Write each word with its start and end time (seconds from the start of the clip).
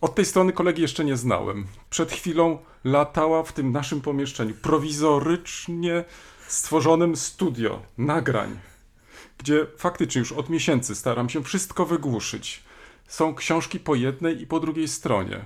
Od 0.00 0.14
tej 0.14 0.24
strony 0.24 0.52
kolegi 0.52 0.82
jeszcze 0.82 1.04
nie 1.04 1.16
znałem. 1.16 1.66
Przed 1.90 2.12
chwilą 2.12 2.58
latała 2.84 3.42
w 3.42 3.52
tym 3.52 3.72
naszym 3.72 4.00
pomieszczeniu 4.00 4.54
prowizorycznie 4.54 6.04
stworzonym 6.46 7.16
studio 7.16 7.82
nagrań, 7.98 8.58
gdzie 9.38 9.66
faktycznie 9.76 10.18
już 10.18 10.32
od 10.32 10.50
miesięcy 10.50 10.94
staram 10.94 11.28
się 11.28 11.44
wszystko 11.44 11.86
wygłuszyć. 11.86 12.62
Są 13.08 13.34
książki 13.34 13.80
po 13.80 13.94
jednej 13.94 14.42
i 14.42 14.46
po 14.46 14.60
drugiej 14.60 14.88
stronie. 14.88 15.44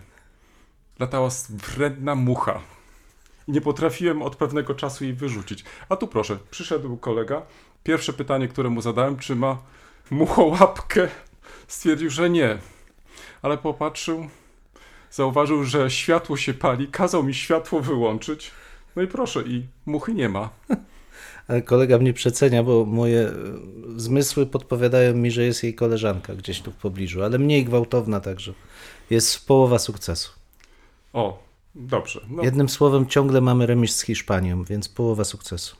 Latała 0.98 1.28
wredna 1.50 2.14
mucha. 2.14 2.60
I 3.48 3.52
nie 3.52 3.60
potrafiłem 3.60 4.22
od 4.22 4.36
pewnego 4.36 4.74
czasu 4.74 5.04
jej 5.04 5.14
wyrzucić. 5.14 5.64
A 5.88 5.96
tu 5.96 6.06
proszę, 6.06 6.38
przyszedł 6.50 6.96
kolega. 6.96 7.42
Pierwsze 7.82 8.12
pytanie, 8.12 8.48
które 8.48 8.69
mu 8.69 8.80
zadałem, 8.80 9.16
czy 9.16 9.36
ma 9.36 9.58
muchołapkę? 10.10 11.08
Stwierdził, 11.69 12.10
że 12.10 12.30
nie. 12.30 12.58
Ale 13.42 13.58
popatrzył, 13.58 14.28
zauważył, 15.10 15.64
że 15.64 15.90
światło 15.90 16.36
się 16.36 16.54
pali, 16.54 16.88
kazał 16.88 17.22
mi 17.24 17.34
światło 17.34 17.80
wyłączyć. 17.80 18.50
No 18.96 19.02
i 19.02 19.06
proszę, 19.06 19.42
i 19.42 19.66
muchy 19.86 20.14
nie 20.14 20.28
ma. 20.28 20.50
Ale 21.48 21.62
kolega 21.62 21.98
mnie 21.98 22.12
przecenia, 22.12 22.62
bo 22.62 22.84
moje 22.84 23.20
e, 23.20 23.32
zmysły 23.96 24.46
podpowiadają 24.46 25.14
mi, 25.14 25.30
że 25.30 25.44
jest 25.44 25.62
jej 25.62 25.74
koleżanka 25.74 26.34
gdzieś 26.34 26.60
tu 26.60 26.70
w 26.72 26.74
pobliżu, 26.76 27.22
ale 27.22 27.38
mniej 27.38 27.64
gwałtowna 27.64 28.20
także. 28.20 28.52
Jest 29.10 29.46
połowa 29.46 29.78
sukcesu. 29.78 30.32
O, 31.12 31.42
dobrze. 31.74 32.20
No, 32.30 32.42
Jednym 32.42 32.68
słowem, 32.68 33.06
ciągle 33.06 33.40
mamy 33.40 33.66
remis 33.66 33.96
z 33.96 34.02
Hiszpanią, 34.02 34.64
więc 34.64 34.88
połowa 34.88 35.24
sukcesu. 35.24 35.76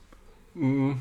mm, 0.57 1.01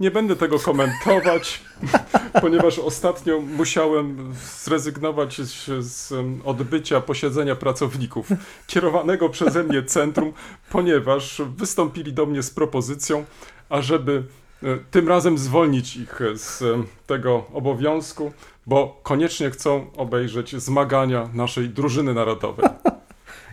nie 0.00 0.10
będę 0.10 0.36
tego 0.36 0.58
komentować, 0.58 1.60
ponieważ 2.40 2.78
ostatnio 2.78 3.40
musiałem 3.40 4.34
zrezygnować 4.64 5.40
z, 5.40 5.84
z 5.84 6.14
odbycia 6.44 7.00
posiedzenia 7.00 7.56
pracowników 7.56 8.28
kierowanego 8.66 9.28
przeze 9.28 9.64
mnie 9.64 9.82
centrum, 9.82 10.32
ponieważ 10.70 11.42
wystąpili 11.56 12.12
do 12.12 12.26
mnie 12.26 12.42
z 12.42 12.50
propozycją, 12.50 13.24
ażeby 13.68 14.22
e, 14.62 14.78
tym 14.90 15.08
razem 15.08 15.38
zwolnić 15.38 15.96
ich 15.96 16.20
z 16.34 16.64
tego 17.06 17.44
obowiązku, 17.52 18.32
bo 18.66 19.00
koniecznie 19.02 19.50
chcą 19.50 19.86
obejrzeć 19.96 20.56
zmagania 20.56 21.28
naszej 21.34 21.68
drużyny 21.68 22.14
narodowej. 22.14 22.68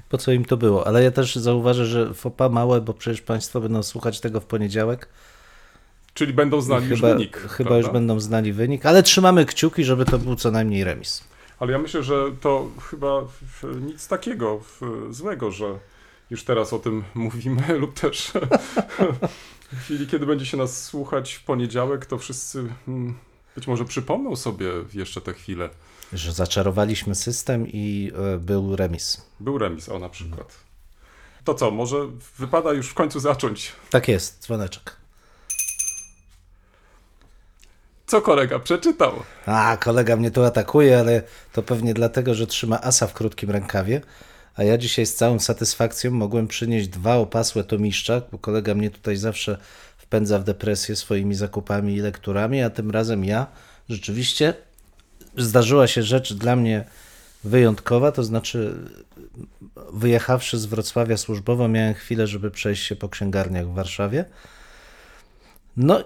Po 0.09 0.17
co 0.17 0.31
im 0.31 0.45
to 0.45 0.57
było? 0.57 0.87
Ale 0.87 1.03
ja 1.03 1.11
też 1.11 1.35
zauważę, 1.35 1.85
że 1.85 2.13
fopa 2.13 2.49
małe, 2.49 2.81
bo 2.81 2.93
przecież 2.93 3.21
Państwo 3.21 3.61
będą 3.61 3.83
słuchać 3.83 4.19
tego 4.19 4.39
w 4.39 4.45
poniedziałek. 4.45 5.09
Czyli 6.13 6.33
będą 6.33 6.61
znali 6.61 6.89
już 6.89 7.01
chyba 7.01 7.13
wynik. 7.13 7.37
chyba 7.37 7.49
prawda? 7.55 7.77
już 7.77 7.89
będą 7.89 8.19
znali 8.19 8.53
wynik, 8.53 8.85
ale 8.85 9.03
trzymamy 9.03 9.45
kciuki, 9.45 9.83
żeby 9.83 10.05
to 10.05 10.19
był 10.19 10.35
co 10.35 10.51
najmniej 10.51 10.83
remis. 10.83 11.23
Ale 11.59 11.71
ja 11.71 11.77
myślę, 11.79 12.03
że 12.03 12.31
to 12.41 12.67
chyba 12.89 13.21
nic 13.81 14.07
takiego 14.07 14.59
złego, 15.09 15.51
że 15.51 15.79
już 16.29 16.43
teraz 16.43 16.73
o 16.73 16.79
tym 16.79 17.03
mówimy, 17.15 17.77
lub 17.77 17.99
też 17.99 18.31
w 19.73 19.79
chwili, 19.79 20.07
kiedy 20.07 20.25
będzie 20.25 20.45
się 20.45 20.57
nas 20.57 20.85
słuchać 20.85 21.33
w 21.33 21.43
poniedziałek, 21.43 22.05
to 22.05 22.17
wszyscy 22.17 22.65
mm, 22.87 23.15
być 23.55 23.67
może 23.67 23.85
przypomną 23.85 24.35
sobie 24.35 24.67
jeszcze 24.93 25.21
tę 25.21 25.33
chwilę. 25.33 25.69
Że 26.13 26.31
zaczarowaliśmy 26.31 27.15
system 27.15 27.67
i 27.67 28.11
e, 28.33 28.37
był 28.37 28.75
remis. 28.75 29.25
Był 29.39 29.57
remis, 29.57 29.89
o 29.89 29.99
na 29.99 30.09
przykład. 30.09 30.59
To 31.43 31.53
co, 31.53 31.71
może 31.71 32.07
wypada 32.37 32.73
już 32.73 32.87
w 32.89 32.93
końcu 32.93 33.19
zacząć. 33.19 33.71
Tak 33.89 34.07
jest, 34.07 34.43
dzwoneczek. 34.43 34.98
Co 38.09 38.21
kolega 38.21 38.59
przeczytał? 38.59 39.13
A, 39.45 39.77
kolega 39.77 40.15
mnie 40.15 40.31
tu 40.31 40.43
atakuje, 40.43 40.99
ale 40.99 41.21
to 41.53 41.63
pewnie 41.63 41.93
dlatego, 41.93 42.33
że 42.33 42.47
trzyma 42.47 42.81
asa 42.81 43.07
w 43.07 43.13
krótkim 43.13 43.51
rękawie. 43.51 44.01
A 44.55 44.63
ja 44.63 44.77
dzisiaj 44.77 45.05
z 45.05 45.15
całą 45.15 45.39
satysfakcją 45.39 46.11
mogłem 46.11 46.47
przynieść 46.47 46.87
dwa 46.87 47.15
opasłe 47.15 47.63
tomiszcza, 47.63 48.21
bo 48.31 48.37
kolega 48.37 48.75
mnie 48.75 48.89
tutaj 48.89 49.17
zawsze 49.17 49.57
wpędza 49.97 50.39
w 50.39 50.43
depresję 50.43 50.95
swoimi 50.95 51.35
zakupami 51.35 51.95
i 51.95 51.99
lekturami, 51.99 52.61
a 52.61 52.69
tym 52.69 52.91
razem 52.91 53.25
ja 53.25 53.47
rzeczywiście 53.89 54.53
zdarzyła 55.37 55.87
się 55.87 56.03
rzecz 56.03 56.33
dla 56.33 56.55
mnie 56.55 56.83
wyjątkowa, 57.43 58.11
to 58.11 58.23
znaczy 58.23 58.75
wyjechawszy 59.93 60.57
z 60.57 60.65
Wrocławia 60.65 61.17
służbowo 61.17 61.67
miałem 61.67 61.93
chwilę, 61.93 62.27
żeby 62.27 62.51
przejść 62.51 62.87
się 62.87 62.95
po 62.95 63.09
księgarniach 63.09 63.67
w 63.67 63.73
Warszawie. 63.73 64.25
No, 65.81 66.03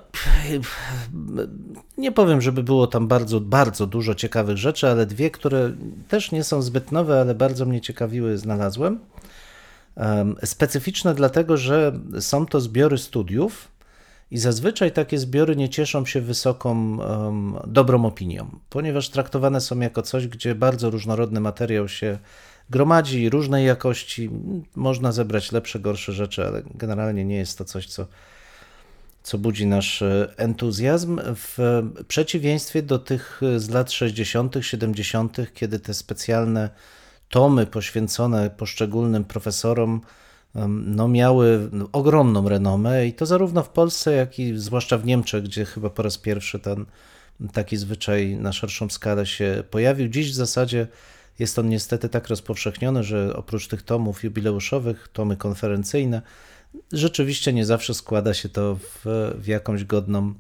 nie 1.98 2.12
powiem, 2.12 2.42
żeby 2.42 2.64
było 2.64 2.88
tam 2.88 3.08
bardzo, 3.08 3.40
bardzo 3.40 3.88
dużo 3.88 4.16
ciekawych 4.16 4.58
rzeczy, 4.58 4.88
ale 4.90 5.06
dwie, 5.06 5.32
które 5.32 5.72
też 6.08 6.32
nie 6.32 6.44
są 6.44 6.62
zbyt 6.62 6.92
nowe, 6.92 7.22
ale 7.22 7.36
bardzo 7.36 7.66
mnie 7.66 7.82
ciekawiły, 7.82 8.38
znalazłem. 8.38 9.00
Em, 9.96 10.36
Specyficzne 10.44 11.16
dlatego, 11.16 11.58
że 11.58 12.00
są 12.20 12.46
to 12.46 12.62
zbiory 12.62 12.98
studiów 12.98 13.68
i 14.32 14.38
zazwyczaj 14.38 14.92
takie 14.92 15.18
zbiory 15.18 15.56
nie 15.56 15.70
cieszą 15.70 16.06
się 16.06 16.22
wysoką, 16.22 16.98
dobrą 17.68 18.06
opinią, 18.06 18.60
ponieważ 18.70 19.10
traktowane 19.10 19.62
są 19.62 19.80
jako 19.80 20.02
coś, 20.02 20.28
gdzie 20.28 20.56
bardzo 20.56 20.90
różnorodny 20.90 21.40
materiał 21.40 21.88
się 21.88 22.18
gromadzi, 22.70 23.30
różnej 23.30 23.66
jakości. 23.66 24.30
Można 24.76 25.12
zebrać 25.12 25.52
lepsze, 25.52 25.80
gorsze 25.80 26.14
rzeczy, 26.14 26.48
ale 26.48 26.64
generalnie 26.76 27.26
nie 27.26 27.38
jest 27.38 27.58
to 27.58 27.66
coś, 27.66 27.88
co 27.88 28.08
co 29.24 29.38
budzi 29.38 29.68
nasz 29.68 30.02
e, 30.02 30.34
entuzjazm, 30.38 31.20
w 31.36 31.82
przeciwieństwie 32.08 32.82
do 32.82 33.00
tych 33.00 33.42
e, 33.44 33.60
z 33.60 33.70
lat 33.70 33.92
60., 33.92 34.56
70., 34.62 35.38
kiedy 35.54 35.80
te 35.80 35.94
specjalne 35.94 36.70
tomy 37.30 37.66
poświęcone 37.66 38.50
poszczególnym 38.50 39.24
profesorom 39.24 40.02
no, 40.70 41.08
miały 41.08 41.70
ogromną 41.92 42.50
renomę 42.50 43.08
i 43.08 43.14
to 43.14 43.26
zarówno 43.26 43.64
w 43.64 43.70
Polsce, 43.70 44.14
jak 44.14 44.40
i 44.40 44.58
zwłaszcza 44.58 44.98
w 44.98 45.06
Niemczech, 45.06 45.44
gdzie 45.44 45.66
chyba 45.66 45.90
po 45.90 46.04
raz 46.04 46.18
pierwszy 46.18 46.60
ten 46.60 46.86
taki 47.54 47.78
zwyczaj 47.78 48.36
na 48.36 48.54
szerszą 48.54 48.90
skalę 48.90 49.26
się 49.26 49.64
pojawił. 49.70 50.08
Dziś 50.08 50.32
w 50.32 50.36
zasadzie 50.36 50.88
jest 51.40 51.60
on 51.60 51.70
niestety 51.70 52.10
tak 52.10 52.28
rozpowszechniony, 52.28 53.04
że 53.04 53.36
oprócz 53.36 53.68
tych 53.68 53.82
tomów 53.82 54.24
jubileuszowych, 54.24 55.10
tomy 55.14 55.38
konferencyjne, 55.38 56.22
rzeczywiście 56.92 57.54
nie 57.54 57.66
zawsze 57.66 57.94
składa 57.94 58.34
się 58.34 58.50
to 58.50 58.76
w, 58.76 59.06
w 59.36 59.48
jakąś 59.48 59.84
godną, 59.84 60.34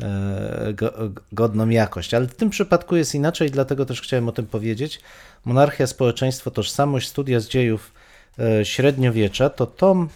e, 0.00 0.72
go, 0.74 0.92
godną 1.32 1.68
jakość. 1.68 2.14
Ale 2.14 2.26
w 2.26 2.34
tym 2.34 2.50
przypadku 2.50 2.96
jest 2.96 3.14
inaczej, 3.14 3.50
dlatego 3.50 3.86
też 3.86 4.00
chciałem 4.00 4.28
o 4.28 4.32
tym 4.32 4.46
powiedzieć. 4.46 5.00
Monarchia, 5.44 5.86
społeczeństwo, 5.86 6.50
tożsamość, 6.50 7.08
studia 7.08 7.40
z 7.40 7.48
dziejów 7.48 7.92
e, 8.38 8.64
średniowiecza 8.64 9.50
to 9.50 9.66
tom, 9.66 10.08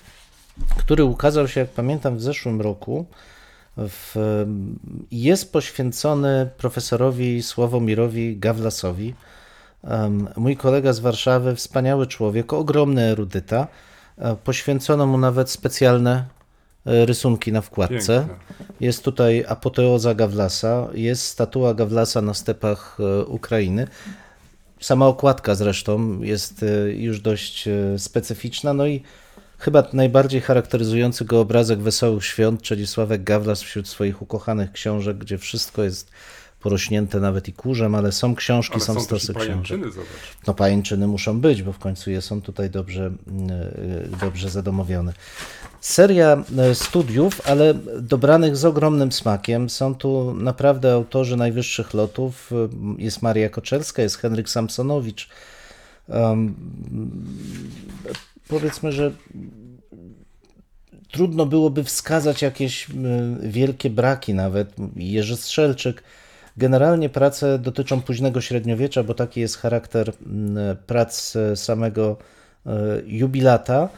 który 0.78 1.04
ukazał 1.04 1.48
się, 1.48 1.60
jak 1.60 1.70
pamiętam, 1.70 2.16
w 2.16 2.22
zeszłym 2.22 2.60
roku. 2.60 3.06
W, 3.76 4.16
jest 5.10 5.52
poświęcony 5.52 6.50
profesorowi 6.58 7.42
Sławomirowi 7.42 8.36
Gawlasowi. 8.36 9.14
Mój 10.36 10.56
kolega 10.56 10.92
z 10.92 11.00
Warszawy, 11.00 11.56
wspaniały 11.56 12.06
człowiek, 12.06 12.52
ogromny 12.52 13.02
erudyta. 13.02 13.68
Poświęcono 14.44 15.06
mu 15.06 15.18
nawet 15.18 15.50
specjalne 15.50 16.24
e, 16.86 17.06
rysunki 17.06 17.52
na 17.52 17.60
wkładce. 17.60 18.26
Piękne. 18.28 18.34
Jest 18.80 19.04
tutaj 19.04 19.44
apoteoza 19.48 20.14
Gawlasa, 20.14 20.88
jest 20.94 21.26
statua 21.26 21.74
Gawlasa 21.74 22.22
na 22.22 22.34
stepach 22.34 22.98
e, 23.00 23.24
Ukrainy. 23.24 23.86
Sama 24.80 25.06
okładka 25.06 25.54
zresztą 25.54 26.22
jest 26.22 26.62
e, 26.62 26.92
już 26.92 27.20
dość 27.20 27.68
specyficzna, 27.98 28.74
no 28.74 28.86
i 28.86 29.02
chyba 29.58 29.84
najbardziej 29.92 30.40
charakteryzujący 30.40 31.24
go 31.24 31.40
obrazek 31.40 31.78
Wesołych 31.78 32.24
Świąt, 32.24 32.62
czyli 32.62 32.86
Sławek 32.86 33.24
Gawlas 33.24 33.62
wśród 33.62 33.88
swoich 33.88 34.22
ukochanych 34.22 34.72
książek, 34.72 35.18
gdzie 35.18 35.38
wszystko 35.38 35.82
jest 35.82 36.10
porośnięte 36.62 37.20
nawet 37.20 37.48
i 37.48 37.52
kurzem, 37.52 37.94
ale 37.94 38.12
są 38.12 38.34
książki, 38.34 38.74
Ale 38.74 38.84
są, 38.84 38.94
są 38.94 39.00
stosy 39.00 39.34
książek. 39.34 39.80
No 40.46 40.54
pajęczyny 40.54 41.06
muszą 41.06 41.40
być, 41.40 41.62
bo 41.62 41.72
w 41.72 41.78
końcu 41.78 42.10
je 42.10 42.22
są 42.22 42.42
tutaj 42.42 42.70
dobrze, 42.70 43.12
y, 44.14 44.16
dobrze 44.20 44.50
zadomowione. 44.50 45.12
Seria 45.80 46.44
y, 46.70 46.74
studiów, 46.74 47.40
ale 47.44 47.74
dobranych 48.00 48.56
z 48.56 48.64
ogromnym 48.64 49.12
smakiem. 49.12 49.70
Są 49.70 49.94
tu 49.94 50.34
naprawdę 50.34 50.92
autorzy 50.92 51.36
najwyższych 51.36 51.94
lotów. 51.94 52.52
Y, 52.52 53.02
Jest 53.02 53.22
Maria 53.22 53.48
Koczerska, 53.48 54.02
jest 54.02 54.16
Henryk 54.16 54.48
Samsonowicz. 54.48 55.28
Um, 56.08 56.54
powiedzmy, 58.48 58.92
że 58.92 59.12
trudno 61.10 61.46
byłoby 61.46 61.84
wskazać 61.84 62.42
jakieś 62.42 62.86
wielkie 63.42 63.90
braki 63.90 64.34
nawet. 64.34 64.74
Jerzy 64.96 65.36
Strzelczyk. 65.36 66.02
Generalnie 66.56 67.08
prace 67.08 67.58
dotyczą 67.58 68.02
późnego 68.02 68.40
średniowiecza, 68.40 69.02
bo 69.02 69.14
taki 69.14 69.40
jest 69.40 69.56
charakter 69.56 70.08
y, 70.08 70.12
prac 70.86 71.36
y, 71.36 71.56
samego 71.56 72.16
y, 72.66 72.70
jubilata. 73.06 73.88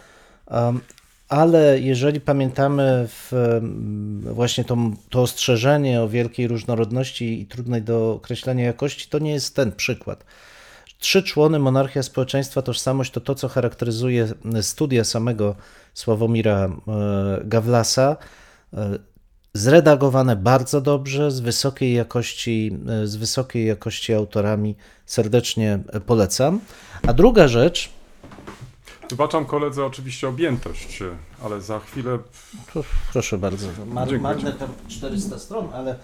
Ale 1.29 1.81
jeżeli 1.81 2.21
pamiętamy 2.21 3.09
mm, 3.33 4.21
właśnie 4.35 4.65
to, 4.65 4.77
to 5.11 5.23
ostrzeżenie 5.23 6.03
o 6.03 6.09
wielkiej 6.09 6.49
różnorodności 6.49 7.41
i 7.41 7.47
trudnej 7.47 7.83
do 7.83 8.13
określenia 8.13 8.65
jakości, 8.65 9.09
to 9.09 9.19
nie 9.19 9.33
jest 9.33 9.57
ten 9.57 9.73
przykład. 9.73 10.25
Trzy 10.99 11.23
człony, 11.23 11.59
monarchia, 11.59 12.03
społeczeństwa, 12.03 12.63
tożsamość 12.63 13.11
to 13.11 13.21
to, 13.21 13.35
co 13.35 13.49
charakteryzuje 13.49 14.29
studia 14.63 15.05
samego 15.05 15.55
Sławomira 15.95 16.65
e, 16.67 16.71
Gawlasa. 17.45 18.17
E, 19.55 19.59
Zredagowane 19.59 20.37
bardzo 20.37 20.81
dobrze, 20.81 21.31
z 21.31 21.41
wysokiej 21.41 21.95
jakości, 21.95 22.77
e, 23.03 23.07
z 23.07 23.17
wysokiej 23.17 23.67
jakości 23.67 24.15
autorami. 24.15 24.75
Serdecznie 25.07 25.79
polecam. 26.07 26.61
A 27.07 27.13
druga 27.13 27.49
rzecz, 27.49 27.91
Wybaczam 29.11 29.45
koledze 29.45 29.85
oczywiście 29.87 30.29
objętość, 30.29 31.03
ale 31.45 31.61
za 31.61 31.81
chwilę 31.81 32.19
proszę 33.13 33.39
bardzo, 33.39 33.67
mar, 33.87 34.09
Dziękuję. 34.09 34.21
marne 34.21 34.53
te 34.53 34.69
400 34.89 35.39
stron, 35.39 35.69
ale 35.75 35.99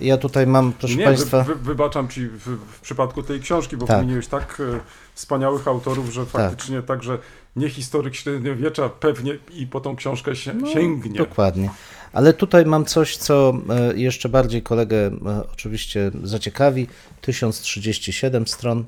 ja 0.00 0.16
tutaj 0.16 0.46
mam, 0.46 0.72
proszę 0.72 0.94
nie, 0.94 1.04
Państwa. 1.04 1.42
wy, 1.42 1.54
wy, 1.54 1.60
wybaczam 1.64 2.08
ci 2.08 2.28
w, 2.28 2.46
w 2.72 2.80
przypadku 2.80 3.22
tej 3.22 3.40
książki, 3.40 3.76
bo 3.76 3.86
Tak. 3.86 3.96
wymieniłeś 4.00 4.26
tak 4.26 4.60
e, 4.60 4.80
wspaniałych 5.14 5.68
autorów, 5.68 6.12
że 6.12 6.26
faktycznie 6.26 6.82
także 6.82 7.18
nie 7.56 7.68
historyk 7.70 8.14
średniowiecza 8.14 8.88
pewnie 8.88 9.38
i 9.54 9.66
po 9.66 9.80
tą 9.80 9.96
książkę 9.96 10.36
się, 10.36 10.54
No, 10.54 10.66
sięgnie. 10.66 11.18
Dokładnie. 11.18 11.70
Ale 12.14 12.32
tutaj 12.32 12.66
mam 12.66 12.84
coś, 12.84 13.16
co 13.16 13.52
e, 13.68 13.96
jeszcze 13.96 14.28
bardziej 14.28 14.62
kolegę 14.62 14.96
e, 14.96 15.10
oczywiście 15.52 16.10
zaciekawi. 16.22 16.86
1037 17.20 18.46
stron. 18.46 18.84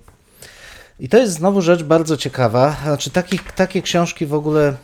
I 1.01 1.09
to 1.09 1.19
jest 1.19 1.33
znowu 1.33 1.63
rzecz 1.63 1.83
bardzo 1.83 2.17
ciekawa. 2.17 2.77
Znaczy, 2.83 3.11
takich, 3.11 3.53
takie 3.53 3.83
książki 3.83 4.27
w 4.27 4.35
ogóle, 4.35 4.77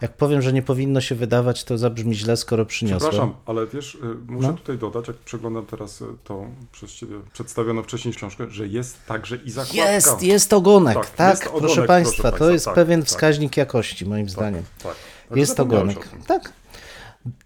jak 0.00 0.12
powiem, 0.12 0.42
że 0.42 0.52
nie 0.52 0.62
powinno 0.62 1.00
się 1.00 1.14
wydawać, 1.14 1.64
to 1.64 1.78
zabrzmi 1.78 2.14
źle, 2.14 2.36
skoro 2.36 2.66
przyniosłem. 2.66 3.10
Przepraszam, 3.10 3.34
ale 3.46 3.66
wiesz, 3.66 3.94
y, 3.94 3.98
muszę 4.26 4.48
No. 4.48 4.54
tutaj 4.54 4.78
dodać, 4.78 5.08
jak 5.08 5.16
przeglądam 5.16 5.66
teraz 5.66 6.04
tą 6.24 6.54
przez 6.72 6.92
ciebie 6.92 7.14
przedstawioną 7.32 7.82
wcześniej 7.82 8.14
książkę, 8.14 8.46
że 8.50 8.66
jest 8.66 9.06
także 9.06 9.36
i 9.36 9.50
zakładka. 9.50 9.90
Jest, 9.92 10.22
jest 10.22 10.52
ogonek, 10.52 10.94
tak, 10.94 11.10
Tak, 11.10 11.30
jest 11.30 11.42
ogonek, 11.42 11.60
proszę 11.60 11.74
proszę 11.74 11.88
Państwa, 11.88 12.22
to 12.22 12.30
państwa, 12.30 12.52
jest 12.52 12.64
tak, 12.64 12.74
pewien 12.74 13.00
tak. 13.00 13.08
wskaźnik 13.08 13.56
jakości, 13.56 14.06
moim 14.06 14.28
zdaniem. 14.28 14.62
Tak. 14.82 14.94
Jest 15.34 15.60
ogonek. 15.60 16.08
Tak. 16.26 16.52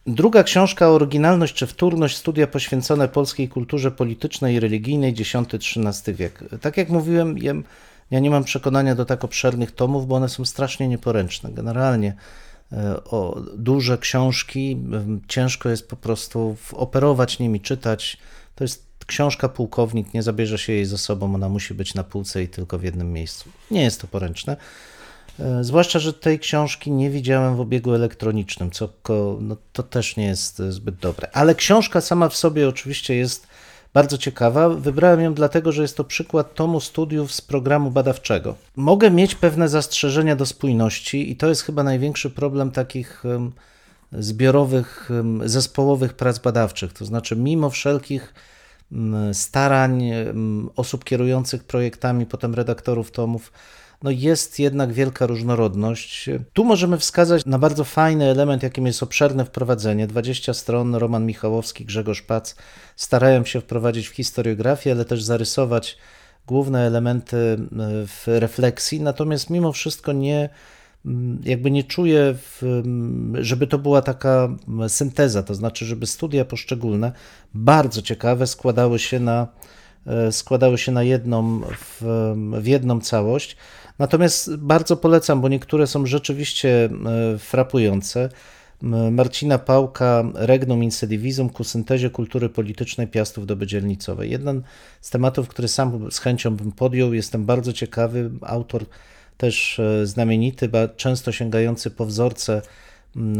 Druga 0.06 0.42
książka, 0.42 0.90
Oryginalność 0.90 1.54
czy 1.54 1.66
Wtórność, 1.66 2.16
studia 2.16 2.46
poświęcone 2.46 3.08
polskiej 3.08 3.48
kulturze 3.48 3.90
politycznej 3.90 4.54
i 4.54 4.60
religijnej 4.60 5.14
X-XIII 5.20 6.14
wiek. 6.14 6.44
Tak 6.60 6.76
jak 6.76 6.88
mówiłem, 6.88 7.38
ja, 8.10 8.20
nie 8.20 8.30
mam 8.30 8.44
przekonania 8.44 8.94
do 8.94 9.04
tak 9.04 9.24
obszernych 9.24 9.70
tomów, 9.72 10.06
bo 10.06 10.16
one 10.16 10.28
są 10.28 10.44
strasznie 10.44 10.88
nieporęczne. 10.88 11.50
Generalnie 11.52 12.14
e, 12.72 13.04
o 13.04 13.42
duże 13.56 13.98
książki, 13.98 14.78
ciężko 15.28 15.68
jest 15.68 15.88
po 15.88 15.96
prostu 15.96 16.56
operować 16.72 17.38
nimi, 17.38 17.60
czytać. 17.60 18.18
To 18.54 18.64
jest 18.64 18.92
książka 19.06 19.48
pułkownik, 19.48 20.14
nie 20.14 20.22
zabierze 20.22 20.58
się 20.58 20.72
jej 20.72 20.84
ze 20.84 20.98
sobą, 20.98 21.34
ona 21.34 21.48
musi 21.48 21.74
być 21.74 21.94
na 21.94 22.04
półce 22.04 22.42
i 22.42 22.48
tylko 22.48 22.78
w 22.78 22.82
jednym 22.82 23.12
miejscu. 23.12 23.50
Nie 23.70 23.82
jest 23.82 24.00
to 24.00 24.06
poręczne. 24.06 24.56
E, 25.40 25.64
Zwłaszcza, 25.64 25.98
że 25.98 26.12
tej 26.12 26.38
książki 26.38 26.90
nie 26.90 27.10
widziałem 27.10 27.56
w 27.56 27.60
obiegu 27.60 27.94
elektronicznym, 27.94 28.70
co 28.70 28.88
no, 29.40 29.56
to 29.72 29.82
też 29.82 30.16
nie 30.16 30.24
jest 30.24 30.60
e, 30.60 30.72
zbyt 30.72 30.94
dobre. 30.96 31.28
Ale 31.32 31.54
książka 31.54 32.00
sama 32.00 32.28
w 32.28 32.36
sobie 32.36 32.68
oczywiście 32.68 33.14
jest 33.14 33.46
bardzo 33.94 34.18
ciekawa. 34.18 34.68
Wybrałem 34.68 35.20
ją 35.20 35.34
dlatego, 35.34 35.72
że 35.72 35.82
jest 35.82 35.96
to 35.96 36.04
przykład 36.04 36.54
tomu 36.54 36.80
studiów 36.80 37.32
z 37.32 37.40
programu 37.40 37.90
badawczego. 37.90 38.54
Mogę 38.76 39.10
mieć 39.10 39.34
pewne 39.34 39.68
zastrzeżenia 39.68 40.36
do 40.36 40.46
spójności 40.46 41.30
i 41.30 41.36
to 41.36 41.48
jest 41.48 41.62
chyba 41.62 41.82
największy 41.82 42.30
problem 42.30 42.70
takich 42.70 43.22
zbiorowych, 44.12 45.10
zespołowych 45.44 46.14
prac 46.14 46.38
badawczych. 46.38 46.92
To 46.92 47.04
znaczy, 47.04 47.36
mimo 47.36 47.70
wszelkich 47.70 48.34
starań 49.32 50.02
osób 50.76 51.04
kierujących 51.04 51.64
projektami, 51.64 52.26
potem 52.26 52.54
redaktorów 52.54 53.10
tomów, 53.10 53.52
no 54.02 54.10
jest 54.10 54.58
jednak 54.58 54.92
wielka 54.92 55.26
różnorodność. 55.26 56.30
Tu 56.52 56.64
możemy 56.64 56.98
wskazać 56.98 57.46
na 57.46 57.58
bardzo 57.58 57.84
fajny 57.84 58.24
element, 58.24 58.62
jakim 58.62 58.86
jest 58.86 59.02
obszerne 59.02 59.44
wprowadzenie. 59.44 60.06
20 60.06 60.54
stron, 60.54 60.94
Roman 60.94 61.26
Michałowski, 61.26 61.84
Grzegorz 61.84 62.22
Pac 62.22 62.54
starają 62.96 63.44
się 63.44 63.60
wprowadzić 63.60 64.08
w 64.08 64.14
historiografię, 64.14 64.92
ale 64.92 65.04
też 65.04 65.22
zarysować 65.22 65.98
główne 66.46 66.86
elementy 66.86 67.36
e, 67.36 67.58
w 68.06 68.24
refleksji, 68.26 69.00
natomiast 69.00 69.50
mimo 69.50 69.72
wszystko 69.72 70.12
nie 70.12 70.48
mm, 71.06 71.40
jakby 71.44 71.70
nie 71.70 71.84
czuję, 71.84 72.34
w, 72.34 72.62
mm, 72.62 73.44
żeby 73.44 73.66
to 73.66 73.78
była 73.78 74.02
taka 74.02 74.48
mm, 74.68 74.88
synteza, 74.88 75.42
to 75.42 75.54
znaczy, 75.54 75.84
żeby 75.84 76.06
studia 76.06 76.44
poszczególne, 76.44 77.12
bardzo 77.54 78.02
ciekawe, 78.02 78.46
składały 78.46 78.98
się 78.98 79.20
na, 79.20 79.48
składały 80.30 80.78
się 80.78 80.92
na 80.92 81.02
jedną, 81.02 81.60
w, 81.60 82.02
w 82.60 82.66
jedną 82.66 83.00
całość. 83.00 83.56
Natomiast 83.98 84.56
bardzo 84.56 84.96
polecam, 84.96 85.40
bo 85.40 85.48
niektóre 85.48 85.86
są 85.86 86.06
rzeczywiście 86.06 86.84
e, 86.84 87.38
frapujące. 87.38 88.28
Marcina 89.10 89.58
Pałka, 89.58 90.24
Regnum 90.34 90.84
Incedivizum 90.84 91.50
ku 91.50 91.64
syntezie 91.64 92.10
kultury 92.10 92.48
politycznej 92.48 93.08
Piastów 93.08 93.46
doby 93.46 93.66
dzielnicowej. 93.66 94.30
Jeden 94.30 94.62
z 95.00 95.10
tematów, 95.10 95.48
który 95.48 95.68
sam 95.68 96.10
z 96.10 96.18
chęcią 96.18 96.56
bym 96.56 96.72
podjął, 96.72 97.14
jestem 97.14 97.44
bardzo 97.44 97.72
ciekawy. 97.72 98.30
Autor 98.40 98.84
też 99.36 99.78
e, 99.78 100.06
znamienity, 100.06 100.70
często 100.96 101.32
sięgający 101.32 101.90
po 101.90 102.06
wzorce 102.06 102.62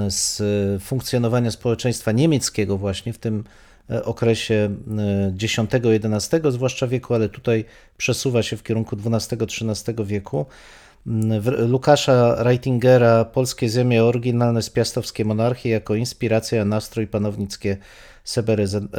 z 0.09 0.40
e, 0.40 0.78
funkcjonowania 0.78 1.50
społeczeństwa 1.50 2.12
niemieckiego 2.12 2.78
właśnie 2.78 3.12
w 3.12 3.19
tym 3.19 3.45
e, 3.45 3.72
okresie 4.04 4.76
e, 4.98 5.34
X-XI, 5.42 6.36
zwłaszcza 6.50 6.86
wieku, 6.86 7.14
ale 7.14 7.28
tutaj 7.28 7.64
przesuwa 7.96 8.42
się 8.42 8.56
w 8.56 8.62
kierunku 8.62 8.96
XII-XIII 9.06 10.04
wieku. 10.04 10.46
W- 11.40 11.68
Lukasza 11.68 12.42
Reitingera 12.42 13.24
Polskie 13.24 13.68
ziemie 13.68 14.04
oryginalne 14.04 14.62
z 14.62 14.70
piastowskie 14.70 15.24
monarchie 15.24 15.70
jako 15.70 15.94
inspiracja, 15.94 16.64
nastrój 16.64 17.06
panownickie 17.06 17.76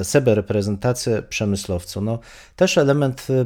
sebereprezentacje 0.04 1.22
przemyslowcu. 1.22 2.02
No, 2.02 2.20
też 2.56 2.78
element 2.78 3.28
y, 3.30 3.46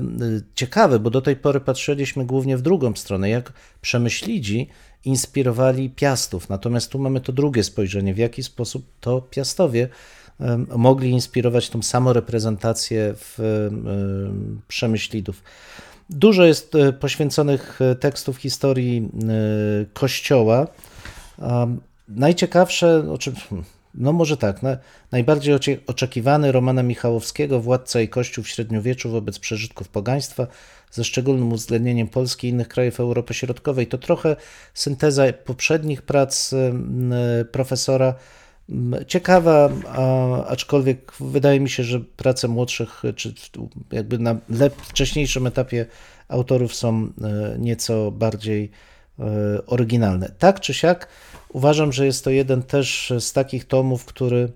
ciekawy, 0.55 0.99
bo 0.99 1.09
do 1.09 1.21
tej 1.21 1.35
pory 1.35 1.59
patrzyliśmy 1.59 2.25
głównie 2.25 2.57
w 2.57 2.61
drugą 2.61 2.95
stronę, 2.95 3.29
jak 3.29 3.53
przemyślidzi 3.81 4.69
inspirowali 5.05 5.89
piastów. 5.89 6.49
Natomiast 6.49 6.91
tu 6.91 6.99
mamy 6.99 7.21
to 7.21 7.33
drugie 7.33 7.63
spojrzenie, 7.63 8.13
w 8.13 8.17
jaki 8.17 8.43
sposób 8.43 8.85
to 8.99 9.21
piastowie 9.21 9.89
mogli 10.77 11.09
inspirować 11.09 11.69
tą 11.69 11.81
samoreprezentację 11.81 13.13
w 13.15 13.39
em, 13.39 14.61
przemyślidów. 14.67 15.43
Dużo 16.09 16.45
jest 16.45 16.75
e, 16.75 16.93
poświęconych 16.93 17.81
e, 17.81 17.95
tekstów 17.95 18.37
historii 18.37 18.97
e, 19.13 19.85
Kościoła. 19.93 20.67
Najciekawsze, 22.07 23.11
o 23.11 23.17
czym- 23.17 23.35
no 23.95 24.13
może 24.13 24.37
tak, 24.37 24.63
na, 24.63 24.77
najbardziej 25.11 25.53
oczekiwany 25.87 26.51
Romana 26.51 26.83
Michałowskiego, 26.83 27.59
Władca 27.59 28.01
i 28.01 28.07
Kościół 28.07 28.43
w 28.43 28.49
średniowieczu 28.49 29.09
wobec 29.09 29.39
przeżytków 29.39 29.89
pogaństwa, 29.89 30.47
ze 30.91 31.03
szczególnym 31.03 31.53
uwzględnieniem 31.53 32.07
Polski 32.07 32.47
i 32.47 32.49
innych 32.49 32.67
krajów 32.67 32.99
Europy 32.99 33.33
Środkowej. 33.33 33.87
To 33.87 33.97
trochę 33.97 34.35
synteza 34.73 35.23
poprzednich 35.45 36.01
prac 36.01 36.53
profesora. 37.51 38.13
M, 38.69 38.95
Ciekawa, 39.07 39.69
aczkolwiek 40.47 41.11
wydaje 41.19 41.59
mi 41.59 41.69
się, 41.69 41.83
że 41.83 41.99
prace 41.99 42.47
młodszych, 42.47 43.03
czy 43.15 43.33
jakby 43.91 44.19
na 44.19 44.35
wcześniejszym 44.81 45.47
etapie 45.47 45.85
autorów 46.27 46.75
są 46.75 47.09
e, 47.21 47.55
nieco 47.59 48.11
bardziej 48.11 48.71
e, 49.19 49.23
oryginalne. 49.65 50.31
Tak 50.39 50.59
czy 50.59 50.73
siak 50.73 51.07
uważam, 51.49 51.93
że 51.93 52.05
jest 52.05 52.23
to 52.23 52.29
jeden 52.29 52.63
też 52.63 53.13
z 53.19 53.33
takich 53.33 53.65
tomów, 53.65 54.05
który 54.05 54.51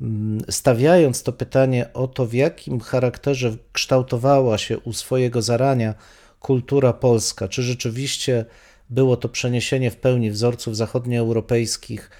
mm, 0.00 0.40
stawiając 0.48 1.22
to 1.22 1.32
pytanie 1.32 1.92
o 1.94 2.08
to, 2.08 2.26
w 2.26 2.34
jakim 2.34 2.80
charakterze 2.80 3.56
kształtowała 3.72 4.58
się 4.58 4.78
u 4.78 4.92
swojego 4.92 5.42
zarania 5.42 5.94
kultura 6.40 6.92
polska, 6.92 7.48
czy 7.48 7.62
rzeczywiście 7.62 8.44
było 8.90 9.16
to 9.16 9.28
przeniesienie 9.28 9.90
w 9.90 9.96
pełni 9.96 10.30
wzorców 10.30 10.76
zachodnioeuropejskich, 10.76 12.10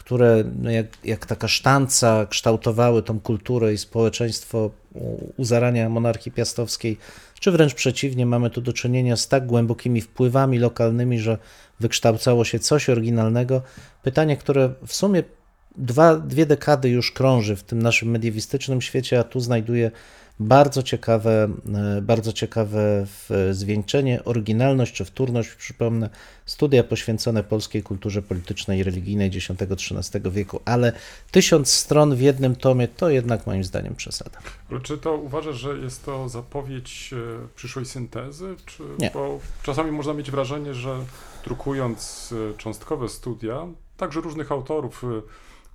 które 0.00 0.44
no 0.62 0.70
jak, 0.70 0.86
jak 1.04 1.26
taka 1.26 1.48
sztanca 1.48 2.26
kształtowały 2.26 3.02
tą 3.02 3.20
kulturę 3.20 3.72
i 3.72 3.78
społeczeństwo 3.78 4.70
u 5.36 5.44
zarania 5.44 5.88
monarchii 5.88 6.32
piastowskiej, 6.32 6.98
czy 7.40 7.50
wręcz 7.50 7.74
przeciwnie, 7.74 8.26
mamy 8.26 8.50
tu 8.50 8.60
do 8.60 8.72
czynienia 8.72 9.16
z 9.16 9.28
tak 9.28 9.46
głębokimi 9.46 10.00
wpływami 10.00 10.58
lokalnymi, 10.58 11.18
że 11.18 11.38
wykształcało 11.80 12.44
się 12.44 12.58
coś 12.58 12.88
oryginalnego. 12.88 13.62
Pytanie, 14.02 14.36
które 14.36 14.72
w 14.86 14.94
sumie 14.94 15.22
dwa, 15.76 16.16
dwie 16.16 16.46
dekady 16.46 16.88
już 16.88 17.12
krąży 17.12 17.56
w 17.56 17.62
tym 17.62 17.82
naszym 17.82 18.10
mediewistycznym 18.10 18.80
świecie, 18.80 19.18
a 19.18 19.24
tu 19.24 19.40
znajduje 19.40 19.90
bardzo 20.40 20.82
ciekawe, 20.82 21.48
e, 21.98 22.02
bardzo 22.02 22.32
ciekawe 22.32 23.06
zwieńczenie, 23.50 24.24
oryginalność 24.24 24.94
czy 24.94 25.04
wtórność, 25.04 25.54
przypomnę, 25.54 26.10
studia 26.46 26.84
poświęcone 26.84 27.44
polskiej 27.44 27.82
kulturze 27.82 28.22
politycznej 28.22 28.78
i 28.78 28.82
religijnej 28.82 29.30
X-XIII 29.36 30.30
wieku, 30.30 30.60
ale 30.64 30.92
tysiąc 31.30 31.72
stron 31.72 32.16
w 32.16 32.20
jednym 32.20 32.56
tomie 32.56 32.88
to 32.88 33.10
jednak 33.10 33.46
moim 33.46 33.64
zdaniem 33.64 33.94
przesada. 33.94 34.38
Ale 34.70 34.80
czy 34.80 34.98
to 34.98 35.14
uważasz, 35.14 35.56
że 35.56 35.78
jest 35.78 36.04
to 36.04 36.28
zapowiedź 36.28 37.10
e, 37.12 37.48
przyszłej 37.56 37.86
syntezy? 37.86 38.56
Czy, 38.66 38.82
Nie. 38.98 39.10
Bo 39.14 39.40
czasami 39.62 39.92
można 39.92 40.14
mieć 40.14 40.30
wrażenie, 40.30 40.74
że 40.74 40.98
drukując 41.44 42.34
e, 42.52 42.58
cząstkowe 42.58 43.08
studia, 43.08 43.66
także 43.96 44.20
różnych 44.20 44.52
autorów, 44.52 45.04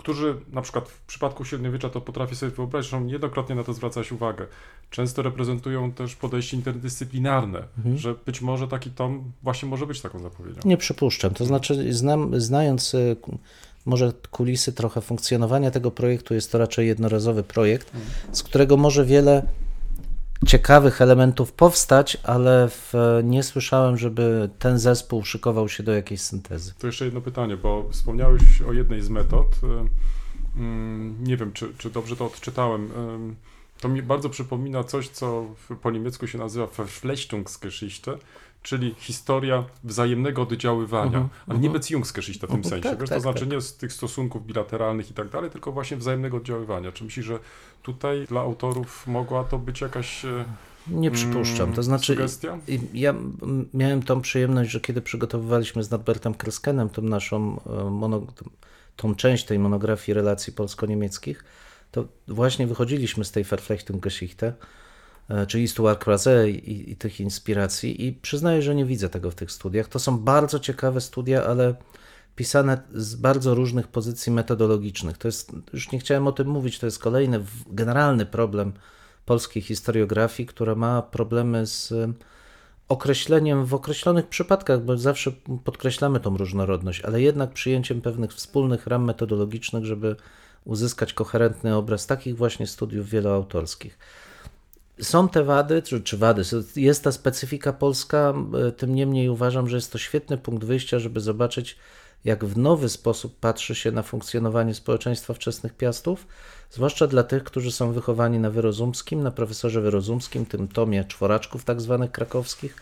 którzy 0.06 0.36
na 0.54 0.62
przykład 0.62 0.90
w 0.90 1.02
przypadku 1.02 1.46
średniowiecza 1.46 1.90
to 1.90 2.02
potrafię 2.02 2.36
sobie 2.36 2.52
wyobrazić, 2.52 2.92
że 2.92 3.02
niejednokrotnie 3.02 3.56
na 3.56 3.64
to 3.64 3.74
zwracać 3.74 4.12
uwagę. 4.12 4.48
Często 4.90 5.22
reprezentują 5.22 5.92
też 5.92 6.16
podejście 6.16 6.58
interdyscyplinarne, 6.58 7.64
mhm. 7.78 7.98
że 7.98 8.16
być 8.26 8.42
może 8.42 8.68
taki 8.68 8.90
tom 8.90 9.32
właśnie 9.44 9.70
może 9.70 9.88
być 9.88 10.02
taką 10.02 10.20
zapowiedzią. 10.20 10.62
Nie 10.66 10.78
przypuszczam. 10.78 11.34
To 11.34 11.46
znaczy, 11.46 11.94
znam, 11.94 12.42
znając 12.42 12.96
e, 12.96 13.16
może 13.86 14.14
kulisy 14.32 14.74
trochę 14.74 15.02
funkcjonowania 15.02 15.72
tego 15.72 15.92
projektu, 15.92 16.34
jest 16.34 16.52
to 16.52 16.58
raczej 16.58 16.88
jednorazowy 16.88 17.44
projekt, 17.44 17.96
mhm. 17.96 18.36
z 18.36 18.44
którego 18.44 18.78
może 18.78 19.06
wiele 19.06 19.48
ciekawych 20.46 21.02
elementów 21.02 21.52
powstać, 21.52 22.18
ale 22.24 22.70
w, 22.70 22.94
nie 23.24 23.44
słyszałem, 23.44 23.98
żeby 23.98 24.50
ten 24.60 24.80
zespół 24.80 25.26
szykował 25.26 25.70
się 25.70 25.84
do 25.84 25.94
jakiejś 25.94 26.22
syntezy. 26.22 26.74
To 26.80 26.88
jeszcze 26.88 27.06
jedno 27.06 27.22
pytanie, 27.22 27.58
bo 27.58 27.90
wspomniałeś 27.92 28.62
o 28.70 28.74
jednej 28.74 29.02
z 29.02 29.10
metod. 29.10 29.48
Nie 31.20 31.38
wiem, 31.38 31.54
czy, 31.54 31.74
czy 31.78 31.90
dobrze 31.90 32.16
to 32.16 32.26
odczytałem. 32.26 32.90
To 33.80 33.90
mi 33.90 34.02
bardzo 34.02 34.30
przypomina 34.30 34.84
coś, 34.84 35.10
co 35.10 35.46
po 35.82 35.92
niemiecku 35.92 36.28
się 36.28 36.38
nazywa 36.38 36.68
Verflechtungsgeschichte, 36.68 38.18
czyli 38.66 38.96
historia 38.98 39.64
wzajemnego 39.84 40.42
oddziaływania, 40.42 41.20
uh-huh, 41.20 41.28
ale 41.48 41.60
nie 41.60 41.70
Beziehungsgeschichte 41.70 42.48
w 42.48 42.50
tym 42.50 42.62
uh-huh, 42.62 42.70
sensie. 42.70 42.90
Tak, 42.90 43.00
wiesz, 43.00 43.10
tak, 43.10 43.18
to 43.18 43.22
znaczy 43.22 43.40
tak. 43.40 43.50
nie 43.50 43.62
z 43.62 43.78
tych 43.78 43.94
stosunków 43.94 44.46
bilateralnych 44.46 45.12
i 45.12 45.14
tak 45.14 45.30
dalej, 45.30 45.50
tylko 45.50 45.72
właśnie 45.72 45.98
wzajemnego 45.98 46.38
oddziaływania. 46.38 46.92
Czy 46.92 47.04
myślisz, 47.04 47.26
że 47.26 47.40
tutaj 47.84 48.26
dla 48.28 48.42
autorów 48.42 49.08
mogła 49.08 49.44
to 49.44 49.58
być 49.58 49.82
jakaś 49.82 50.26
e, 50.26 50.46
nie 50.88 51.12
przypuszczam. 51.12 51.74
To 51.74 51.84
znaczy, 51.84 52.14
sugestia? 52.14 52.58
ja 52.94 53.14
miałem 53.74 54.04
tą 54.04 54.22
przyjemność, 54.22 54.72
że 54.72 54.80
kiedy 54.80 55.02
przygotowywaliśmy 55.02 55.84
z 55.84 55.92
Norbertem 55.92 56.34
Kreskenem 56.34 56.90
tą 56.90 57.02
naszą 57.02 57.62
e, 57.66 57.90
mono, 57.90 58.22
tą 58.96 59.16
część 59.16 59.46
tej 59.46 59.60
monografii 59.60 60.14
relacji 60.14 60.54
polsko-niemieckich, 60.54 61.44
to 61.92 62.06
właśnie 62.28 62.68
wychodziliśmy 62.68 63.26
z 63.26 63.32
tej 63.32 63.44
Verflechtungsgeschichte, 63.44 64.48
E, 64.48 64.56
czyli 65.48 65.68
Stuart 65.68 66.06
Croiset 66.06 66.48
i, 66.48 66.92
i, 66.92 66.96
tych 66.96 67.20
inspiracji 67.20 68.06
i 68.08 68.14
przyznaję, 68.14 68.62
że 68.62 68.76
nie 68.76 68.86
widzę 68.86 69.10
tego 69.10 69.32
w 69.32 69.36
tych 69.36 69.52
studiach. 69.52 69.88
To 69.88 70.00
są 70.00 70.20
bardzo 70.20 70.60
ciekawe 70.60 71.02
studia, 71.02 71.44
ale 71.44 71.76
pisane 72.36 72.82
z 72.94 73.16
bardzo 73.16 73.56
różnych 73.56 73.88
pozycji 73.88 74.32
metodologicznych. 74.32 75.18
To 75.18 75.28
jest, 75.28 75.52
już 75.74 75.92
nie 75.92 76.00
chciałem 76.00 76.28
o 76.28 76.32
tym 76.32 76.48
mówić, 76.48 76.80
to 76.80 76.86
jest 76.86 77.00
kolejny 77.00 77.40
generalny 77.68 78.26
problem 78.26 78.74
polskiej 79.26 79.62
historiografii, 79.62 80.48
która 80.48 80.76
ma 80.76 81.02
problemy 81.02 81.68
z 81.68 81.94
określeniem 82.90 83.66
w 83.66 83.74
określonych 83.74 84.28
przypadkach, 84.28 84.82
bo 84.82 84.98
zawsze 84.98 85.32
podkreślamy 85.64 86.20
tą 86.20 86.38
różnorodność, 86.38 87.02
ale 87.02 87.22
jednak 87.22 87.54
przyjęciem 87.54 88.02
pewnych 88.02 88.34
wspólnych 88.34 88.88
ram 88.88 89.04
metodologicznych, 89.04 89.86
żeby 89.86 90.16
uzyskać 90.66 91.14
koherentny 91.14 91.76
obraz 91.76 92.08
takich 92.08 92.38
właśnie 92.38 92.68
studiów 92.68 93.10
wieloautorskich. 93.10 93.98
Są 95.02 95.30
te 95.30 95.44
wady, 95.44 95.82
czy, 95.82 96.02
czy 96.02 96.18
wady, 96.18 96.42
jest 96.76 97.04
ta 97.04 97.12
specyfika 97.12 97.74
polska, 97.74 98.34
tym 98.78 98.96
niemniej 98.96 99.30
uważam, 99.30 99.70
że 99.70 99.76
jest 99.76 99.92
to 99.92 99.98
świetny 99.98 100.38
punkt 100.38 100.64
wyjścia, 100.64 101.00
żeby 101.00 101.20
zobaczyć, 101.20 101.78
jak 102.26 102.46
w 102.46 102.58
nowy 102.58 102.90
sposób 102.90 103.40
patrzy 103.40 103.76
się 103.76 103.92
na 103.92 104.04
funkcjonowanie 104.04 104.74
społeczeństwa 104.74 105.34
wczesnych 105.34 105.74
piastów, 105.74 106.28
zwłaszcza 106.72 107.08
dla 107.08 107.24
tych, 107.24 107.44
którzy 107.44 107.72
są 107.72 107.92
wychowani 107.92 108.40
na 108.40 108.50
Wyrozumskim, 108.50 109.24
na 109.24 109.32
profesorze 109.32 109.82
Wyrozumskim, 109.82 110.46
tym 110.46 110.68
tomie 110.68 111.06
czworaczków 111.06 111.64
tak 111.64 111.82
zwanych 111.82 112.12
krakowskich, 112.12 112.76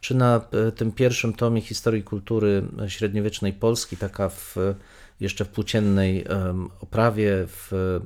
czy 0.00 0.14
na 0.14 0.40
e, 0.68 0.72
tym 0.72 0.92
pierwszym 0.92 1.32
tomie 1.32 1.60
historii 1.60 2.02
kultury 2.02 2.62
średniowiecznej 2.88 3.52
Polski, 3.52 3.96
taka 3.96 4.28
w, 4.28 4.56
jeszcze 5.20 5.44
w 5.44 5.48
płóciennej 5.48 6.24
oprawie, 6.80 7.46
w, 7.46 8.00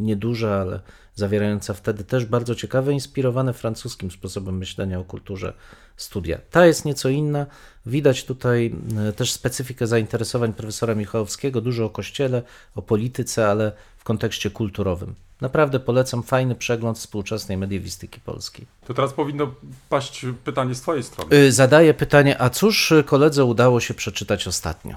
nieduża, 0.00 0.60
ale 0.60 0.80
zawierająca 1.14 1.74
wtedy 1.74 2.04
też 2.04 2.24
bardzo 2.24 2.54
ciekawe, 2.54 2.92
inspirowane 2.92 3.52
francuskim 3.52 4.10
sposobem 4.10 4.58
myślenia 4.58 4.98
o 4.98 5.04
kulturze 5.04 5.52
studia. 5.96 6.38
Ta 6.50 6.66
jest 6.66 6.84
nieco 6.84 7.08
inna. 7.08 7.46
Widać 7.86 8.24
tutaj 8.24 8.74
e, 9.08 9.12
też 9.12 9.32
specyfikę 9.32 9.86
zainteresowań 9.86 10.52
profesora 10.52 10.94
Michałowskiego, 10.94 11.60
dużo 11.60 11.84
o 11.84 11.90
kościele, 11.90 12.42
o 12.74 12.82
polityce, 12.82 13.48
ale 13.48 13.72
w 13.96 14.04
kontekście 14.04 14.50
kulturowym. 14.50 15.14
Naprawdę 15.40 15.80
polecam 15.80 16.22
fajny 16.22 16.54
przegląd 16.54 16.98
współczesnej 16.98 17.58
mediewistyki 17.58 18.20
polskiej. 18.20 18.66
To 18.86 18.94
teraz 18.94 19.12
powinno 19.12 19.54
paść 19.88 20.26
pytanie 20.44 20.74
z 20.74 20.80
Twojej 20.80 21.02
strony. 21.02 21.36
E, 21.36 21.52
zadaję 21.52 21.94
pytanie, 21.94 22.42
a 22.42 22.50
cóż 22.50 22.92
koledze 23.06 23.44
udało 23.44 23.80
się 23.80 23.94
przeczytać 23.94 24.46
ostatnio? 24.48 24.96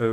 E, 0.00 0.04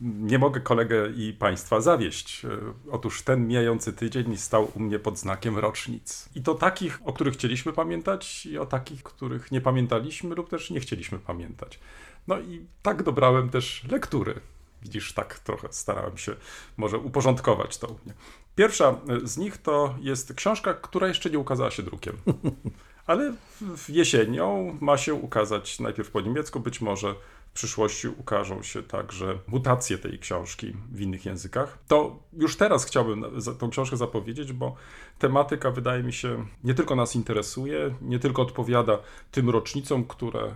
nie 0.00 0.38
mogę 0.38 0.60
kolegę 0.60 1.10
i 1.16 1.32
Państwa 1.32 1.80
zawieść. 1.80 2.42
Otóż 2.90 3.22
ten 3.22 3.46
mijający 3.46 3.92
tydzień 3.92 4.36
stał 4.36 4.70
u 4.74 4.80
mnie 4.80 4.98
pod 4.98 5.18
znakiem 5.18 5.58
rocznic. 5.58 6.28
I 6.34 6.42
to 6.42 6.54
takich, 6.54 7.00
o 7.04 7.12
których 7.12 7.34
chcieliśmy 7.34 7.72
pamiętać, 7.72 8.46
i 8.46 8.58
o 8.58 8.66
takich, 8.66 9.02
których 9.02 9.52
nie 9.52 9.60
pamiętaliśmy 9.60 10.34
lub 10.34 10.50
też 10.50 10.70
nie 10.70 10.80
chcieliśmy 10.80 11.18
pamiętać. 11.18 11.78
No 12.26 12.40
i 12.40 12.66
tak 12.82 13.02
dobrałem 13.02 13.48
też 13.48 13.84
lektury. 13.90 14.40
Widzisz, 14.82 15.12
tak 15.12 15.38
trochę 15.38 15.68
starałem 15.70 16.18
się 16.18 16.32
może 16.76 16.98
uporządkować 16.98 17.78
to 17.78 17.86
u 17.86 17.98
mnie. 18.04 18.14
Pierwsza 18.56 18.88
e, 19.08 19.26
z 19.26 19.36
nich 19.36 19.58
to 19.58 19.94
jest 20.00 20.34
książka, 20.34 20.74
która 20.74 21.08
jeszcze 21.08 21.30
nie 21.30 21.38
ukazała 21.38 21.70
się 21.70 21.82
drukiem. 21.82 22.16
Ale 23.06 23.34
w 23.60 23.90
jesienią 23.90 24.78
ma 24.80 24.96
się 24.96 25.14
ukazać 25.14 25.80
najpierw 25.80 26.10
po 26.10 26.20
niemiecku, 26.20 26.60
być 26.60 26.80
może 26.80 27.14
przyszłości 27.54 28.08
ukażą 28.08 28.62
się 28.62 28.82
także 28.82 29.38
mutacje 29.46 29.98
tej 29.98 30.18
książki 30.18 30.76
w 30.92 31.00
innych 31.00 31.26
językach. 31.26 31.78
To 31.88 32.18
już 32.32 32.56
teraz 32.56 32.84
chciałbym 32.84 33.24
tą 33.58 33.70
książkę 33.70 33.96
zapowiedzieć, 33.96 34.52
bo 34.52 34.74
tematyka 35.18 35.70
wydaje 35.70 36.02
mi 36.02 36.12
się 36.12 36.46
nie 36.64 36.74
tylko 36.74 36.96
nas 36.96 37.16
interesuje, 37.16 37.94
nie 38.02 38.18
tylko 38.18 38.42
odpowiada 38.42 38.98
tym 39.30 39.50
rocznicom, 39.50 40.04
które 40.04 40.54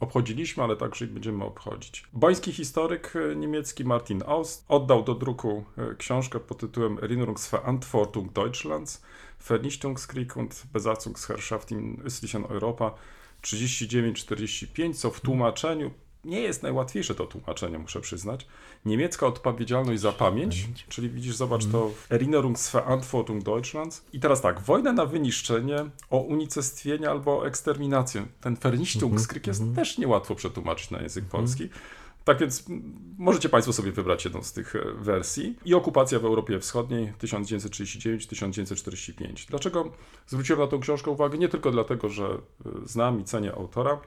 obchodziliśmy, 0.00 0.62
ale 0.62 0.76
także 0.76 1.06
będziemy 1.06 1.44
obchodzić. 1.44 2.04
Boński 2.12 2.52
historyk 2.52 3.12
e, 3.16 3.36
niemiecki 3.36 3.84
Martin 3.84 4.22
Aust 4.26 4.64
oddał 4.68 5.02
do 5.02 5.14
druku 5.14 5.64
e, 5.78 5.94
książkę 5.94 6.40
pod 6.40 6.58
tytułem 6.58 6.98
Erinnerungsverantwortung 7.02 8.32
Deutschlands, 8.32 9.02
Vernichtungskrieg 9.48 10.36
und 10.36 10.62
Besatzungsherrschaft 10.72 11.70
in 11.70 12.02
östlichen 12.04 12.44
Europa 12.50 12.94
39-45, 13.42 14.94
co 14.94 15.10
w 15.10 15.20
tłumaczeniu 15.20 15.90
nie 16.24 16.40
jest 16.40 16.62
najłatwiejsze 16.62 17.14
to 17.14 17.26
tłumaczenie, 17.26 17.78
muszę 17.78 18.00
przyznać. 18.00 18.46
Niemiecka 18.84 19.26
odpowiedzialność 19.26 20.00
za 20.00 20.12
pamięć, 20.12 20.68
czyli 20.88 21.10
widzisz, 21.10 21.36
zobacz 21.36 21.66
to 21.66 21.82
mhm. 21.82 21.94
Erinnerungsverantwortung 22.10 23.42
Deutschlands. 23.42 24.04
I 24.12 24.20
teraz 24.20 24.40
tak, 24.40 24.60
wojna 24.60 24.92
na 24.92 25.06
wyniszczenie, 25.06 25.76
o 26.10 26.18
unicestwienie 26.18 27.10
albo 27.10 27.38
o 27.38 27.46
eksterminację. 27.46 28.26
Ten 28.40 28.56
Vernichtungskrieg 28.56 29.46
jest 29.46 29.60
mhm. 29.60 29.76
też 29.76 29.98
niełatwo 29.98 30.34
przetłumaczyć 30.34 30.90
na 30.90 31.02
język 31.02 31.24
mhm. 31.24 31.42
polski. 31.42 31.68
Tak 32.24 32.38
więc 32.38 32.64
możecie 33.18 33.48
Państwo 33.48 33.72
sobie 33.72 33.92
wybrać 33.92 34.24
jedną 34.24 34.42
z 34.42 34.52
tych 34.52 34.76
e, 34.76 34.84
wersji. 34.94 35.58
I 35.64 35.74
okupacja 35.74 36.18
w 36.18 36.24
Europie 36.24 36.60
Wschodniej 36.60 37.12
1939-1945. 37.22 39.48
Dlaczego 39.48 39.92
zwróciłem 40.26 40.60
na 40.60 40.66
tą 40.66 40.80
książkę 40.80 41.10
uwagę? 41.10 41.38
Nie 41.38 41.48
tylko 41.48 41.70
dlatego, 41.70 42.08
że 42.08 42.24
e, 42.24 42.38
znam 42.84 43.20
i 43.20 43.24
cenię 43.24 43.52
autora, 43.52 44.00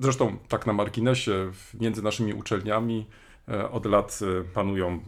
Zresztą 0.00 0.36
tak 0.48 0.66
na 0.66 0.72
marginesie, 0.72 1.52
między 1.80 2.02
naszymi 2.02 2.34
uczelniami 2.34 3.06
e, 3.48 3.70
od 3.70 3.86
lat 3.86 4.20
e, 4.22 4.44
panują 4.44 5.00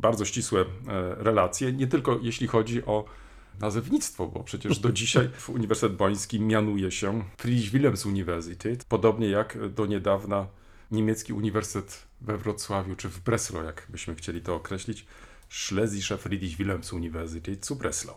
bardzo 0.00 0.24
ścisłe 0.24 0.64
relacje, 1.16 1.72
nie 1.72 1.86
tylko 1.86 2.18
jeśli 2.22 2.46
chodzi 2.46 2.84
o 2.84 3.04
nazewnictwo, 3.60 4.26
bo 4.26 4.44
przecież 4.44 4.78
do 4.78 4.92
dzisiaj 4.92 5.30
Uniwersytet 5.48 5.96
Boński 5.96 6.40
mianuje 6.40 6.90
się 6.90 7.24
Friedrich 7.36 7.70
Wilhelms 7.70 8.06
Universität, 8.06 8.84
podobnie 8.88 9.28
jak 9.28 9.68
do 9.68 9.86
niedawna 9.86 10.46
niemiecki 10.90 11.32
uniwersytet 11.32 12.06
we 12.20 12.38
Wrocławiu 12.38 12.96
czy 12.96 13.08
w 13.08 13.20
Breslau, 13.20 13.64
jak 13.64 13.86
byśmy 13.88 14.14
chcieli 14.14 14.40
to 14.40 14.54
określić, 14.54 15.06
Schlesische 15.48 16.18
Friedrich 16.18 16.56
Wilhelms 16.56 16.92
Universität 16.92 17.66
zu 17.66 17.76
Breslau. 17.76 18.16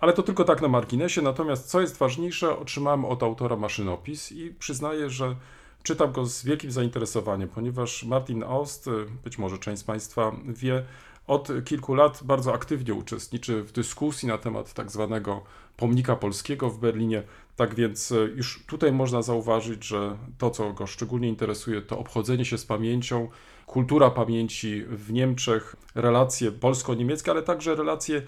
Ale 0.00 0.12
to 0.12 0.22
tylko 0.22 0.44
tak 0.44 0.62
na 0.62 0.68
marginesie, 0.68 1.22
natomiast 1.22 1.66
co 1.66 1.80
jest 1.80 1.96
ważniejsze, 1.96 2.58
otrzymałem 2.58 3.04
od 3.04 3.22
autora 3.22 3.56
maszynopis 3.56 4.32
i 4.32 4.54
przyznaję, 4.58 5.10
że 5.10 5.36
czytam 5.82 6.12
go 6.12 6.26
z 6.26 6.44
wielkim 6.44 6.70
zainteresowaniem, 6.70 7.48
ponieważ 7.48 8.04
Martin 8.04 8.42
Aust, 8.42 8.90
być 9.24 9.38
może 9.38 9.58
część 9.58 9.82
z 9.82 9.84
Państwa 9.84 10.32
wie, 10.46 10.84
od 11.26 11.48
kilku 11.64 11.94
lat 11.94 12.20
bardzo 12.24 12.54
aktywnie 12.54 12.94
uczestniczy 12.94 13.62
w 13.62 13.72
dyskusji 13.72 14.28
na 14.28 14.38
temat 14.38 14.74
tak 14.74 14.90
zwanego 14.90 15.44
pomnika 15.76 16.16
polskiego 16.16 16.70
w 16.70 16.78
Berlinie. 16.78 17.22
Tak 17.56 17.74
więc 17.74 18.14
już 18.34 18.64
tutaj 18.66 18.92
można 18.92 19.22
zauważyć, 19.22 19.84
że 19.84 20.18
to, 20.38 20.50
co 20.50 20.72
go 20.72 20.86
szczególnie 20.86 21.28
interesuje, 21.28 21.82
to 21.82 21.98
obchodzenie 21.98 22.44
się 22.44 22.58
z 22.58 22.66
pamięcią, 22.66 23.28
kultura 23.66 24.10
pamięci 24.10 24.84
w 24.88 25.12
Niemczech, 25.12 25.76
relacje 25.94 26.52
polsko-niemieckie, 26.52 27.30
ale 27.30 27.42
także 27.42 27.74
relacje 27.74 28.22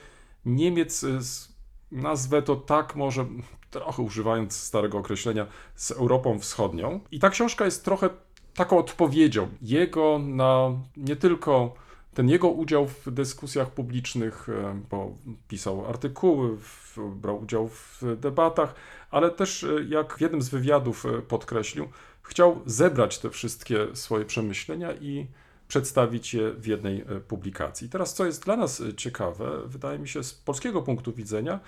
Niemiec 0.45 1.01
z 1.01 1.49
nazwę 1.93 2.43
to 2.43 2.57
tak 2.57 2.97
może 2.97 3.27
trochę 3.71 4.03
używając 4.03 4.57
starego 4.57 4.99
określenia 4.99 5.47
z 5.75 5.91
Europą 5.91 6.39
Wschodnią. 6.39 7.01
I 7.11 7.19
ta 7.19 7.31
książka 7.31 7.65
jest 7.65 7.85
trochę 7.85 8.11
taką 8.55 8.79
odpowiedzią 8.79 9.49
jego 9.63 10.19
na 10.19 10.71
nie 10.97 11.17
tylko 11.17 11.75
ten 12.15 12.29
jego 12.29 12.49
udział 12.49 12.87
w 12.87 13.11
dyskusjach 13.11 13.71
publicznych, 13.71 14.49
e, 14.49 14.81
bo 14.91 15.15
pisał 15.49 15.87
artykuły, 15.87 16.57
brał 16.97 17.43
udział 17.43 17.69
w 17.69 18.03
debatach, 18.17 18.75
ale 19.11 19.31
też, 19.31 19.65
e, 19.65 19.69
jak 19.89 20.19
w 20.19 20.21
jednym 20.21 20.43
z 20.43 20.49
wywiadów 20.49 21.07
e, 21.07 21.23
podkreślił, 21.23 21.89
chciał 22.23 22.61
zebrać 22.67 23.19
te 23.19 23.31
wszystkie 23.31 23.87
swoje 23.97 24.25
przemyślenia 24.25 24.93
i 24.93 25.27
przedstawić 25.69 26.35
je 26.35 26.51
w 26.51 26.67
jednej 26.67 27.05
publikacji. 27.29 27.89
Teraz, 27.89 28.15
co 28.15 28.27
jest 28.27 28.45
dla 28.45 28.57
nas 28.57 28.83
ciekawe, 28.97 29.51
wydaje 29.67 29.99
mi 29.99 30.09
się 30.09 30.25
z 30.25 30.35
polskiego 30.35 30.83
punktu 30.83 31.13
widzenia, 31.13 31.61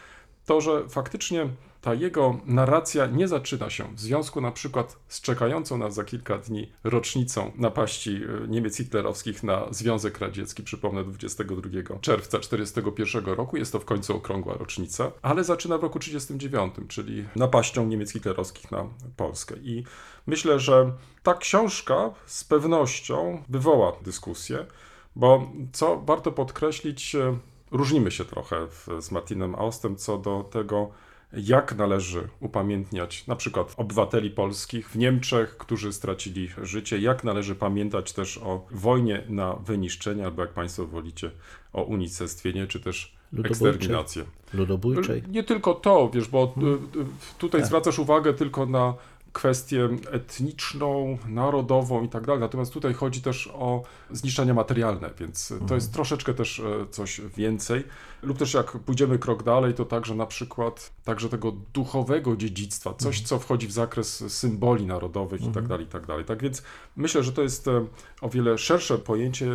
to, 0.46 0.60
że 0.60 0.88
faktycznie 0.88 1.48
ta 1.82 1.94
jego 1.94 2.40
narracja 2.46 3.06
nie 3.06 3.28
zaczyna 3.28 3.70
się 3.70 3.84
w 3.94 4.00
związku 4.00 4.40
na 4.40 4.52
przykład 4.52 4.96
z 5.08 5.20
czekającą 5.20 5.78
nas 5.78 5.94
za 5.94 6.04
kilka 6.04 6.38
dni 6.38 6.72
rocznicą 6.84 7.52
napaści 7.56 8.20
e, 8.44 8.48
Niemiec 8.48 8.76
hitlerowskich 8.76 9.42
na 9.42 9.66
Związek 9.70 10.18
Radziecki, 10.18 10.62
przypomnę 10.62 11.04
22 11.04 11.98
czerwca 12.00 12.38
1941 12.38 13.34
roku, 13.34 13.56
jest 13.56 13.72
to 13.72 13.80
w 13.80 13.84
końcu 13.84 14.16
okrągła 14.16 14.54
rocznica, 14.54 15.12
ale 15.22 15.44
zaczyna 15.44 15.78
w 15.78 15.82
roku 15.82 15.98
1939, 15.98 16.88
czyli 16.88 17.24
napaścią 17.36 17.86
Niemiec 17.86 18.12
hitlerowskich 18.12 18.70
na 18.70 18.86
Polskę. 19.16 19.54
I 19.62 19.84
myślę, 20.26 20.60
że 20.60 20.92
ta 21.22 21.34
książka 21.34 22.10
z 22.26 22.44
pewnością 22.44 23.42
wywoła 23.48 23.92
dyskusję, 24.02 24.66
bo 25.16 25.52
co 25.72 26.00
warto 26.00 26.32
podkreślić, 26.32 27.14
e, 27.14 27.38
różnimy 27.70 28.10
się 28.10 28.24
trochę 28.24 28.66
z 29.00 29.10
Martinem 29.10 29.54
Austem 29.54 29.96
co 29.96 30.18
do 30.18 30.42
tego, 30.42 30.90
jak 31.32 31.76
należy 31.76 32.28
upamiętniać 32.40 33.26
na 33.26 33.36
przykład 33.36 33.74
obywateli 33.76 34.30
polskich 34.30 34.90
w 34.90 34.96
Niemczech, 34.96 35.56
którzy 35.56 35.92
stracili 35.92 36.48
życie, 36.62 36.98
jak 36.98 37.24
należy 37.24 37.54
pamiętać 37.54 38.12
też 38.12 38.38
o 38.38 38.66
wojnie 38.70 39.24
na 39.28 39.52
wyniszczenie, 39.52 40.24
albo 40.24 40.42
jak 40.42 40.52
Państwo 40.52 40.86
wolicie, 40.86 41.30
o 41.72 41.82
unicestwienie, 41.82 42.66
czy 42.66 42.80
też 42.80 43.16
eksterminację. 43.44 44.24
Ludobójczej. 44.54 45.22
Nie 45.28 45.42
tylko 45.42 45.74
to, 45.74 46.10
wiesz, 46.14 46.28
bo 46.28 46.52
hmm. 46.54 46.88
tutaj 47.38 47.60
tak. 47.60 47.68
zwracasz 47.68 47.98
uwagę 47.98 48.34
tylko 48.34 48.66
na 48.66 48.94
kwestię 49.32 49.88
etniczną, 50.10 51.18
narodową 51.28 52.02
i 52.02 52.08
tak 52.08 52.26
dalej. 52.26 52.40
Natomiast 52.40 52.72
tutaj 52.72 52.94
chodzi 52.94 53.22
też 53.22 53.50
o 53.54 53.82
zniszczenia 54.10 54.54
materialne, 54.54 55.10
więc 55.18 55.48
to 55.48 55.54
mhm. 55.54 55.74
jest 55.74 55.92
troszeczkę 55.92 56.34
też 56.34 56.60
e, 56.60 56.86
coś 56.90 57.20
więcej. 57.36 57.84
Lub 58.22 58.38
też 58.38 58.54
jak 58.54 58.72
pójdziemy 58.72 59.18
krok 59.18 59.42
dalej, 59.42 59.74
to 59.74 59.84
także 59.84 60.14
na 60.14 60.26
przykład 60.26 60.92
także 61.04 61.28
tego 61.28 61.52
duchowego 61.74 62.36
dziedzictwa, 62.36 62.94
coś, 62.94 63.16
mhm. 63.16 63.26
co 63.26 63.38
wchodzi 63.38 63.66
w 63.66 63.72
zakres 63.72 64.32
symboli 64.34 64.86
narodowych 64.86 65.40
i 65.40 65.44
tak 65.44 65.48
mhm. 65.48 65.66
dalej, 65.66 65.86
i 65.86 65.88
tak 65.88 66.06
dalej. 66.06 66.24
Tak 66.24 66.42
więc 66.42 66.62
myślę, 66.96 67.22
że 67.22 67.32
to 67.32 67.42
jest 67.42 67.68
e, 67.68 67.86
o 68.20 68.28
wiele 68.28 68.58
szersze 68.58 68.98
pojęcie 68.98 69.46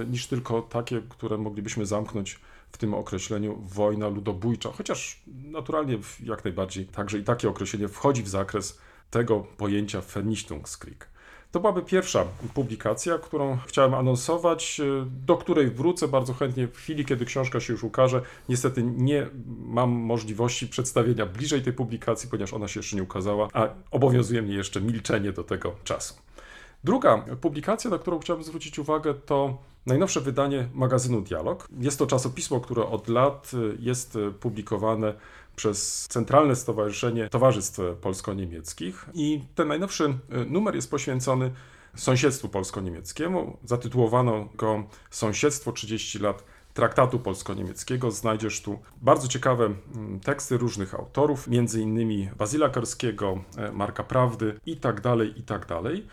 e, 0.00 0.04
niż 0.06 0.26
tylko 0.26 0.62
takie, 0.62 1.02
które 1.08 1.38
moglibyśmy 1.38 1.86
zamknąć 1.86 2.38
w 2.72 2.78
tym 2.78 2.94
określeniu 2.94 3.56
wojna 3.62 4.08
ludobójcza, 4.08 4.72
chociaż 4.72 5.22
naturalnie 5.26 5.98
jak 6.22 6.44
najbardziej 6.44 6.86
także 6.86 7.18
i 7.18 7.24
takie 7.24 7.48
określenie 7.48 7.88
wchodzi 7.88 8.22
w 8.22 8.28
zakres 8.28 8.78
tego 9.14 9.46
pojęcia 9.56 10.00
Vernichtungskrieg. 10.00 11.08
To 11.52 11.60
byłaby 11.60 11.82
pierwsza 11.82 12.24
publikacja, 12.54 13.18
którą 13.18 13.58
chciałem 13.66 13.94
anonsować, 13.94 14.80
e, 14.80 15.06
do 15.26 15.36
której 15.36 15.70
wrócę 15.70 16.08
bardzo 16.08 16.34
chętnie 16.34 16.68
w 16.68 16.76
chwili, 16.76 17.04
kiedy 17.04 17.24
książka 17.24 17.60
się 17.60 17.72
już 17.72 17.84
ukaże. 17.84 18.22
Niestety 18.48 18.82
nie 18.82 19.26
mam 19.46 19.90
możliwości 19.90 20.68
przedstawienia 20.68 21.26
bliżej 21.26 21.62
tej 21.62 21.72
publikacji, 21.72 22.28
ponieważ 22.30 22.52
ona 22.54 22.68
się 22.68 22.80
jeszcze 22.80 22.96
nie 22.96 23.02
ukazała, 23.02 23.48
a 23.52 23.68
obowiązuje 23.90 24.42
mnie 24.42 24.54
jeszcze 24.54 24.80
milczenie 24.80 25.32
do 25.32 25.44
tego 25.44 25.74
czasu. 25.84 26.14
Druga 26.84 27.24
publikacja, 27.40 27.90
na 27.90 27.98
którą 27.98 28.18
chciałbym 28.18 28.44
zwrócić 28.44 28.78
uwagę, 28.78 29.14
to 29.14 29.58
najnowsze 29.86 30.20
wydanie 30.20 30.68
magazynu 30.74 31.20
Dialog. 31.20 31.68
Jest 31.80 31.98
to 31.98 32.06
czasopismo, 32.06 32.60
które 32.60 32.86
od 32.86 33.08
lat 33.08 33.50
e, 33.54 33.76
jest 33.78 34.16
e, 34.16 34.30
publikowane 34.30 35.14
przez 35.56 36.06
Centralne 36.08 36.56
Stowarzyszenie 36.56 37.28
Towarzystw 37.28 37.80
Polsko-Niemieckich 38.00 39.06
i 39.14 39.44
ten 39.54 39.68
najnowszy 39.68 40.04
e, 40.04 40.44
numer 40.44 40.74
jest 40.74 40.90
poświęcony 40.90 41.50
sąsiedztwu 41.96 42.48
polsko-niemieckiemu. 42.48 43.56
Zatytułowano 43.64 44.48
go 44.54 44.84
Sąsiedztwo 45.10 45.72
30 45.72 46.18
lat 46.18 46.44
traktatu 46.74 47.18
polsko-niemieckiego. 47.18 48.10
Znajdziesz 48.10 48.62
tu 48.62 48.78
bardzo 49.02 49.28
ciekawe 49.28 49.64
mm, 49.64 50.20
teksty 50.20 50.56
różnych 50.56 50.94
autorów, 50.94 51.48
między 51.48 51.80
innymi 51.80 52.30
Bazyla 52.38 52.68
Karskiego, 52.68 53.44
e, 53.56 53.72
Marka 53.72 54.04
Prawdy 54.04 54.60
i 54.66 54.76
tak 54.76 55.00
dalej, 55.00 55.40
i 55.40 55.42
tak 55.42 55.66
dalej. 55.66 56.06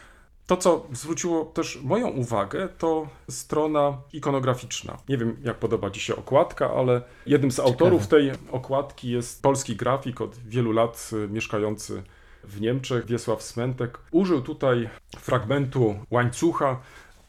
To, 0.51 0.57
co 0.57 0.85
zwróciło 0.93 1.45
też 1.45 1.79
moją 1.83 2.09
uwagę, 2.09 2.69
to 2.77 3.07
strona 3.29 3.97
ikonograficzna. 4.13 4.97
Nie 5.09 5.17
wiem, 5.17 5.37
jak 5.43 5.57
podoba 5.57 5.91
Ci 5.91 5.99
się 5.99 6.15
okładka, 6.15 6.73
ale 6.73 7.01
jednym 7.25 7.51
z 7.51 7.59
autorów 7.59 8.07
tej 8.07 8.31
okładki 8.51 9.11
jest 9.11 9.41
polski 9.41 9.75
grafik 9.75 10.21
od 10.21 10.37
wielu 10.37 10.71
lat 10.71 11.09
y, 11.13 11.27
mieszkający 11.27 12.03
w 12.43 12.61
Niemczech, 12.61 13.05
Wiesław 13.05 13.43
Smentek. 13.43 13.97
Użył 14.11 14.41
tutaj 14.41 14.89
fragmentu 15.17 15.95
łańcucha 16.11 16.79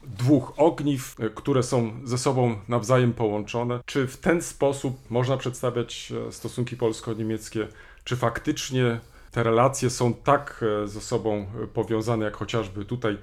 dwóch 0.03 0.53
ogniw, 0.57 1.21
y, 1.21 1.31
które 1.31 1.63
są 1.63 1.93
ze 2.05 2.19
sobą 2.19 2.57
nawzajem 2.69 3.13
połączone. 3.13 3.81
Czy 3.87 4.07
w 4.07 4.17
ten 4.17 4.43
sposób 4.43 5.11
można 5.11 5.37
przedstawiać 5.37 6.13
e, 6.29 6.33
stosunki 6.33 6.77
polsko-niemieckie? 6.77 7.69
Czy 8.05 8.17
faktycznie 8.17 9.01
te 9.33 9.43
relacje 9.43 9.91
są 9.91 10.15
tak 10.15 10.65
e, 10.85 10.89
ze 10.89 11.01
sobą 11.01 11.47
e, 11.63 11.67
powiązane, 11.67 12.25
jak 12.25 12.37
chociażby 12.37 12.85
tutaj 12.85 13.19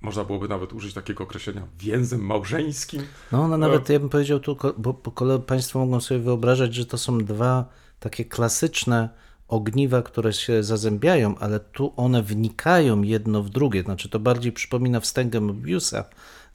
można 0.00 0.24
byłoby 0.24 0.48
nawet 0.48 0.72
użyć 0.72 0.94
takiego 0.94 1.24
określenia 1.24 1.66
więzem 1.78 2.20
małżeńskim. 2.20 3.02
No, 3.32 3.48
no 3.48 3.58
nawet 3.58 3.88
ja 3.88 4.00
bym 4.00 4.08
powiedział 4.08 4.40
tu, 4.40 4.56
bo, 4.78 4.92
bo 4.92 5.38
Państwo 5.38 5.78
mogą 5.78 6.00
sobie 6.00 6.20
wyobrażać, 6.20 6.74
że 6.74 6.86
to 6.86 6.98
są 6.98 7.18
dwa 7.18 7.64
takie 8.00 8.24
klasyczne 8.24 9.08
ogniwa, 9.48 10.02
które 10.02 10.32
się 10.32 10.62
zazębiają, 10.62 11.38
ale 11.38 11.60
tu 11.60 11.92
one 11.96 12.22
wnikają 12.22 13.02
jedno 13.02 13.42
w 13.42 13.50
drugie. 13.50 13.82
Znaczy 13.82 14.08
to 14.08 14.18
bardziej 14.18 14.52
przypomina 14.52 15.00
wstęgę 15.00 15.40
Mobiusa, 15.40 16.04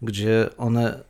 gdzie 0.01 0.49
one 0.57 1.03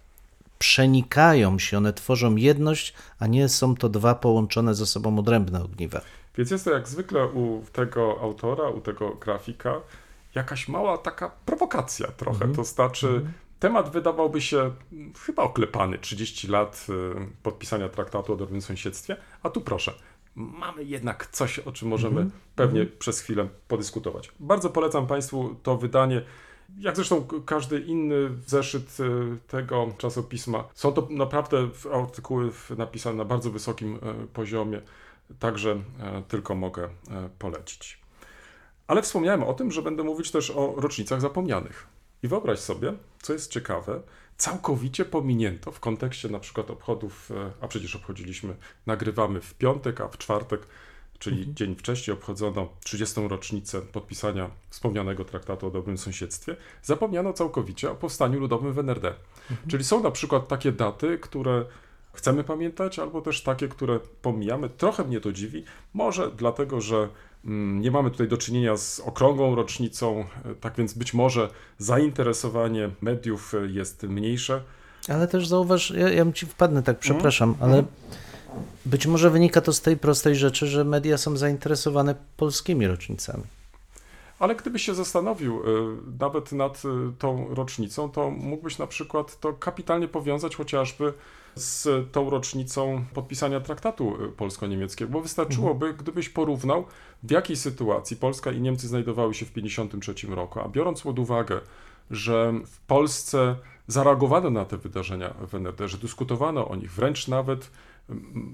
przenikają 0.59 1.59
się, 1.59 1.77
one 1.77 1.93
tworzą 1.93 2.35
jedność, 2.35 2.93
a 3.19 3.27
nie 3.27 3.49
są 3.49 3.75
to 3.75 3.89
dwa 3.89 4.15
połączone 4.15 4.75
ze 4.75 4.85
sobą 4.85 5.19
odrębne 5.19 5.63
ogniwa. 5.63 6.01
Więc 6.39 6.51
jest 6.51 6.65
to 6.65 6.71
jak 6.71 6.87
zwykle 6.87 7.27
u 7.27 7.63
tego 7.71 8.21
autora, 8.21 8.69
u 8.69 8.81
tego 8.81 9.09
grafika, 9.09 9.81
jakaś 10.35 10.67
mała 10.67 10.97
taka 10.97 11.29
prowokacja 11.45 12.07
trochę. 12.07 12.43
Mm 12.43 12.53
-hmm. 12.53 12.55
To 12.55 12.63
znaczy, 12.63 13.07
mm 13.07 13.23
-hmm. 13.23 13.27
temat 13.59 13.91
wydawałby 13.91 14.41
się 14.41 14.71
chyba 15.25 15.43
oklepany 15.43 15.97
30 15.97 16.47
lat 16.47 16.87
y, 16.89 16.93
podpisania 17.43 17.89
traktatu 17.89 18.33
o 18.33 18.35
dobrym 18.35 18.61
sąsiedztwie, 18.61 19.17
a 19.43 19.49
tu 19.49 19.61
proszę. 19.61 19.93
Mamy 20.35 20.83
jednak 20.83 21.27
coś, 21.27 21.59
o 21.59 21.71
czym 21.71 21.87
możemy 21.87 22.21
mm 22.21 22.29
-hmm. 22.29 22.55
pewnie 22.55 22.81
mhm. 22.81 22.99
przez 22.99 23.19
chwilę 23.19 23.47
podyskutować. 23.67 24.31
Bardzo 24.39 24.69
polecam 24.69 25.07
Państwu 25.07 25.55
to 25.63 25.77
wydanie. 25.77 26.21
Jak 26.77 26.95
zresztą 26.95 27.27
każdy 27.45 27.79
inny 27.79 28.29
zeszyt 28.47 28.97
y, 28.99 29.37
tego 29.47 29.93
czasopisma, 29.97 30.63
są 30.73 30.91
to 30.91 31.07
naprawdę 31.09 31.69
artykuły 31.93 32.51
napisane 32.77 33.17
na 33.17 33.25
bardzo 33.25 33.51
wysokim 33.51 33.95
y, 33.95 34.27
poziomie. 34.33 34.81
Także 35.39 35.71
e, 35.99 36.23
tylko 36.27 36.55
mogę 36.55 36.83
e, 36.83 36.89
polecić. 37.39 37.99
Ale 38.87 39.01
wspomniałem 39.01 39.43
o 39.43 39.53
tym, 39.53 39.71
że 39.71 39.81
będę 39.81 40.03
mówić 40.03 40.31
też 40.31 40.51
o 40.51 40.73
rocznicach 40.77 41.21
zapomnianych. 41.21 41.87
I 42.23 42.27
wyobraź 42.27 42.59
sobie, 42.59 42.93
co 43.21 43.33
jest 43.33 43.51
ciekawe, 43.51 44.01
całkowicie 44.37 45.05
pominięto 45.05 45.71
w 45.71 45.79
kontekście 45.79 46.29
na 46.29 46.39
przykład 46.39 46.69
obchodów, 46.69 47.31
e, 47.31 47.51
a 47.61 47.67
przecież 47.67 47.95
obchodziliśmy, 47.95 48.55
nagrywamy 48.85 49.41
w 49.41 49.53
piątek, 49.53 50.01
a 50.01 50.07
w 50.07 50.17
czwartek, 50.17 50.61
czyli 51.19 51.37
Mhm. 51.37 51.55
dzień 51.55 51.75
wcześniej 51.75 52.13
obchodzono 52.13 52.69
30. 52.83 53.21
rocznicę 53.27 53.81
podpisania 53.81 54.49
wspomnianego 54.69 55.25
traktatu 55.25 55.67
o 55.67 55.71
dobrym 55.71 55.97
sąsiedztwie, 55.97 56.55
zapomniano 56.83 57.33
całkowicie 57.33 57.91
o 57.91 57.95
powstaniu 57.95 58.39
ludowym 58.39 58.73
w 58.73 58.79
NRD. 58.79 59.07
Mhm. 59.51 59.69
Czyli 59.69 59.83
są 59.83 60.03
na 60.03 60.11
przykład 60.11 60.47
takie 60.47 60.71
daty, 60.71 61.17
które 61.17 61.65
chcemy 62.13 62.43
pamiętać, 62.43 62.99
albo 62.99 63.21
też 63.21 63.43
takie, 63.43 63.67
które 63.67 63.99
pomijamy. 64.21 64.69
Trochę 64.69 65.03
mnie 65.03 65.21
to 65.21 65.31
dziwi, 65.31 65.63
może 65.93 66.31
dlatego, 66.31 66.81
że 66.81 67.09
mm, 67.45 67.81
nie 67.81 67.91
mamy 67.91 68.11
tutaj 68.11 68.27
do 68.27 68.37
czynienia 68.37 68.77
z 68.77 68.99
okrągłą 68.99 69.55
rocznicą, 69.55 70.25
e, 70.45 70.55
tak 70.55 70.75
więc 70.75 70.93
być 70.93 71.13
może 71.13 71.49
zainteresowanie 71.77 72.89
mediów 73.01 73.53
e, 73.53 73.67
jest 73.67 74.03
mniejsze. 74.03 74.63
Ale 75.07 75.27
też 75.27 75.47
zauważ, 75.47 75.91
ja, 75.91 76.09
ja 76.09 76.31
ci 76.31 76.45
wpadnę, 76.45 76.83
tak 76.83 76.99
przepraszam, 76.99 77.49
Mhm. 77.49 77.71
ale 77.71 77.83
być 78.85 79.07
może 79.07 79.29
wynika 79.29 79.61
to 79.61 79.73
z 79.73 79.81
tej 79.81 79.97
prostej 79.97 80.35
rzeczy, 80.35 80.67
że 80.67 80.83
media 80.83 81.17
są 81.17 81.37
zainteresowane 81.37 82.15
polskimi 82.37 82.87
rocznicami. 82.87 83.43
Ale 84.39 84.55
gdybyś 84.55 84.85
się 84.85 84.95
zastanowił 84.95 85.59
y, 85.59 85.65
nawet 86.19 86.51
nad 86.51 86.81
tą 87.19 87.55
rocznicą, 87.55 88.09
to 88.11 88.29
mógłbyś 88.29 88.77
na 88.77 88.87
przykład 88.87 89.39
to 89.39 89.53
kapitalnie 89.53 90.07
powiązać 90.07 90.55
chociażby 90.55 91.13
z 91.55 92.11
tą 92.11 92.29
rocznicą 92.29 93.05
podpisania 93.13 93.59
traktatu 93.59 94.25
y, 94.25 94.29
polsko-niemieckiego, 94.29 95.11
bo 95.11 95.21
wystarczyłoby, 95.21 95.93
gdybyś 95.93 96.29
porównał, 96.29 96.85
w 97.23 97.31
jakiej 97.31 97.55
sytuacji 97.55 98.17
Polska 98.17 98.51
i 98.51 98.61
Niemcy 98.61 98.87
znajdowały 98.87 99.33
się 99.33 99.45
w 99.45 99.51
1953 99.51 100.35
roku, 100.35 100.59
a 100.59 100.69
biorąc 100.69 101.01
pod 101.01 101.19
uwagę, 101.19 101.61
że 102.11 102.53
w 102.65 102.79
Polsce 102.79 103.55
zareagowano 103.87 104.49
na 104.49 104.65
te 104.65 104.77
wydarzenia 104.77 105.33
w 105.47 105.55
NRD, 105.55 105.87
że 105.87 105.97
dyskutowano 105.97 106.67
o 106.67 106.75
nich, 106.75 106.91
wręcz 106.91 107.27
nawet 107.27 107.71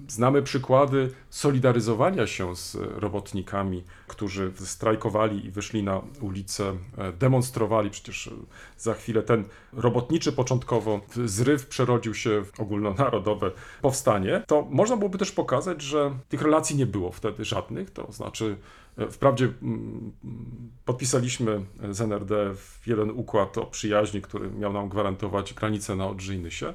znamy 0.07 0.41
przykłady 0.41 1.11
solidaryzowania 1.29 2.27
się 2.27 2.55
z 2.55 2.75
robotnikami, 2.75 3.83
którzy 4.07 4.51
strajkowali 4.55 5.45
i 5.45 5.51
wyszli 5.51 5.83
na 5.83 6.01
ulicę, 6.21 6.77
e, 6.97 7.11
demonstrowali. 7.11 7.89
Przecież 7.89 8.27
e, 8.27 8.31
za 8.77 8.93
chwilę 8.93 9.23
ten 9.23 9.45
robotniczy 9.73 10.31
początkowo 10.31 11.01
zryw 11.25 11.67
przerodził 11.67 12.13
się 12.13 12.45
w 12.45 12.59
ogólnonarodowe 12.59 13.51
powstanie. 13.81 14.43
To 14.47 14.67
można 14.69 14.97
byłoby 14.97 15.17
też 15.17 15.31
pokazać, 15.31 15.81
że 15.81 16.11
tych 16.29 16.41
relacji 16.41 16.75
nie 16.75 16.85
było 16.85 17.11
wtedy 17.11 17.45
żadnych, 17.45 17.91
to 17.91 18.11
znaczy 18.11 18.57
e, 18.97 19.11
Wprawdzie 19.11 19.45
mm, 19.61 20.11
podpisaliśmy 20.85 21.65
z 21.91 22.01
NRD 22.01 22.53
jeden 22.85 23.09
układ 23.09 23.57
o 23.57 23.65
przyjaźni, 23.65 24.21
który 24.21 24.51
miał 24.51 24.73
nam 24.73 24.89
gwarantować 24.89 25.53
granicę 25.53 25.95
na 25.95 26.07
Odrze 26.07 26.35
i 26.35 26.39
Nysie, 26.39 26.73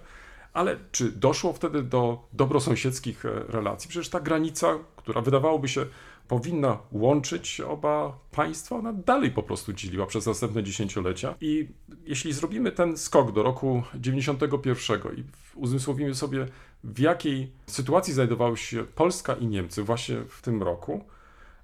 ale 0.52 0.76
czy 0.92 1.12
doszło 1.12 1.52
wtedy 1.52 1.82
do 1.82 2.28
dobrosąsiedzkich 2.32 3.24
e, 3.24 3.28
relacji? 3.48 3.90
Przecież 3.90 4.08
ta 4.08 4.20
granica, 4.20 4.78
która 4.96 5.20
wydawałoby 5.20 5.68
się 5.68 5.86
powinna 6.28 6.78
łączyć 6.92 7.60
oba 7.60 8.18
państwa, 8.30 8.76
ona 8.76 8.92
dalej 8.92 9.30
po 9.30 9.42
prostu 9.42 9.72
dzieliła 9.72 10.06
przez 10.06 10.26
następne 10.26 10.62
dziesięciolecia. 10.62 11.34
I 11.40 11.68
jeśli 12.04 12.32
zrobimy 12.32 12.72
ten 12.72 12.96
skok 12.96 13.32
do 13.32 13.42
roku 13.42 13.82
91 13.94 15.00
i 15.16 15.24
uzmysłowimy 15.54 16.14
sobie, 16.14 16.46
w 16.84 16.98
jakiej 16.98 17.52
sytuacji 17.66 18.14
znajdowały 18.14 18.56
się 18.56 18.84
Polska 18.84 19.34
i 19.34 19.46
Niemcy 19.46 19.82
właśnie 19.82 20.16
w 20.28 20.42
tym 20.42 20.62
roku, 20.62 21.04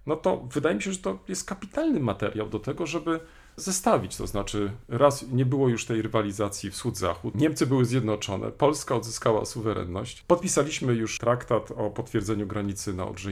no 0.07 0.17
to 0.17 0.37
wydaje 0.37 0.77
mi 0.77 0.83
się, 0.83 0.93
że 0.93 0.99
to 0.99 1.19
jest 1.29 1.45
kapitalny 1.45 2.01
materiał 2.01 2.49
do 2.49 2.59
tego, 2.59 2.87
żeby 2.87 3.21
zestawić. 3.57 4.17
To 4.17 4.27
znaczy, 4.27 4.73
raz 4.89 5.29
nie 5.29 5.47
było 5.47 5.69
już 5.69 5.85
tej 5.87 6.03
rywalizacji 6.03 6.71
wschód-zachód, 6.71 7.35
Niemcy 7.35 7.67
były 7.67 7.85
zjednoczone, 7.85 8.51
Polska 8.51 8.95
odzyskała 8.95 9.45
suwerenność, 9.45 10.25
podpisaliśmy 10.27 10.95
już 10.95 11.19
traktat 11.19 11.73
o 11.77 11.91
potwierdzeniu 11.91 12.47
granicy 12.47 12.95
na 12.95 13.07
Odrze 13.07 13.27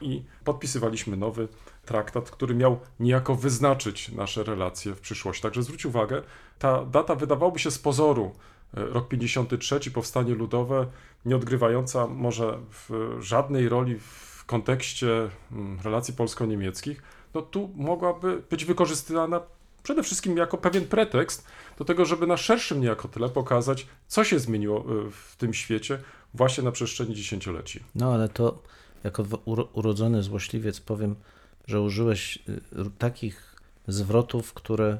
i 0.00 0.22
podpisywaliśmy 0.44 1.16
nowy 1.16 1.48
traktat, 1.84 2.30
który 2.30 2.54
miał 2.54 2.80
niejako 3.00 3.34
wyznaczyć 3.34 4.08
nasze 4.08 4.44
relacje 4.44 4.94
w 4.94 5.00
przyszłości. 5.00 5.42
Także 5.42 5.62
zwróć 5.62 5.86
uwagę, 5.86 6.22
ta 6.58 6.84
data 6.84 7.14
wydawałoby 7.14 7.58
się 7.58 7.70
z 7.70 7.78
pozoru 7.78 8.32
e, 8.74 8.86
rok 8.86 9.08
53, 9.08 9.90
powstanie 9.90 10.34
ludowe, 10.34 10.86
nie 11.24 11.36
odgrywająca 11.36 12.06
może 12.06 12.58
żadnej 13.20 13.68
roli 13.68 13.98
w 14.00 14.44
kontekście 14.46 15.30
mm, 15.52 15.78
relacji 15.84 16.14
polsko-niemieckich, 16.14 17.02
no 17.34 17.42
tu 17.42 17.70
mogłaby 17.74 18.42
być 18.50 18.64
wykorzystywana 18.64 19.40
przede 19.82 20.02
wszystkim 20.02 20.36
jako 20.36 20.58
pewien 20.58 20.86
pretekst 20.86 21.46
do 21.78 21.84
tego, 21.84 22.04
żeby 22.04 22.26
na 22.26 22.36
szerszym 22.36 22.80
niejako 22.80 23.08
tyle 23.08 23.28
pokazać, 23.28 23.86
co 24.08 24.24
się 24.24 24.38
zmieniło 24.38 24.80
y, 24.80 25.10
w 25.10 25.36
tym 25.36 25.54
świecie 25.54 25.98
właśnie 26.34 26.64
na 26.64 26.72
przestrzeni 26.72 27.14
dziesięcioleci. 27.14 27.80
No 27.94 28.14
ale 28.14 28.28
to 28.28 28.62
jako 29.04 29.24
urodzony 29.72 30.22
złośliwiec 30.22 30.80
powiem, 30.80 31.16
że 31.66 31.80
użyłeś 31.80 32.38
y, 32.48 32.60
takich 32.98 33.56
zwrotów, 33.88 34.54
które 34.54 34.98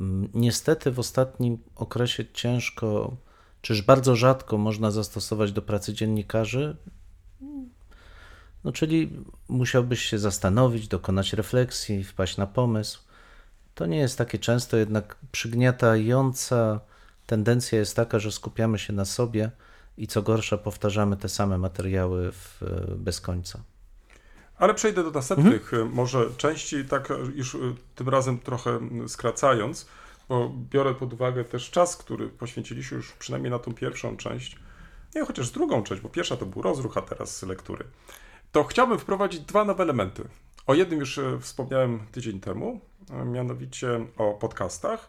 mm, 0.00 0.28
niestety 0.34 0.90
w 0.90 0.98
ostatnim 0.98 1.58
okresie 1.76 2.24
ciężko, 2.32 3.16
czyż 3.62 3.82
bardzo 3.82 4.16
rzadko 4.16 4.58
można 4.58 4.90
zastosować 4.90 5.52
do 5.52 5.62
pracy 5.62 5.94
dziennikarzy. 5.94 6.76
No, 8.64 8.72
czyli 8.72 9.10
musiałbyś 9.48 10.02
się 10.04 10.18
zastanowić, 10.18 10.88
dokonać 10.88 11.32
refleksji, 11.32 12.04
wpaść 12.04 12.36
na 12.36 12.46
pomysł. 12.46 13.00
To 13.74 13.86
nie 13.86 13.98
jest 13.98 14.18
takie 14.18 14.38
często, 14.38 14.76
jednak 14.76 15.16
przygniatająca 15.32 16.80
tendencja 17.26 17.78
jest 17.78 17.96
taka, 17.96 18.18
że 18.18 18.32
skupiamy 18.32 18.78
się 18.78 18.92
na 18.92 19.04
sobie 19.04 19.50
i 19.98 20.06
co 20.06 20.22
gorsza 20.22 20.58
powtarzamy 20.58 21.16
te 21.16 21.28
same 21.28 21.58
materiały 21.58 22.32
w, 22.32 22.62
bez 22.96 23.20
końca. 23.20 23.60
Ale 24.56 24.74
przejdę 24.74 25.04
do 25.04 25.10
następnych 25.10 25.74
y, 25.74 25.84
może 25.84 26.30
części, 26.36 26.84
tak 26.84 27.08
już 27.34 27.54
y, 27.54 27.58
tym 27.94 28.08
razem 28.08 28.38
trochę 28.38 28.80
skracając, 29.08 29.86
bo 30.28 30.52
biorę 30.70 30.94
pod 30.94 31.12
uwagę 31.12 31.44
też 31.44 31.70
czas, 31.70 31.96
który 31.96 32.28
poświęciliśmy 32.28 32.96
już 32.96 33.12
przynajmniej 33.12 33.50
na 33.50 33.58
tą 33.58 33.74
pierwszą 33.74 34.16
część, 34.16 34.58
nie 35.14 35.24
chociaż 35.24 35.50
drugą 35.50 35.82
część, 35.82 36.02
bo 36.02 36.08
pierwsza 36.08 36.36
to 36.36 36.46
był 36.46 36.62
rozruch, 36.62 36.96
a 36.96 37.02
teraz 37.02 37.42
lektury. 37.42 37.84
To 38.54 38.64
chciałbym 38.64 38.98
wprowadzić 38.98 39.40
dwa 39.40 39.64
nowe 39.64 39.82
elementy. 39.82 40.28
O 40.66 40.74
jednym 40.74 41.00
już 41.00 41.18
e, 41.18 41.38
wspomniałem 41.40 42.00
tydzień 42.12 42.40
temu, 42.40 42.80
a 43.12 43.24
mianowicie 43.24 44.06
o 44.16 44.34
podcastach, 44.34 45.08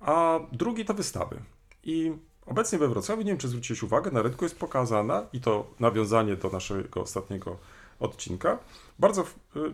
a 0.00 0.40
drugi 0.52 0.84
to 0.84 0.94
wystawy. 0.94 1.36
I 1.84 2.12
obecnie 2.46 2.78
we 2.78 2.88
Wrocławiu, 2.88 3.22
nie 3.22 3.28
wiem 3.28 3.38
czy 3.38 3.48
zwróciłeś 3.48 3.82
uwagę, 3.82 4.10
na 4.10 4.22
rynku 4.22 4.44
jest 4.44 4.58
pokazana, 4.58 5.26
i 5.32 5.40
to 5.40 5.70
nawiązanie 5.80 6.36
do 6.36 6.48
naszego 6.50 7.00
ostatniego 7.00 7.58
odcinka, 8.00 8.58
bardzo 8.98 9.22
e, 9.22 9.26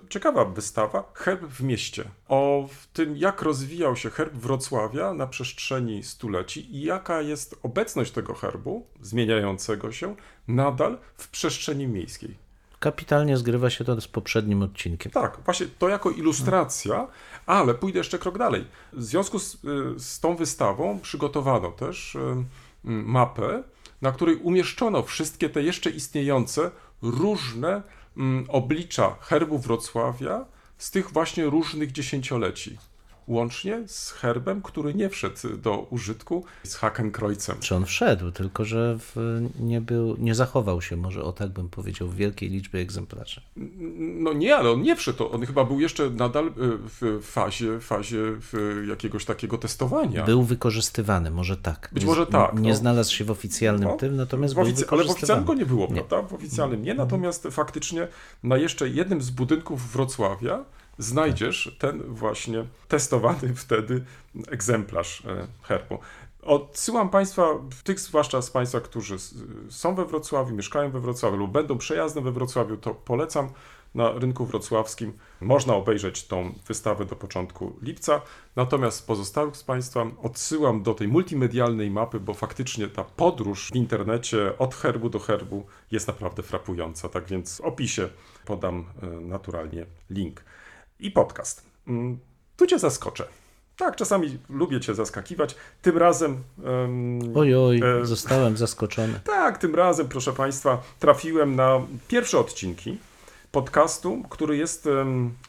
ciekawa 0.09 0.45
wystawa 0.45 1.13
Herb 1.15 1.43
w 1.43 1.63
mieście. 1.63 2.05
O 2.29 2.69
tym, 2.93 3.17
jak 3.17 3.43
rozwijał 3.43 3.97
się 3.97 4.11
herb 4.11 4.35
Wrocławia 4.35 5.15
na 5.15 5.27
przestrzeni 5.27 6.03
stuleci 6.03 6.77
i 6.77 6.83
jaka 6.83 7.23
jest 7.23 7.59
obecność 7.63 8.13
tego 8.13 8.35
herbu, 8.35 8.87
zmieniającego 9.01 9.93
się, 9.93 10.17
nadal 10.49 10.99
w 11.17 11.29
przestrzeni 11.29 11.89
miejskiej. 11.89 12.50
Kapitalnie 12.81 13.37
zgrywa 13.37 13.71
się 13.71 13.85
to 13.85 14.01
z 14.01 14.09
poprzednim 14.09 14.63
odcinkiem. 14.63 15.13
Tak, 15.13 15.39
właśnie 15.45 15.67
to 15.79 15.89
jako 15.89 16.11
ilustracja, 16.11 17.07
ale 17.47 17.75
pójdę 17.75 17.99
jeszcze 17.99 18.19
krok 18.19 18.39
dalej. 18.39 18.65
W 18.93 19.05
związku 19.05 19.39
z, 19.39 19.55
y, 19.55 19.59
z 20.01 20.21
tą 20.21 20.37
wystawą 20.37 21.01
przygotowano 21.01 21.71
też 21.71 22.15
y, 22.15 22.19
mapę, 22.85 23.63
na 24.03 24.13
której 24.13 24.37
umieszczono 24.37 25.03
wszystkie 25.03 25.49
te 25.49 25.63
jeszcze 25.63 25.91
istniejące 25.91 26.71
różne 27.03 27.83
oblicza 28.49 29.17
herbu 29.21 29.59
Wrocławia 29.59 30.45
z 30.79 30.91
tych 30.91 31.11
właśnie 31.11 31.45
różnych 31.45 31.93
dziesięcioleci. 31.93 32.79
Łącznie 33.35 33.83
z 33.87 34.11
herbem, 34.11 34.63
który 34.63 34.95
nie 34.95 35.09
wszedł 35.09 35.57
do 35.63 35.79
użytku, 35.91 36.45
z 36.63 36.75
Hakenkreuzem. 36.75 37.57
Czy 37.61 37.75
on 37.77 37.85
wszedł, 37.87 38.31
tylko 38.31 38.65
że 38.65 38.97
w, 38.99 39.41
nie, 39.61 39.81
był, 39.81 40.17
nie 40.19 40.35
zachował 40.35 40.83
się, 40.83 40.97
może 40.97 41.23
o 41.25 41.33
tak 41.33 41.51
bym 41.51 41.69
powiedział, 41.69 42.09
w 42.09 42.15
wielkiej 42.17 42.51
liczbie 42.51 42.81
egzemplarzy. 42.81 43.41
No 43.97 44.33
nie, 44.33 44.57
ale 44.57 44.71
on 44.71 44.83
nie 44.83 44.97
wszedł. 44.97 45.33
On 45.33 45.47
chyba 45.47 45.65
był 45.65 45.81
jeszcze 45.81 46.11
nadal 46.11 46.47
y, 46.47 46.53
w 47.01 47.19
fazie, 47.23 47.81
fazie 47.81 48.19
jakiegoś 48.89 49.25
takiego 49.25 49.59
testowania. 49.59 50.25
Był 50.25 50.43
wykorzystywany, 50.43 51.31
może 51.31 51.57
tak. 51.57 51.91
Być 51.93 52.05
może 52.05 52.27
tak, 52.27 52.55
Nie 52.61 52.71
no. 52.71 52.77
znalazł 52.77 53.15
się 53.15 53.25
w 53.25 53.31
oficjalnym 53.31 53.89
No, 53.89 53.97
tym, 53.97 54.17
natomiast 54.17 54.55
W 54.55 54.57
był 54.57 54.65
oficy- 54.65 54.69
ale 54.69 54.75
w 54.75 54.79
wykorzystywany. 54.91 55.13
oficjalnym 55.13 55.45
go 55.47 55.55
nie 55.55 55.67
było, 55.67 55.87
Nie. 55.87 56.03
prawda? 56.03 56.29
W 56.29 56.35
oficjalnym 56.35 56.83
nie, 56.83 56.95
natomiast 56.95 57.49
faktycznie 57.51 58.09
na 58.43 58.57
jeszcze 58.57 58.89
jednym 58.89 59.23
z 59.23 59.31
budynków 59.31 59.93
Wrocławia 59.93 60.65
znajdziesz 61.01 61.77
ten 61.79 62.03
właśnie 62.03 62.65
testowany 62.89 63.55
wtedy 63.65 64.05
egzemplarz 64.49 65.23
e, 65.27 65.47
herbu. 65.63 65.99
Odsyłam 66.43 67.11
Państwa, 67.11 67.47
tych 67.85 68.01
zwłaszcza 68.01 68.43
z 68.43 68.51
Państwa, 68.51 68.81
którzy 68.81 69.17
są 69.69 69.95
we 69.95 70.05
Wrocławiu, 70.05 70.55
mieszkają 70.55 70.91
we 70.91 71.01
Wrocławiu 71.01 71.37
lub 71.37 71.51
będą 71.51 71.79
przejazdem 71.79 72.25
we 72.25 72.33
Wrocławiu, 72.33 72.77
to 72.77 72.95
polecam 72.95 73.49
na 73.95 74.13
rynku 74.13 74.47
wrocławskim. 74.47 75.13
Można 75.41 75.75
obejrzeć 75.75 76.27
tą 76.27 76.55
wystawę 76.67 77.05
do 77.05 77.17
początku 77.17 77.77
lipca. 77.83 78.21
Natomiast 78.57 79.07
pozostałych 79.07 79.57
z 79.57 79.65
Państwa 79.65 80.07
odsyłam 80.23 80.83
do 80.83 80.95
tej 80.95 81.09
multimedialnej 81.09 81.91
mapy, 81.91 82.21
bo 82.21 82.35
faktycznie 82.35 82.89
ta 82.89 83.05
podróż 83.05 83.69
w 83.73 83.77
internecie 83.77 84.59
od 84.59 84.75
herbu 84.75 85.11
do 85.11 85.19
herbu 85.19 85.67
jest 85.91 86.09
naprawdę 86.09 86.43
frapująca. 86.43 87.09
Tak 87.09 87.27
więc 87.27 87.57
w 87.57 87.61
opisie 87.61 88.09
podam 88.45 88.85
e, 89.03 89.07
naturalnie 89.07 89.87
link. 90.11 90.45
I 91.01 91.11
podcast. 91.11 91.63
Mm, 91.89 92.19
tu 92.57 92.67
Cię 92.67 92.79
zaskoczę. 92.79 93.25
Tak, 93.77 93.97
czasami 93.97 94.39
lubię 94.49 94.81
Cię 94.81 94.95
zaskakiwać. 94.95 95.57
Tym 95.83 95.99
razem. 95.99 96.43
Um, 96.65 97.21
oj, 97.35 97.55
oj, 97.55 97.81
e, 98.03 98.07
zostałem 98.07 98.57
zaskoczony. 98.57 99.21
Tak, 99.25 99.59
tym 99.59 99.75
razem, 99.75 100.09
proszę 100.09 100.33
Państwa, 100.33 100.83
trafiłem 100.99 101.57
na 101.57 101.81
pierwsze 102.09 102.39
odcinki 102.39 102.99
podcastu, 103.53 104.23
który 104.31 104.57
jest 104.57 104.89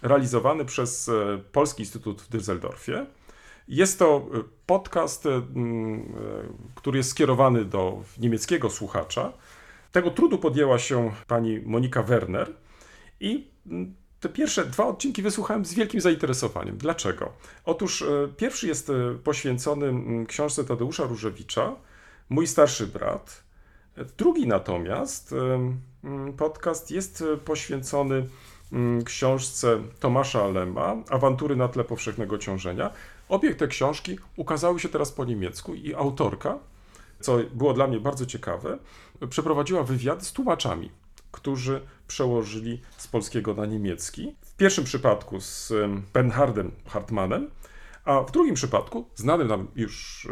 realizowany 0.02 0.66
przez 0.66 1.10
e, 1.10 1.14
Polski 1.52 1.84
Instytut 1.84 2.22
w 2.22 2.30
Düsseldorfie. 2.30 3.06
Jest 3.68 4.00
to 4.00 4.28
e, 4.34 4.44
podcast, 4.66 5.26
e, 5.26 5.42
który 6.76 6.98
jest 6.98 7.10
skierowany 7.10 7.66
do 7.66 8.04
niemieckiego 8.18 8.70
słuchacza. 8.70 9.34
Tego 9.92 10.12
trudu 10.12 10.38
podjęła 10.38 10.80
się 10.80 11.12
pani 11.28 11.60
Monika 11.60 12.04
Werner 12.04 12.54
i 13.20 13.48
te 14.22 14.30
pierwsze 14.30 14.66
dwa 14.66 14.88
odcinki 14.88 15.22
wysłuchałem 15.22 15.66
z 15.66 15.74
wielkim 15.74 16.02
zainteresowaniem. 16.02 16.78
Dlaczego? 16.78 17.32
Otóż 17.66 18.04
pierwszy 18.38 18.68
jest 18.68 18.92
poświęcony 19.24 19.94
książce 20.26 20.64
Tadeusza 20.64 21.04
Różewicza, 21.04 21.76
Mój 22.30 22.48
starszy 22.48 22.88
brat. 22.88 23.44
Drugi 24.18 24.48
natomiast 24.48 25.36
Mm, 26.04 26.34
podcast 26.34 26.92
jest 26.92 27.22
e, 27.34 27.38
poświęcony 27.38 28.28
książce 29.06 29.82
Tomasza 30.00 30.48
Lema, 30.48 30.96
Awantury 31.10 31.56
na 31.56 31.68
tle 31.68 31.84
powszechnego 31.84 32.38
ciążenia. 32.38 32.90
Obie 33.30 33.56
te 33.56 33.68
książki 33.68 34.18
ukazały 34.36 34.80
się 34.80 34.90
teraz 34.90 35.12
po 35.12 35.26
niemiecku 35.26 35.74
i 35.76 35.96
autorka, 35.96 36.60
co 37.20 37.38
było 37.54 37.74
dla 37.74 37.88
mnie 37.88 38.00
bardzo 38.00 38.26
ciekawe, 38.26 38.78
przeprowadziła 39.30 39.84
wywiad 39.84 40.26
z 40.26 40.34
tłumaczami, 40.34 40.92
którzy 41.32 41.82
przełożyli 42.08 42.82
z 42.98 43.08
polskiego 43.08 43.54
na 43.54 43.66
niemiecki. 43.66 44.36
W 44.42 44.56
pierwszym 44.56 44.84
przypadku 44.84 45.42
z 45.42 45.74
Bernhardem 46.14 46.72
Hartmanem, 46.88 47.50
a 48.06 48.22
w 48.22 48.32
drugim 48.32 48.56
przypadku 48.56 49.06
znanym 49.16 49.48
nam 49.48 49.68
już, 49.76 50.28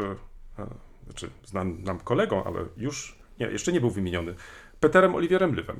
e, 0.57 0.63
e, 0.63 0.67
znaczy 1.05 1.29
znanym 1.45 1.83
nam 1.83 1.99
kolegą, 1.99 2.43
ale 2.43 2.65
już 2.77 3.19
nie, 3.39 3.45
jeszcze 3.47 3.71
nie 3.71 3.81
był 3.81 3.89
wymieniony, 3.89 4.35
Peterem 4.79 5.15
Oliwierem 5.15 5.55
Lywem. 5.55 5.79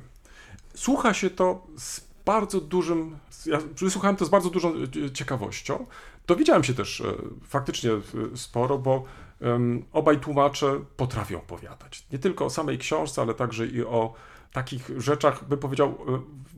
Słucha 0.74 1.14
się 1.14 1.30
to 1.30 1.66
z 1.76 2.00
bardzo 2.24 2.60
dużym, 2.60 3.18
ja 3.46 3.58
wysłuchałem 3.80 4.16
to 4.16 4.24
z 4.24 4.28
bardzo 4.28 4.50
dużą 4.50 4.74
e, 5.06 5.10
ciekawością. 5.10 5.86
Dowiedziałem 6.26 6.64
się 6.64 6.74
też 6.74 7.02
faktycznie 7.48 7.90
sporo, 8.34 8.78
bo 8.78 9.04
obaj 9.92 10.20
tłumacze 10.20 10.80
potrafią 10.96 11.38
opowiadać. 11.38 12.06
Nie 12.12 12.18
tylko 12.18 12.44
o 12.44 12.50
samej 12.50 12.78
książce, 12.78 13.22
ale 13.22 13.34
także 13.34 13.66
i 13.66 13.84
o 13.84 14.14
takich 14.52 14.90
rzeczach, 14.96 15.48
by 15.48 15.56
powiedział, 15.56 15.98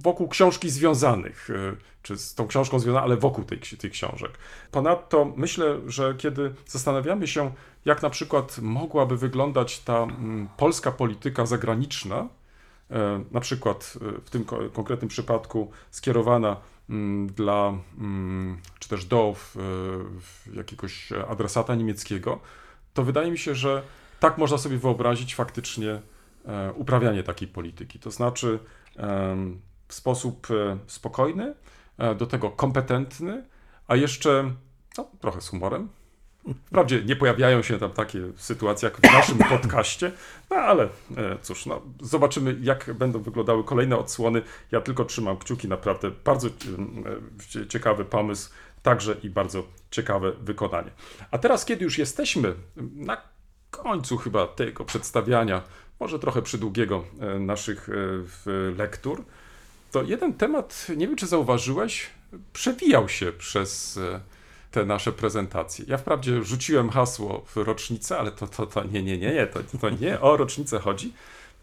wokół 0.00 0.28
książki 0.28 0.70
związanych, 0.70 1.48
czy 2.02 2.18
z 2.18 2.34
tą 2.34 2.46
książką 2.46 2.78
związanych, 2.78 3.04
ale 3.04 3.16
wokół 3.16 3.44
tej, 3.44 3.58
tych 3.58 3.92
książek. 3.92 4.38
Ponadto 4.70 5.32
myślę, 5.36 5.80
że 5.86 6.14
kiedy 6.18 6.54
zastanawiamy 6.66 7.26
się, 7.26 7.52
jak 7.84 8.02
na 8.02 8.10
przykład 8.10 8.58
mogłaby 8.58 9.16
wyglądać 9.16 9.78
ta 9.78 10.06
polska 10.56 10.92
polityka 10.92 11.46
zagraniczna, 11.46 12.28
e, 12.90 13.24
na 13.30 13.40
przykład 13.40 13.98
e, 14.16 14.20
w 14.20 14.30
tym 14.30 14.44
konkretnym 14.72 15.08
przypadku 15.08 15.70
skierowana 15.90 16.56
dla, 17.26 17.72
czy 18.78 18.88
też 18.88 19.04
do 19.04 19.34
jakiegoś 20.54 21.12
adresata 21.28 21.74
niemieckiego, 21.74 22.40
to 22.94 23.04
wydaje 23.04 23.30
mi 23.30 23.38
się, 23.38 23.54
że 23.54 23.82
tak 24.20 24.38
można 24.38 24.58
sobie 24.58 24.78
wyobrazić 24.78 25.34
faktycznie 25.34 25.90
e, 25.90 26.00
uprawianie 26.74 27.22
takiej 27.22 27.48
polityki. 27.48 27.98
To 27.98 28.10
znaczy 28.10 28.58
w 29.88 29.94
sposób 29.94 30.46
spokojny, 30.86 31.54
do 32.18 32.26
tego 32.26 32.50
kompetentny, 32.50 33.44
a 33.88 33.96
jeszcze 33.96 34.52
no, 34.98 35.06
trochę 35.20 35.40
z 35.40 35.48
humorem, 35.48 35.88
Wprawdzie 36.66 37.04
nie 37.04 37.16
pojawiają 37.16 37.62
się 37.62 37.78
tam 37.78 37.90
takie 37.90 38.20
sytuacje 38.36 38.88
jak 38.88 38.98
w 38.98 39.02
naszym 39.02 39.38
podcaście, 39.58 40.12
no 40.50 40.56
ale 40.56 40.84
e, 40.84 40.88
cóż, 41.42 41.66
no, 41.66 41.82
zobaczymy 42.00 42.56
jak 42.60 42.92
będą 42.94 43.22
wyglądały 43.22 43.64
kolejne 43.64 43.96
odsłony. 43.96 44.42
Ja 44.72 44.80
tylko 44.80 45.04
trzymam 45.04 45.36
kciuki, 45.36 45.68
naprawdę 45.68 46.10
bardzo 46.24 46.48
e, 46.48 47.68
ciekawy 47.68 48.04
pomysł, 48.04 48.50
także 48.82 49.16
i 49.22 49.30
bardzo 49.30 49.62
ciekawe 49.90 50.32
wykonanie. 50.32 50.90
A 51.30 51.38
teraz, 51.38 51.64
kiedy 51.64 51.84
już 51.84 51.98
jesteśmy 51.98 52.54
na 52.96 53.16
końcu 53.70 54.16
chyba 54.16 54.46
tego 54.46 54.84
przedstawiania, 54.84 55.62
może 56.02 56.18
trochę 56.18 56.42
przydługiego 56.42 57.04
e, 57.20 57.38
naszych 57.38 57.88
lektur, 58.78 59.24
to 59.92 60.02
jeden 60.02 60.34
temat, 60.34 60.86
nie 60.96 61.06
wiem 61.06 61.16
czy 61.16 61.26
zauważyłeś, 61.26 62.10
przewijał 62.52 63.08
się 63.08 63.32
przez 63.32 64.00
te 64.72 64.84
nasze 64.84 65.12
prezentacje. 65.12 65.84
Ja 65.88 65.98
wprawdzie 65.98 66.44
rzuciłem 66.44 66.90
hasło 66.90 67.44
w 67.46 67.56
rocznicę, 67.56 68.18
ale 68.18 68.32
to, 68.32 68.46
to, 68.46 68.66
to 68.66 68.84
nie, 68.84 69.02
nie, 69.02 69.18
nie, 69.18 69.34
nie, 69.34 69.46
to, 69.46 69.60
to 69.80 69.90
nie 69.90 70.20
o 70.20 70.36
rocznicę 70.36 70.78
chodzi. 70.78 71.12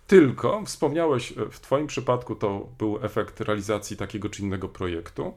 Tylko 0.07 0.61
wspomniałeś, 0.65 1.31
e, 1.31 1.35
w 1.51 1.59
Twoim 1.59 1.87
przypadku 1.87 2.35
to 2.35 2.67
był 2.77 2.99
efekt 3.05 3.41
realizacji 3.41 3.97
takiego 3.97 4.29
czy 4.29 4.41
innego 4.41 4.69
projektu. 4.69 5.33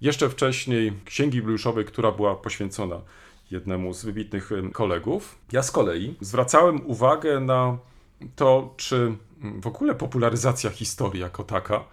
Jeszcze 0.00 0.30
wcześniej 0.30 0.92
Księgi 1.04 1.42
Bluszowej, 1.42 1.84
która 1.84 2.12
była 2.12 2.34
poświęcona 2.34 3.00
jednemu 3.50 3.94
z 3.94 4.04
wybitnych 4.04 4.50
kolegów. 4.72 5.38
Ja 5.52 5.62
z 5.62 5.70
kolei 5.70 6.14
zwracałem 6.20 6.86
uwagę 6.86 7.40
na 7.40 7.78
to, 8.36 8.74
czy 8.76 9.16
w 9.60 9.66
ogóle 9.66 9.94
popularyzacja 9.94 10.70
historii 10.70 11.20
jako 11.20 11.44
taka 11.44 11.84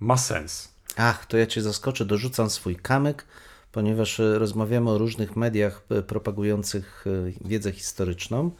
ma 0.00 0.16
sens. 0.16 0.74
Ach, 0.96 1.26
to 1.26 1.36
ja 1.36 1.46
cię 1.46 1.62
zaskoczę, 1.62 2.04
dorzucam 2.04 2.50
swój 2.50 2.76
kamyk 2.76 3.26
ponieważ 3.72 4.20
e, 4.20 4.38
rozmawiamy 4.38 4.90
o 4.90 4.98
różnych 4.98 5.36
mediach 5.36 5.82
e, 5.90 6.02
propagujących 6.02 7.04
e, 7.06 7.48
wiedzę 7.48 7.72
historyczną. 7.72 8.50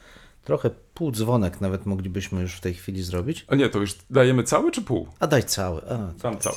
Trochę 0.45 0.71
pół 0.95 1.13
dzwonek 1.13 1.61
nawet 1.61 1.87
moglibyśmy 1.87 2.43
już 2.43 2.55
w 2.55 2.61
tej 2.61 2.75
chwili 2.75 3.03
zrobić. 3.03 3.45
A 3.49 3.55
nie, 3.55 3.69
to 3.69 3.79
już 3.79 3.95
dajemy 4.11 4.43
cały 4.43 4.73
czy 4.73 4.83
pół? 4.83 5.09
A 5.21 5.27
daj 5.27 5.45
cały. 5.45 5.81
A, 5.91 6.13
Tam 6.23 6.39
cały. 6.39 6.57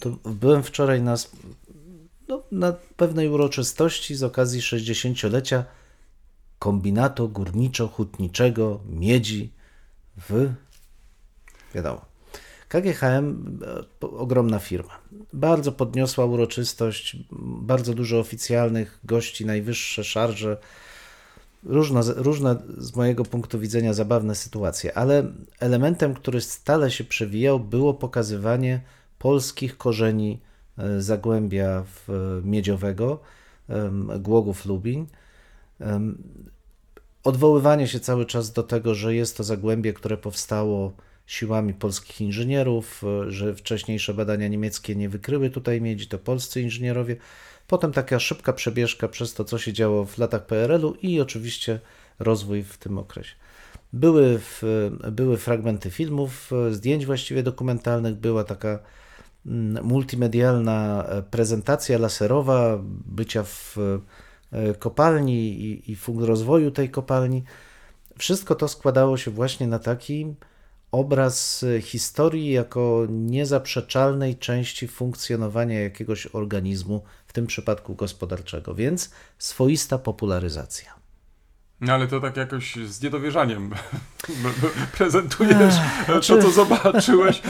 To 0.00 0.10
byłem 0.24 0.62
wczoraj 0.62 1.02
na, 1.02 1.14
no, 2.28 2.42
na 2.52 2.74
pewnej 2.96 3.28
uroczystości 3.28 4.14
z 4.14 4.22
okazji 4.22 4.60
60-lecia 4.60 5.64
kombinatu 6.66 7.28
górniczo-hutniczego 7.28 8.78
miedzi 8.88 9.52
w 10.16 10.52
wiadomo 11.74 12.04
KGHM 12.68 13.58
e, 14.02 14.06
ogromna 14.06 14.58
firma. 14.58 14.98
Bardzo 15.32 15.72
podniosła 15.72 16.24
uroczystość, 16.24 17.16
bardzo 17.60 17.94
dużo 17.94 18.18
oficjalnych 18.18 19.00
gości, 19.04 19.46
najwyższe 19.46 20.04
szarże, 20.04 20.56
różne, 21.64 22.00
różne 22.16 22.56
z 22.78 22.96
mojego 22.96 23.24
punktu 23.24 23.58
widzenia 23.58 23.92
zabawne 23.92 24.34
sytuacje, 24.34 24.98
ale 24.98 25.32
elementem, 25.60 26.14
który 26.14 26.40
stale 26.40 26.90
się 26.90 27.04
przewijał, 27.04 27.60
było 27.60 27.94
pokazywanie 27.94 28.80
polskich 29.18 29.76
korzeni 29.76 30.40
e, 30.78 31.02
Zagłębia 31.02 31.84
Miedziowego, 32.42 33.20
Głogów 34.18 34.66
Lubin. 34.66 35.06
Odwoływanie 37.26 37.88
się 37.88 38.00
cały 38.00 38.26
czas 38.26 38.52
do 38.52 38.62
tego, 38.62 38.94
że 38.94 39.14
jest 39.14 39.36
to 39.36 39.44
Zagłębie, 39.44 39.92
które 39.92 40.16
powstało 40.16 40.92
siłami 41.26 41.74
polskich 41.74 42.20
inżynierów, 42.20 43.02
e, 43.04 43.30
że 43.30 43.54
wcześniejsze 43.54 44.14
badania 44.14 44.48
niemieckie 44.48 44.96
nie 44.96 45.08
wykryły 45.08 45.50
tutaj 45.50 45.80
miedzi, 45.80 46.08
to 46.08 46.18
polscy 46.18 46.60
inżynierowie. 46.60 47.16
Potem 47.66 47.92
taka 47.92 48.18
szybka 48.18 48.52
przebieżka 48.52 49.08
przez 49.08 49.34
to, 49.34 49.44
co 49.44 49.58
się 49.58 49.72
działo 49.72 50.04
w 50.04 50.18
latach 50.18 50.46
PRL-u 50.46 50.94
i 51.02 51.20
oczywiście 51.20 51.80
rozwój 52.18 52.62
w 52.62 52.78
tym 52.78 52.98
okresie. 52.98 53.34
Były, 53.92 54.38
w, 54.38 54.62
były 55.12 55.36
fragmenty 55.36 55.90
filmów, 55.90 56.50
e, 56.52 56.74
zdjęć 56.74 57.06
właściwie 57.06 57.42
dokumentalnych, 57.42 58.14
była 58.14 58.44
taka 58.44 58.78
mm, 59.46 59.84
multimedialna 59.84 61.04
e, 61.04 61.22
prezentacja 61.22 61.98
laserowa 61.98 62.78
bycia 63.06 63.42
w 63.42 63.76
kopalni 64.78 65.48
i, 65.48 65.92
i 65.92 65.96
rozwoju 66.26 66.70
tej 66.70 66.90
kopalni. 66.90 67.42
Wszystko 68.18 68.54
to 68.54 68.68
składało 68.68 69.16
się 69.16 69.30
właśnie 69.30 69.66
na 69.66 69.78
taki 69.78 70.34
obraz 70.92 71.64
historii 71.82 72.50
jako 72.50 73.06
niezaprzeczalnej 73.10 74.36
części 74.36 74.88
funkcjonowania 74.88 75.80
jakiegoś 75.80 76.26
organizmu, 76.32 77.02
w 77.26 77.32
tym 77.32 77.46
przypadku 77.46 77.94
gospodarczego, 77.94 78.74
więc 78.74 79.10
swoista 79.38 79.98
popularyzacja. 79.98 80.95
No 81.80 81.92
ale 81.92 82.06
to 82.06 82.20
tak 82.20 82.36
jakoś 82.36 82.76
z 82.76 83.02
niedowierzaniem 83.02 83.70
prezentujesz 84.98 85.74
to, 86.06 86.20
co 86.20 86.50
zobaczyłeś. 86.50 87.42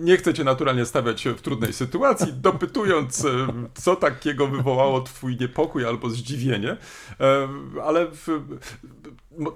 Nie 0.00 0.16
chcę 0.16 0.34
cię 0.34 0.44
naturalnie 0.44 0.86
stawiać 0.86 1.24
w 1.28 1.40
trudnej 1.40 1.72
sytuacji, 1.72 2.32
dopytując, 2.32 3.26
co 3.74 3.96
takiego 3.96 4.46
wywołało 4.46 5.00
twój 5.00 5.36
niepokój 5.36 5.86
albo 5.86 6.10
zdziwienie, 6.10 6.76
ale 7.84 8.06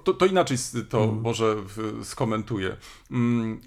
to, 0.05 0.15
to, 0.15 0.27
inaczej 0.27 0.57
to 0.89 1.05
mm. 1.05 1.21
może 1.21 1.57
skomentuję. 2.03 2.77
Mm, 3.11 3.61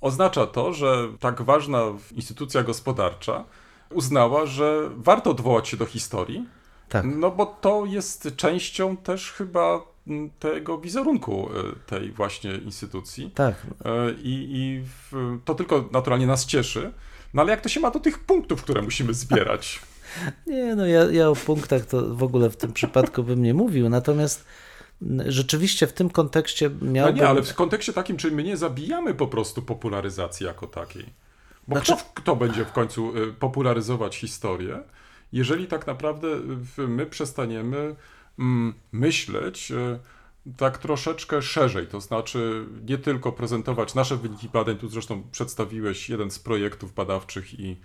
oznacza 0.00 0.46
to, 0.46 0.72
że 0.72 1.08
tak 1.20 1.42
ważna 1.42 1.82
instytucja 2.12 2.62
gospodarcza 2.62 3.44
uznała, 3.90 4.46
że 4.46 4.90
warto 4.96 5.30
odwołać 5.30 5.68
się 5.68 5.76
do 5.76 5.86
historii, 5.86 6.46
tak. 6.92 7.04
No 7.16 7.30
bo 7.30 7.46
to 7.46 7.84
jest 7.86 8.36
częścią 8.36 8.96
też 8.96 9.32
chyba 9.32 9.80
tego 10.38 10.78
wizerunku 10.78 11.48
e, 11.48 11.86
tej 11.86 12.12
właśnie 12.12 12.54
instytucji. 12.54 13.30
Tak. 13.34 13.54
E, 13.84 14.12
I, 14.12 14.48
i 14.50 14.82
w, 14.84 15.38
to 15.44 15.54
tylko 15.54 15.88
naturalnie 15.92 16.26
nas 16.26 16.46
cieszy. 16.46 16.92
No 17.34 17.42
ale 17.42 17.50
jak 17.50 17.60
to 17.60 17.68
się 17.68 17.80
ma 17.80 17.90
do 17.90 18.00
tych 18.00 18.18
punktów, 18.18 18.62
które 18.62 18.82
musimy 18.82 19.14
zbierać? 19.14 19.80
Nie, 20.46 20.74
no 20.74 20.86
ja, 20.86 21.04
ja 21.04 21.28
o 21.28 21.36
punktach 21.36 21.86
to 21.86 22.14
w 22.14 22.22
ogóle 22.22 22.50
w 22.50 22.56
tym 22.56 22.72
przypadku 22.72 23.22
bym 23.22 23.42
nie 23.42 23.54
mówił, 23.54 23.88
natomiast 23.88 24.44
rzeczywiście 25.26 25.86
w 25.86 25.92
tym 25.92 26.10
kontekście 26.10 26.70
miałbym... 26.70 27.16
No 27.16 27.22
nie, 27.22 27.28
ale 27.28 27.42
w 27.42 27.54
kontekście 27.54 27.92
takim, 27.92 28.16
czy 28.16 28.30
my 28.30 28.42
nie 28.42 28.56
zabijamy 28.56 29.14
po 29.14 29.26
prostu 29.26 29.62
popularyzacji 29.62 30.46
jako 30.46 30.66
takiej? 30.66 31.06
Bo 31.68 31.76
znaczy... 31.76 31.92
kto, 31.92 32.04
kto 32.14 32.36
będzie 32.36 32.64
w 32.64 32.72
końcu 32.72 33.12
e, 33.16 33.32
popularyzować 33.32 34.16
historię? 34.16 34.82
Jeżeli 35.32 35.66
tak 35.66 35.86
naprawdę 35.86 36.26
my 36.88 37.06
przestaniemy 37.06 37.96
mm, 38.38 38.74
myśleć 38.92 39.72
e, 39.72 39.98
tak 40.56 40.78
troszeczkę 40.78 41.42
szerzej, 41.42 41.86
to 41.86 42.00
znaczy 42.00 42.66
nie 42.88 42.98
tylko 42.98 43.32
prezentować 43.32 43.94
nasze 43.94 44.16
wyniki 44.16 44.48
badań, 44.48 44.76
tu 44.76 44.88
zresztą 44.88 45.22
przedstawiłeś 45.32 46.10
jeden 46.10 46.30
z 46.30 46.38
projektów 46.38 46.94
badawczych 46.94 47.60
i 47.60 47.76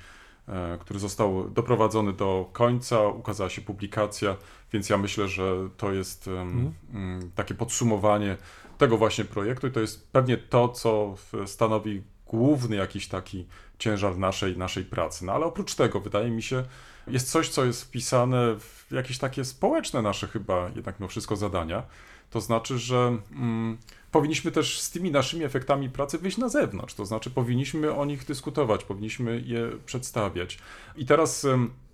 e, 0.47 0.77
który 0.81 0.99
został 0.99 1.49
doprowadzony 1.49 2.13
do 2.13 2.49
końca, 2.53 3.07
ukazała 3.07 3.49
się 3.49 3.61
publikacja, 3.61 4.35
więc 4.73 4.89
ja 4.89 4.97
myślę, 4.97 5.27
że 5.27 5.69
to 5.77 5.91
jest 5.91 6.27
mhm. 6.27 6.73
mm. 6.93 7.31
takie 7.35 7.53
podsumowanie 7.53 8.37
tego 8.77 8.97
właśnie 8.97 9.25
projektu 9.25 9.67
i 9.67 9.71
to 9.71 9.79
jest 9.79 10.11
pewnie 10.11 10.37
to, 10.37 10.69
co 10.69 11.15
stanowi 11.45 12.01
główny 12.27 12.75
jakiś 12.75 13.07
taki 13.07 13.47
ciężar 13.79 14.17
naszej, 14.17 14.57
naszej 14.57 14.85
pracy. 14.85 15.25
No 15.25 15.33
ale 15.33 15.45
oprócz 15.45 15.75
tego 15.75 15.99
wydaje 15.99 16.31
mi 16.31 16.43
się, 16.43 16.63
jest 17.07 17.31
coś, 17.31 17.49
co 17.49 17.65
jest 17.65 17.83
wpisane 17.83 18.55
w 18.59 18.91
jakieś 18.91 19.17
takie 19.17 19.45
społeczne 19.45 20.01
nasze 20.01 20.27
chyba 20.27 20.69
jednak 20.75 20.99
mimo 20.99 21.07
wszystko 21.07 21.35
zadania. 21.35 21.83
To 22.29 22.41
znaczy, 22.41 22.79
że 22.79 23.17
mm, 23.31 23.77
powinniśmy 24.11 24.51
też 24.51 24.79
z 24.81 24.91
tymi 24.91 25.11
naszymi 25.11 25.43
efektami 25.43 25.89
pracy 25.89 26.17
wyjść 26.17 26.37
na 26.37 26.49
zewnątrz, 26.49 26.93
to 26.93 27.05
znaczy 27.05 27.29
powinniśmy 27.29 27.95
o 27.95 28.05
nich 28.05 28.25
dyskutować, 28.25 28.83
powinniśmy 28.83 29.43
je 29.45 29.71
przedstawiać. 29.85 30.59
I 30.95 31.05
teraz 31.05 31.47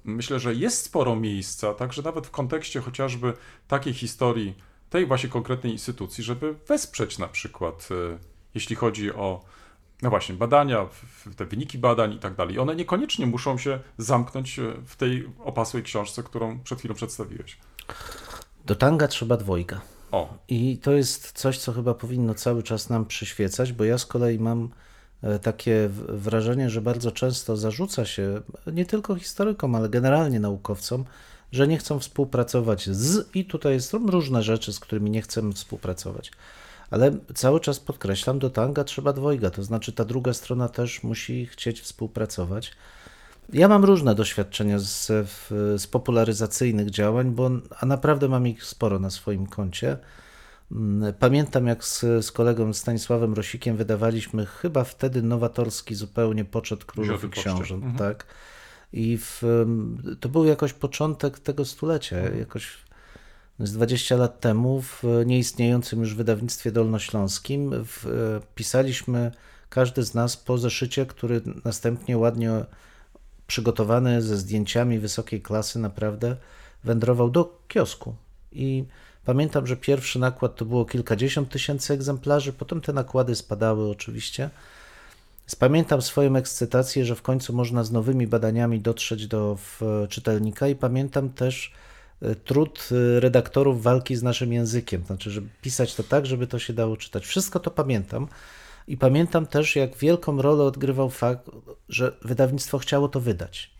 myślę, 0.04 0.39
że 0.39 0.56
jest 0.56 0.86
sporo 0.86 1.15
miejsca, 1.15 1.73
także 1.73 2.02
nawet 2.02 2.28
w 2.28 2.32
kontekście 2.32 2.82
chociażby 2.82 3.34
takiej 3.67 3.93
historii, 3.93 4.54
tej 4.89 5.06
właśnie 5.06 5.30
konkretnej 5.30 5.73
instytucji, 5.73 6.23
żeby 6.23 6.56
wesprzeć 6.67 7.17
na 7.17 7.28
przykład, 7.28 7.89
y, 7.91 8.17
jeśli 8.56 8.76
chodzi 8.76 9.13
o 9.13 9.45
no 10.02 10.10
właśnie, 10.10 10.36
badania, 10.36 10.88
te 11.38 11.46
wyniki 11.46 11.78
badań 11.78 12.14
i 12.14 12.20
tak 12.20 12.36
dalej. 12.36 12.60
One 12.60 12.76
niekoniecznie 12.76 13.26
muszą 13.26 13.58
się 13.58 13.80
zamknąć 13.98 14.60
e, 14.60 14.74
w 14.86 14.96
tej 14.96 15.30
opasłej 15.44 15.84
książce, 15.84 16.24
którą 16.24 16.60
przed 16.60 16.80
chwilą 16.80 16.96
przedstawiłeś. 16.96 17.58
Do 18.66 18.76
tanga 18.76 19.08
trzeba 19.08 19.38
dwojga. 19.38 19.82
O. 20.12 20.38
I 20.48 20.78
to 20.78 20.92
jest 20.92 21.32
coś, 21.32 21.58
co 21.58 21.74
chyba 21.74 21.94
powinno 21.94 22.34
cały 22.34 22.64
czas 22.64 22.90
nam 22.90 23.06
przyświecać, 23.06 23.74
bo 23.74 23.84
ja 23.84 23.98
z 23.98 24.06
kolei 24.06 24.40
mam 24.40 24.70
e, 25.22 25.40
takie 25.40 25.90
wrażenie, 26.10 26.70
że 26.70 26.82
bardzo 26.82 27.12
często 27.12 27.58
zarzuca 27.58 28.06
się 28.06 28.42
nie 28.68 28.86
tylko 28.86 29.16
historykom, 29.16 29.76
ale 29.76 29.90
generalnie 29.90 30.40
naukowcom, 30.40 31.06
że 31.52 31.68
nie 31.68 31.78
chcą 31.78 32.00
współpracować 32.00 32.90
z, 32.90 33.36
i 33.36 33.46
tutaj 33.46 33.82
są 33.82 34.08
różne 34.08 34.44
rzeczy, 34.44 34.74
z 34.74 34.80
którymi 34.80 35.12
nie 35.12 35.22
chcemy 35.22 35.54
współpracować 35.54 36.32
ale 36.94 37.12
cały 37.34 37.60
czas 37.60 37.80
podkreślam, 37.80 38.40
do 38.40 38.50
tanga 38.50 38.84
trzeba 38.84 39.14
dwojga, 39.14 39.50
to 39.50 39.64
znaczy 39.64 39.92
ta 39.92 40.06
druga 40.06 40.34
strona 40.34 40.70
też 40.70 41.04
musi 41.04 41.46
chcieć 41.46 41.82
współpracować. 41.82 42.72
Ja 43.54 43.68
mam 43.68 43.86
różne 43.86 44.16
doświadczenia 44.16 44.80
z, 44.80 45.08
z 45.78 45.88
popularyzacyjnych 45.88 46.90
działań, 46.90 47.32
bo, 47.32 47.50
a 47.80 47.86
naprawdę 47.86 48.30
mam 48.30 48.48
ich 48.48 48.64
sporo 48.64 49.00
na 49.00 49.10
swoim 49.10 49.48
koncie. 49.48 49.98
Mm, 50.72 51.14
pamiętam, 51.14 51.68
jak 51.68 51.84
z, 51.84 52.26
z 52.26 52.32
kolegą 52.32 52.74
Stanisławem 52.74 53.34
Rosikiem 53.34 53.78
wydawaliśmy 53.78 54.46
chyba 54.46 54.84
wtedy 54.84 55.22
nowatorski 55.22 55.96
zupełnie 55.96 56.46
poczet 56.46 56.86
królów 56.86 57.24
i 57.24 57.30
książąt, 57.30 57.84
mhm. 57.84 57.98
tak? 57.98 58.26
I 58.94 59.18
w, 59.18 59.42
to 60.20 60.30
był 60.30 60.46
jakoś 60.46 60.74
początek 60.74 61.40
tego 61.40 61.66
stulecia, 61.66 62.18
jakoś 62.18 62.78
z 63.60 63.74
20 63.74 64.16
lat 64.16 64.39
temu 64.39 64.82
w 64.82 65.04
nieistniejącym 65.26 66.00
już 66.00 66.16
wydawnictwie 66.16 66.72
dolnośląskim 66.72 67.72
w, 67.86 68.06
pisaliśmy 68.56 69.32
każdy 69.70 70.04
z 70.04 70.13
nas 70.13 70.38
po 70.38 70.58
zeszycie, 70.58 71.06
który 71.06 71.42
następnie 71.66 72.18
ładnie 72.18 72.52
przygotowany 73.48 74.22
ze 74.22 74.38
zdjęciami 74.38 75.00
wysokiej 75.00 75.42
klasy 75.42 75.80
naprawdę 75.80 76.36
wędrował 76.84 77.30
do 77.30 77.60
kiosku. 77.68 78.16
I 78.52 78.86
pamiętam, 79.26 79.68
że 79.68 79.78
pierwszy 79.78 80.20
nakład 80.20 80.56
to 80.56 80.66
było 80.66 80.86
kilkadziesiąt 80.86 81.50
tysięcy 81.50 81.94
egzemplarzy, 81.94 82.54
potem 82.54 82.82
te 82.82 82.94
nakłady 82.94 83.36
spadały 83.36 83.89
oczywiście. 83.89 84.50
Pamiętam 85.60 86.02
swoją 86.02 86.36
ekscytację, 86.36 87.06
że 87.06 87.16
w 87.16 87.22
końcu 87.22 87.54
można 87.54 87.84
z 87.84 87.92
nowymi 87.92 88.28
badaniami 88.28 88.80
dotrzeć 88.80 89.28
do 89.28 89.58
czytelnika 90.10 90.68
i 90.68 90.76
pamiętam 90.76 91.30
też 91.30 91.74
trud 92.46 92.90
y, 92.92 93.20
redaktorów 93.20 93.84
walki 93.84 94.16
z 94.16 94.24
naszym 94.24 94.54
językiem, 94.54 95.04
znaczy, 95.06 95.32
żeby 95.32 95.48
pisać 95.62 95.96
to 95.96 96.04
tak, 96.04 96.26
żeby 96.26 96.48
to 96.48 96.60
się 96.60 96.74
dało 96.74 96.98
czytać. 96.98 97.26
Wszystko 97.26 97.60
to 97.60 97.72
pamiętam. 97.72 98.28
I 98.88 98.98
pamiętam 98.98 99.46
też, 99.46 99.76
jak 99.76 99.98
wielką 99.98 100.42
rolę 100.42 100.64
odgrywał 100.64 101.10
fakt, 101.10 101.50
że 101.90 102.18
wydawnictwo 102.22 102.78
chciało 102.78 103.08
to 103.08 103.20
wydać, 103.20 103.72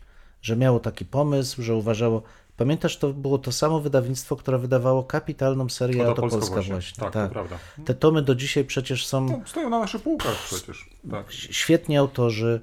że 0.42 0.56
miało 0.56 0.80
taki 0.80 1.04
pomysł, 1.04 1.62
że 1.62 1.74
uważało. 1.74 2.22
Pamiętasz, 2.56 2.96
to 2.96 3.12
było 3.12 3.38
to 3.38 3.52
samo 3.52 3.80
wydawnictwo, 3.80 4.36
które 4.36 4.58
wydawało 4.58 5.04
kapitalną 5.04 5.68
serię 5.68 6.08
Oto 6.08 6.22
Polska 6.22 6.54
właśnie. 6.54 6.72
właśnie. 6.72 7.00
Tak, 7.00 7.12
tak. 7.12 7.30
Prawda. 7.30 7.58
Te 7.84 7.94
tomy 7.94 8.22
do 8.22 8.34
dzisiaj 8.34 8.64
przecież 8.64 9.06
są. 9.06 9.24
No, 9.24 9.40
stoją 9.46 9.70
na 9.70 9.78
naszych 9.78 10.02
półkach 10.02 10.36
przecież. 10.46 10.90
Tak. 11.10 11.32
Świetni 11.32 11.96
autorzy, 11.96 12.60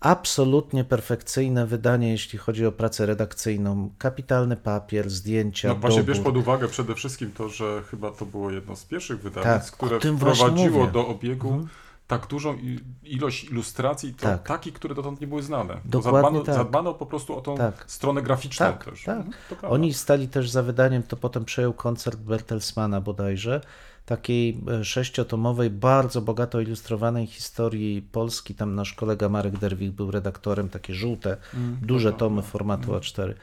absolutnie 0.00 0.84
perfekcyjne 0.84 1.66
wydanie, 1.66 2.10
jeśli 2.10 2.38
chodzi 2.38 2.66
o 2.66 2.72
pracę 2.72 3.06
redakcyjną. 3.06 3.90
Kapitalny 3.98 4.56
papier, 4.56 5.10
zdjęcia. 5.10 5.68
No 5.68 5.74
właśnie 5.74 6.00
dobór. 6.00 6.14
bierz 6.14 6.24
pod 6.24 6.36
uwagę 6.36 6.68
przede 6.68 6.94
wszystkim 6.94 7.32
to, 7.32 7.48
że 7.48 7.82
chyba 7.90 8.10
to 8.10 8.26
było 8.26 8.50
jedno 8.50 8.76
z 8.76 8.84
pierwszych 8.84 9.22
wydawnictw, 9.22 9.70
tak, 9.70 9.76
które 9.76 10.16
wprowadziło 10.16 10.86
do 10.86 11.06
obiegu 11.06 11.48
mhm. 11.48 11.68
tak 12.06 12.26
dużą 12.26 12.58
ilość 13.02 13.44
ilustracji, 13.44 14.14
to 14.14 14.22
tak. 14.22 14.42
takich, 14.42 14.74
które 14.74 14.94
dotąd 14.94 15.20
nie 15.20 15.26
były 15.26 15.42
znane. 15.42 15.80
Zadbano, 16.02 16.40
tak. 16.40 16.54
zadbano 16.54 16.94
po 16.94 17.06
prostu 17.06 17.38
o 17.38 17.40
tą 17.40 17.56
tak. 17.56 17.84
stronę 17.86 18.22
graficzną 18.22 18.66
tak, 18.66 18.84
też. 18.84 19.04
Tak. 19.04 19.16
Mhm, 19.16 19.72
Oni 19.72 19.94
stali 19.94 20.28
też 20.28 20.50
za 20.50 20.62
wydaniem, 20.62 21.02
to 21.02 21.16
potem 21.16 21.44
przejął 21.44 21.72
koncert 21.72 22.18
Bertelsmana 22.20 23.00
bodajże 23.00 23.60
takiej 24.06 24.60
e, 24.80 24.84
sześciotomowej, 24.84 25.70
bardzo 25.70 26.20
bogato 26.22 26.60
ilustrowanej 26.60 27.26
historii 27.26 28.02
Polski. 28.12 28.54
Tam 28.54 28.74
nasz 28.74 28.94
kolega 28.94 29.28
Marek 29.28 29.58
Derwich 29.58 29.92
był 29.92 30.10
redaktorem, 30.10 30.68
takie 30.68 30.94
żółte, 30.94 31.36
mm, 31.54 31.78
duże 31.82 32.12
tomy 32.12 32.42
formatu 32.42 32.90
mm. 32.90 33.00
A4. 33.00 33.34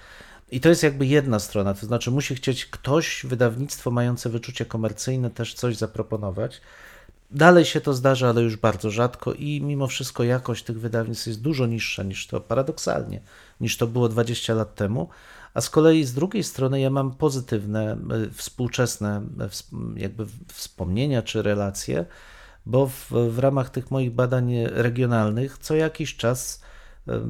I 0.51 0.59
to 0.59 0.69
jest 0.69 0.83
jakby 0.83 1.05
jedna 1.05 1.39
strona, 1.39 1.73
to 1.73 1.85
znaczy 1.85 2.11
musi 2.11 2.35
chcieć 2.35 2.65
ktoś, 2.65 3.25
wydawnictwo 3.25 3.91
mające 3.91 4.29
wyczucie 4.29 4.65
komercyjne, 4.65 5.29
też 5.29 5.53
coś 5.53 5.77
zaproponować. 5.77 6.61
Dalej 7.31 7.65
się 7.65 7.81
to 7.81 7.93
zdarza, 7.93 8.29
ale 8.29 8.41
już 8.41 8.55
bardzo 8.55 8.91
rzadko 8.91 9.33
i 9.33 9.61
mimo 9.61 9.87
wszystko 9.87 10.23
jakość 10.23 10.63
tych 10.63 10.79
wydawnictw 10.79 11.27
jest 11.27 11.41
dużo 11.41 11.65
niższa 11.65 12.03
niż 12.03 12.27
to, 12.27 12.41
paradoksalnie, 12.41 13.21
niż 13.61 13.77
to 13.77 13.87
było 13.87 14.09
20 14.09 14.53
lat 14.53 14.75
temu. 14.75 15.09
A 15.53 15.61
z 15.61 15.69
kolei 15.69 16.03
z 16.03 16.13
drugiej 16.13 16.43
strony 16.43 16.81
ja 16.81 16.89
mam 16.89 17.11
pozytywne, 17.11 17.91
e, 17.91 17.97
współczesne 18.31 19.21
e, 19.39 19.49
jakby 19.95 20.25
wspomnienia 20.47 21.21
czy 21.21 21.41
relacje, 21.41 22.05
bo 22.65 22.87
w, 22.87 23.11
w 23.29 23.39
ramach 23.39 23.69
tych 23.69 23.91
moich 23.91 24.11
badań 24.11 24.53
regionalnych 24.65 25.57
co 25.57 25.75
jakiś 25.75 26.17
czas 26.17 26.61
e, 27.07 27.21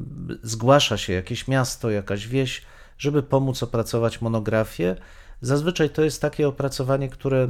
zgłasza 0.42 0.96
się 0.96 1.12
jakieś 1.12 1.48
miasto, 1.48 1.90
jakaś 1.90 2.28
wieś, 2.28 2.62
żeby 2.98 3.22
pomóc 3.22 3.62
opracować 3.62 4.20
monografię. 4.20 4.96
Zazwyczaj 5.40 5.90
to 5.90 6.02
jest 6.02 6.22
takie 6.22 6.48
opracowanie, 6.48 7.08
które 7.08 7.48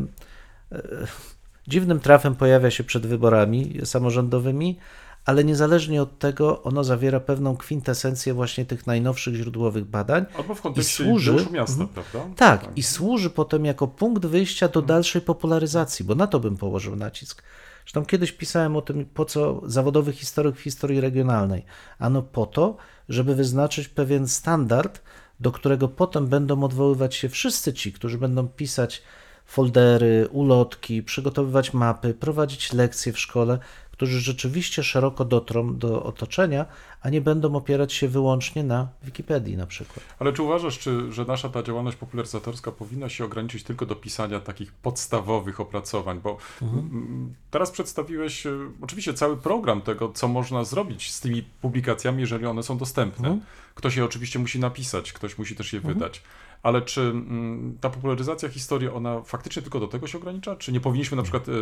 dziwnym 1.69 2.01
trafem 2.01 2.35
pojawia 2.35 2.71
się 2.71 2.85
przed 2.85 3.07
wyborami 3.07 3.81
samorządowymi, 3.85 4.79
ale 5.25 5.45
niezależnie 5.45 6.03
od 6.03 6.19
tego 6.19 6.63
ono 6.63 6.85
zawiera 6.85 7.21
pewną 7.21 7.57
kwintesencję 7.57 8.35
właśnie 8.35 8.65
tych 8.67 8.87
najnowszych 8.87 9.35
źródłowych 9.35 9.85
badań. 9.85 10.25
Albo 10.39 10.55
w 10.55 10.61
kontekście 10.61 11.05
I 11.05 11.07
służy- 11.07 11.51
miasta, 11.51 11.83
Mhm. 11.83 11.89
prawda? 11.89 12.35
Tak, 12.37 12.69
i 12.77 12.83
służy 12.83 13.31
potem 13.31 13.65
jako 13.65 13.89
punkt 13.89 14.27
wyjścia 14.27 14.69
do 14.69 14.83
dalszej 14.83 15.23
popularyzacji, 15.23 16.05
bo 16.05 16.15
na 16.15 16.27
to 16.27 16.41
bym 16.41 16.57
położył 16.57 16.97
nacisk. 16.97 17.43
Zresztą 17.85 18.05
kiedyś 18.05 18.33
pisałem 18.33 18.77
o 18.77 18.83
tym, 18.83 19.05
po 19.15 19.25
co 19.25 19.63
zawodowy 19.67 20.13
historyk 20.13 20.57
w 20.57 20.61
historii 20.61 21.01
regionalnej. 21.01 21.65
Ano 21.99 22.23
po 22.23 22.47
to, 22.47 22.77
żeby 23.09 23.35
wyznaczyć 23.35 23.89
pewien 23.89 24.29
standard, 24.29 25.03
do 25.41 25.53
którego 25.53 25.89
potem 25.89 26.27
będą 26.27 26.65
odwoływać 26.65 27.15
się 27.15 27.29
wszyscy 27.29 27.73
ci, 27.73 27.93
którzy 27.93 28.19
będą 28.19 28.49
pisać 28.49 29.03
foldery, 29.47 30.29
ulotki, 30.33 31.03
przygotowywać 31.03 31.73
mapy, 31.75 32.15
prowadzić 32.15 32.73
lekcje 32.73 33.13
w 33.13 33.19
szkole, 33.19 33.59
którzy 33.95 34.21
rzeczywiście 34.21 34.83
szeroko 34.83 35.25
dotrą 35.25 35.79
do 35.79 36.03
otoczenia, 36.03 36.67
a 37.03 37.11
nie 37.11 37.21
będą 37.21 37.57
opierać 37.57 37.93
się 37.93 38.09
wyłącznie 38.09 38.65
na 38.65 38.89
Wikipedii 39.03 39.57
na 39.57 39.67
przykład. 39.67 40.01
Ale 40.19 40.33
czy 40.33 40.43
uważasz, 40.43 40.79
czy, 40.79 41.13
że 41.13 41.25
nasza 41.25 41.49
ta 41.49 41.63
działalność 41.63 41.97
popularyzatorska 41.97 42.73
powinna 42.73 43.09
się 43.09 43.25
ograniczyć 43.25 43.63
tylko 43.63 43.87
do 43.87 43.97
pisania 43.97 44.41
takich 44.41 44.73
podstawowych 44.73 45.61
opracowań? 45.61 46.21
Bo 46.21 46.37
mm, 46.63 47.35
teraz 47.51 47.71
przedstawiłeś 47.71 48.47
e, 48.47 48.51
oczywiście 48.81 49.15
cały 49.15 49.37
program 49.37 49.83
tego, 49.83 50.13
co 50.15 50.29
można 50.29 50.65
zrobić 50.65 51.13
z 51.13 51.21
tymi 51.21 51.43
publikacjami, 51.43 52.21
jeżeli 52.21 52.47
one 52.47 52.63
są 52.63 52.79
dostępne. 52.79 53.39
Ktoś 53.75 53.97
je 53.97 54.05
oczywiście 54.05 54.39
musi 54.39 54.61
napisać, 54.61 55.13
ktoś 55.13 55.39
musi 55.39 55.57
też 55.57 55.73
je 55.73 55.81
wydać. 55.81 56.23
Ale 56.65 56.83
czy 56.83 57.01
mm, 57.01 57.79
ta 57.81 57.91
popularyzacja 57.91 58.49
historii, 58.49 58.89
ona 58.89 59.23
faktycznie 59.23 59.63
tylko 59.63 59.81
do 59.81 59.87
tego 59.87 60.07
się 60.07 60.19
ogranicza? 60.19 60.57
Czy 60.57 60.73
nie 60.73 60.81
powinniśmy 60.81 61.17
na 61.17 61.23
przykład 61.23 61.49
e, 61.49 61.53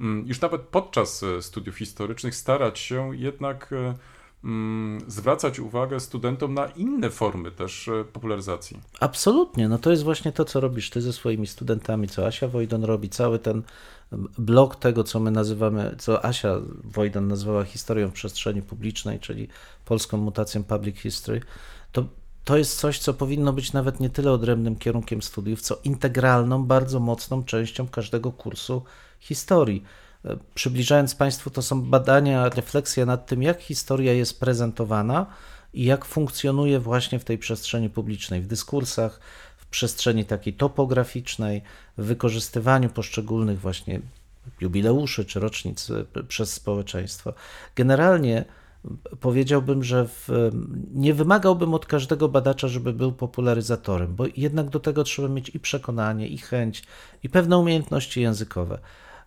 mm, 0.00 0.26
już 0.26 0.40
nawet 0.40 0.62
podczas 0.62 1.22
e, 1.22 1.42
studiów 1.42 1.76
historycznych 1.76 2.34
starać 2.34 2.78
się 2.78 3.16
jednak 3.16 3.72
e, 3.72 3.94
mm, 4.44 5.00
zwracać 5.06 5.60
uwagę 5.60 6.00
studentom 6.00 6.54
na 6.54 6.66
inne 6.66 7.10
formy 7.10 7.50
też 7.50 7.90
popularyzacji? 8.12 8.80
Absolutnie, 9.00 9.68
no 9.68 9.78
to 9.78 9.90
jest 9.90 10.02
właśnie 10.02 10.32
to, 10.32 10.44
co 10.44 10.60
robisz 10.60 10.90
ty 10.90 11.00
ze 11.00 11.12
swoimi 11.12 11.46
studentami, 11.46 12.08
co 12.08 12.26
Asia 12.26 12.48
Wojdan 12.48 12.84
robi, 12.84 13.08
cały 13.08 13.38
ten 13.38 13.62
blok 14.38 14.76
tego, 14.76 15.04
co 15.04 15.20
my 15.20 15.30
nazywamy, 15.30 15.94
co 15.98 16.24
Asia 16.24 16.60
Wojdan 16.84 17.28
nazwała 17.28 17.64
historią 17.64 18.08
w 18.08 18.12
przestrzeni 18.12 18.62
publicznej, 18.62 19.20
czyli 19.20 19.48
polską 19.84 20.16
mutacją 20.16 20.64
public 20.64 20.98
history, 20.98 21.40
to, 22.46 22.56
jest 22.56 22.78
coś, 22.78 22.98
co 22.98 23.14
powinno 23.14 23.52
być 23.52 23.72
nawet 23.72 24.00
nie 24.00 24.10
tyle 24.10 24.32
odrębnym 24.32 24.76
kierunkiem 24.76 25.22
studiów, 25.22 25.60
co 25.60 25.78
integralną, 25.84 26.64
bardzo 26.64 27.00
mocną 27.00 27.44
częścią 27.44 27.88
każdego 27.88 28.32
kursu 28.32 28.82
historii. 29.20 29.82
E, 30.24 30.36
Przybliżając 30.54 31.14
Państwu, 31.14 31.50
to 31.50 31.62
są 31.62 31.82
badania, 31.82 32.48
refleksje 32.48 33.06
nad 33.06 33.26
tym, 33.26 33.42
jak 33.42 33.60
historia 33.60 34.12
jest 34.12 34.40
prezentowana 34.40 35.26
i 35.74 35.84
jak 35.84 36.04
funkcjonuje 36.04 36.80
właśnie 36.80 37.18
w 37.18 37.24
tej 37.24 37.38
przestrzeni 37.38 37.90
publicznej, 37.90 38.42
w 38.42 38.46
dyskursach, 38.46 39.20
w 39.56 39.66
przestrzeni 39.66 40.24
takiej 40.24 40.54
topograficznej, 40.54 41.62
w 41.98 42.04
wykorzystywaniu 42.04 42.88
poszczególnych 42.88 43.60
właśnie 43.60 44.00
jubileuszy 44.60 45.24
czy 45.24 45.40
rocznic 45.40 45.90
e, 45.90 46.22
przez 46.22 46.52
społeczeństwo. 46.52 47.34
Generalnie 47.76 48.44
powiedziałbym, 49.20 49.84
że 49.84 50.08
w, 50.08 50.28
nie 50.94 51.14
wymagałbym 51.14 51.74
od 51.74 51.86
każdego 51.86 52.28
badacza, 52.28 52.68
żeby 52.68 52.92
był 52.92 53.12
popularyzatorem, 53.12 54.14
bo 54.14 54.24
jednak 54.36 54.68
do 54.68 54.80
tego 54.80 55.04
trzeba 55.04 55.28
mieć 55.28 55.48
i 55.48 55.60
przekonanie, 55.60 56.28
i 56.28 56.38
chęć, 56.38 56.84
i 57.22 57.28
pewne 57.28 57.58
umiejętności 57.58 58.20
językowe. 58.20 58.78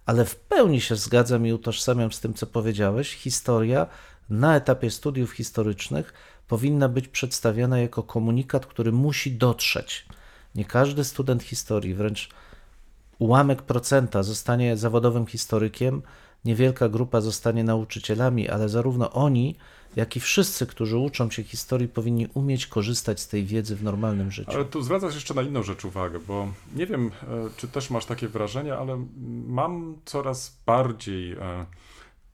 Ale 0.05 0.25
w 0.25 0.35
pełni 0.35 0.81
się 0.81 0.95
zgadzam 0.95 1.47
i 1.47 1.53
utożsamiam 1.53 2.11
z 2.11 2.19
tym, 2.19 2.33
co 2.33 2.47
powiedziałeś. 2.47 3.15
Historia 3.15 3.87
na 4.29 4.55
etapie 4.55 4.91
studiów 4.91 5.31
historycznych 5.31 6.13
powinna 6.47 6.89
być 6.89 7.07
przedstawiana 7.07 7.79
jako 7.79 8.03
komunikat, 8.03 8.65
który 8.65 8.91
musi 8.91 9.31
dotrzeć. 9.31 10.05
Nie 10.55 10.65
każdy 10.65 11.03
student 11.03 11.43
historii, 11.43 11.93
wręcz 11.93 12.29
ułamek 13.19 13.61
procenta 13.61 14.23
zostanie 14.23 14.77
zawodowym 14.77 15.25
historykiem, 15.25 16.01
niewielka 16.45 16.89
grupa 16.89 17.21
zostanie 17.21 17.63
nauczycielami, 17.63 18.49
ale 18.49 18.69
zarówno 18.69 19.11
oni, 19.11 19.55
jak 19.95 20.15
i 20.15 20.19
wszyscy, 20.19 20.67
którzy 20.67 20.97
uczą 20.97 21.31
się 21.31 21.43
historii, 21.43 21.87
powinni 21.87 22.27
umieć 22.33 22.67
korzystać 22.67 23.19
z 23.19 23.27
tej 23.27 23.45
wiedzy 23.45 23.75
w 23.75 23.83
normalnym 23.83 24.31
życiu. 24.31 24.51
Ale 24.51 24.65
tu 24.65 24.81
zwracasz 24.81 25.15
jeszcze 25.15 25.33
na 25.33 25.41
inną 25.41 25.63
rzecz 25.63 25.85
uwagę, 25.85 26.19
bo 26.19 26.47
nie 26.75 26.85
wiem, 26.85 27.11
e, 27.23 27.49
czy 27.57 27.67
też 27.67 27.89
masz 27.89 28.05
takie 28.05 28.27
wrażenie, 28.27 28.75
ale 28.75 29.05
mam 29.47 29.97
coraz 30.05 30.57
bardziej, 30.65 31.31
e, 31.31 31.65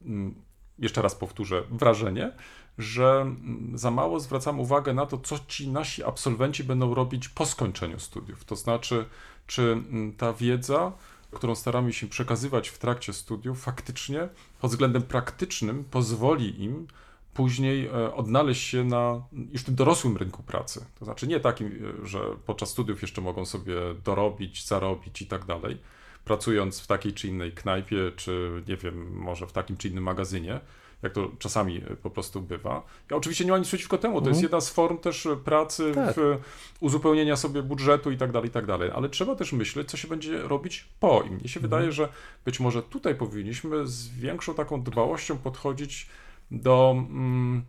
mm, 0.06 0.36
jeszcze 0.80 1.02
raz 1.02 1.16
powtórzę, 1.16 1.64
wrażenie, 1.72 2.32
że 2.78 3.22
mm, 3.22 3.78
za 3.78 3.92
mało 3.92 4.20
zwracam 4.20 4.60
uwagę 4.60 4.94
na 4.94 5.06
to, 5.06 5.18
co 5.18 5.40
ci 5.48 5.68
nasi 5.68 6.04
absolwenci 6.04 6.64
będą 6.64 6.94
robić 6.94 7.30
po 7.30 7.46
skończeniu 7.46 8.00
studiów. 8.00 8.46
To 8.46 8.56
znaczy, 8.56 9.06
czy 9.48 9.62
mm, 9.62 10.14
ta 10.14 10.34
wiedza, 10.34 10.92
którą 11.36 11.56
staramy 11.56 11.94
się 11.94 12.08
przekazywać 12.08 12.70
w 12.70 12.78
trakcie 12.78 13.14
studiów, 13.14 13.62
faktycznie 13.62 14.30
pod 14.62 14.72
względem 14.72 15.02
praktycznym 15.02 15.84
pozwoli 15.84 16.64
im 16.64 16.88
później 17.34 17.88
e, 17.88 18.14
odnaleźć 18.14 18.68
się 18.68 18.84
na 18.84 19.22
już 19.52 19.64
tym 19.64 19.76
dorosłym 19.76 20.18
rynku 20.18 20.44
pracy. 20.44 20.86
To 21.00 21.06
znaczy 21.06 21.28
nie 21.28 21.40
takim, 21.40 21.68
e, 22.04 22.08
że 22.08 22.20
podczas 22.46 22.70
studiów 22.70 23.02
jeszcze 23.02 23.22
mogą 23.22 23.46
sobie 23.46 23.76
dorobić, 24.06 24.68
zarobić 24.68 25.22
i 25.22 25.28
tak 25.28 25.46
dalej, 25.46 25.78
pracując 26.26 26.80
w 26.82 26.88
takiej 26.88 27.14
czy 27.14 27.28
innej 27.28 27.52
knajpie, 27.52 28.12
czy 28.16 28.64
nie 28.68 28.78
wiem, 28.78 29.14
może 29.14 29.48
w 29.48 29.52
takim 29.52 29.78
czy 29.78 29.88
innym 29.88 30.04
magazynie, 30.04 30.60
jak 31.04 31.14
to 31.14 31.32
czasami 31.40 31.78
e, 31.78 31.96
po 31.96 32.10
prostu 32.10 32.42
bywa. 32.42 32.84
Ja 33.12 33.18
oczywiście 33.18 33.46
nie 33.46 33.52
mam 33.52 33.60
nic 33.60 33.68
przeciwko 33.68 33.98
temu, 33.98 34.22
to 34.22 34.30
jest 34.30 34.42
jedna 34.42 34.62
z 34.62 34.70
form 34.70 34.98
też 34.98 35.26
e, 35.26 35.36
pracy, 35.36 35.92
Tak. 35.96 36.16
w, 36.16 36.20
e, 36.20 36.38
uzupełnienia 36.80 37.36
sobie 37.36 37.64
budżetu 37.64 38.12
i 38.12 38.18
tak 38.18 38.32
dalej, 38.32 38.50
i 38.50 38.52
tak 38.52 38.66
dalej, 38.66 38.92
ale 38.96 39.10
trzeba 39.10 39.36
też 39.36 39.54
myśleć, 39.54 39.90
co 39.90 39.98
się 39.98 40.08
będzie 40.08 40.42
robić 40.42 40.88
po 41.00 41.24
im. 41.24 41.34
Mnie 41.34 41.50
się 41.50 41.60
wydaje, 41.60 41.92
że 41.92 42.10
być 42.46 42.60
może 42.60 42.84
tutaj 42.84 43.16
powinniśmy 43.16 43.88
z 43.88 44.08
większą 44.08 44.54
taką 44.54 44.84
dbałością 44.84 45.38
podchodzić 45.38 46.10
do 46.52 46.96
mm, 46.98 47.66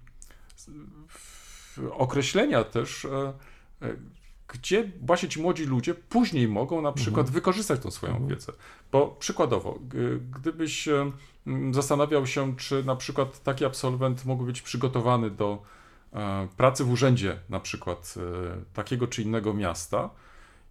określenia 1.91 2.65
też, 2.65 3.07
gdzie 4.59 4.91
właśnie 5.03 5.29
ci 5.29 5.41
młodzi 5.41 5.65
ludzie 5.65 5.95
później 5.95 6.49
mogą 6.49 6.83
na 6.83 6.93
przykład 6.93 7.31
wykorzystać 7.31 7.81
tą 7.81 7.91
swoją 7.91 8.27
wiedzę. 8.27 8.53
Bo 8.93 9.17
przykładowo, 9.19 9.79
gdybyś 10.31 10.89
e, 10.89 11.11
zastanawiał 11.71 12.27
się, 12.27 12.57
czy 12.57 12.85
na 12.85 12.97
przykład 12.97 13.43
taki 13.43 13.65
absolwent 13.65 14.25
mógłby 14.25 14.47
być 14.47 14.63
przygotowany 14.63 15.31
do 15.31 15.63
e, 16.13 16.49
pracy 16.57 16.85
w 16.85 16.91
urzędzie 16.91 17.39
na 17.49 17.61
przykład 17.61 18.15
e, 18.17 18.21
takiego 18.75 19.07
czy 19.07 19.23
innego 19.23 19.55
miasta, 19.55 20.11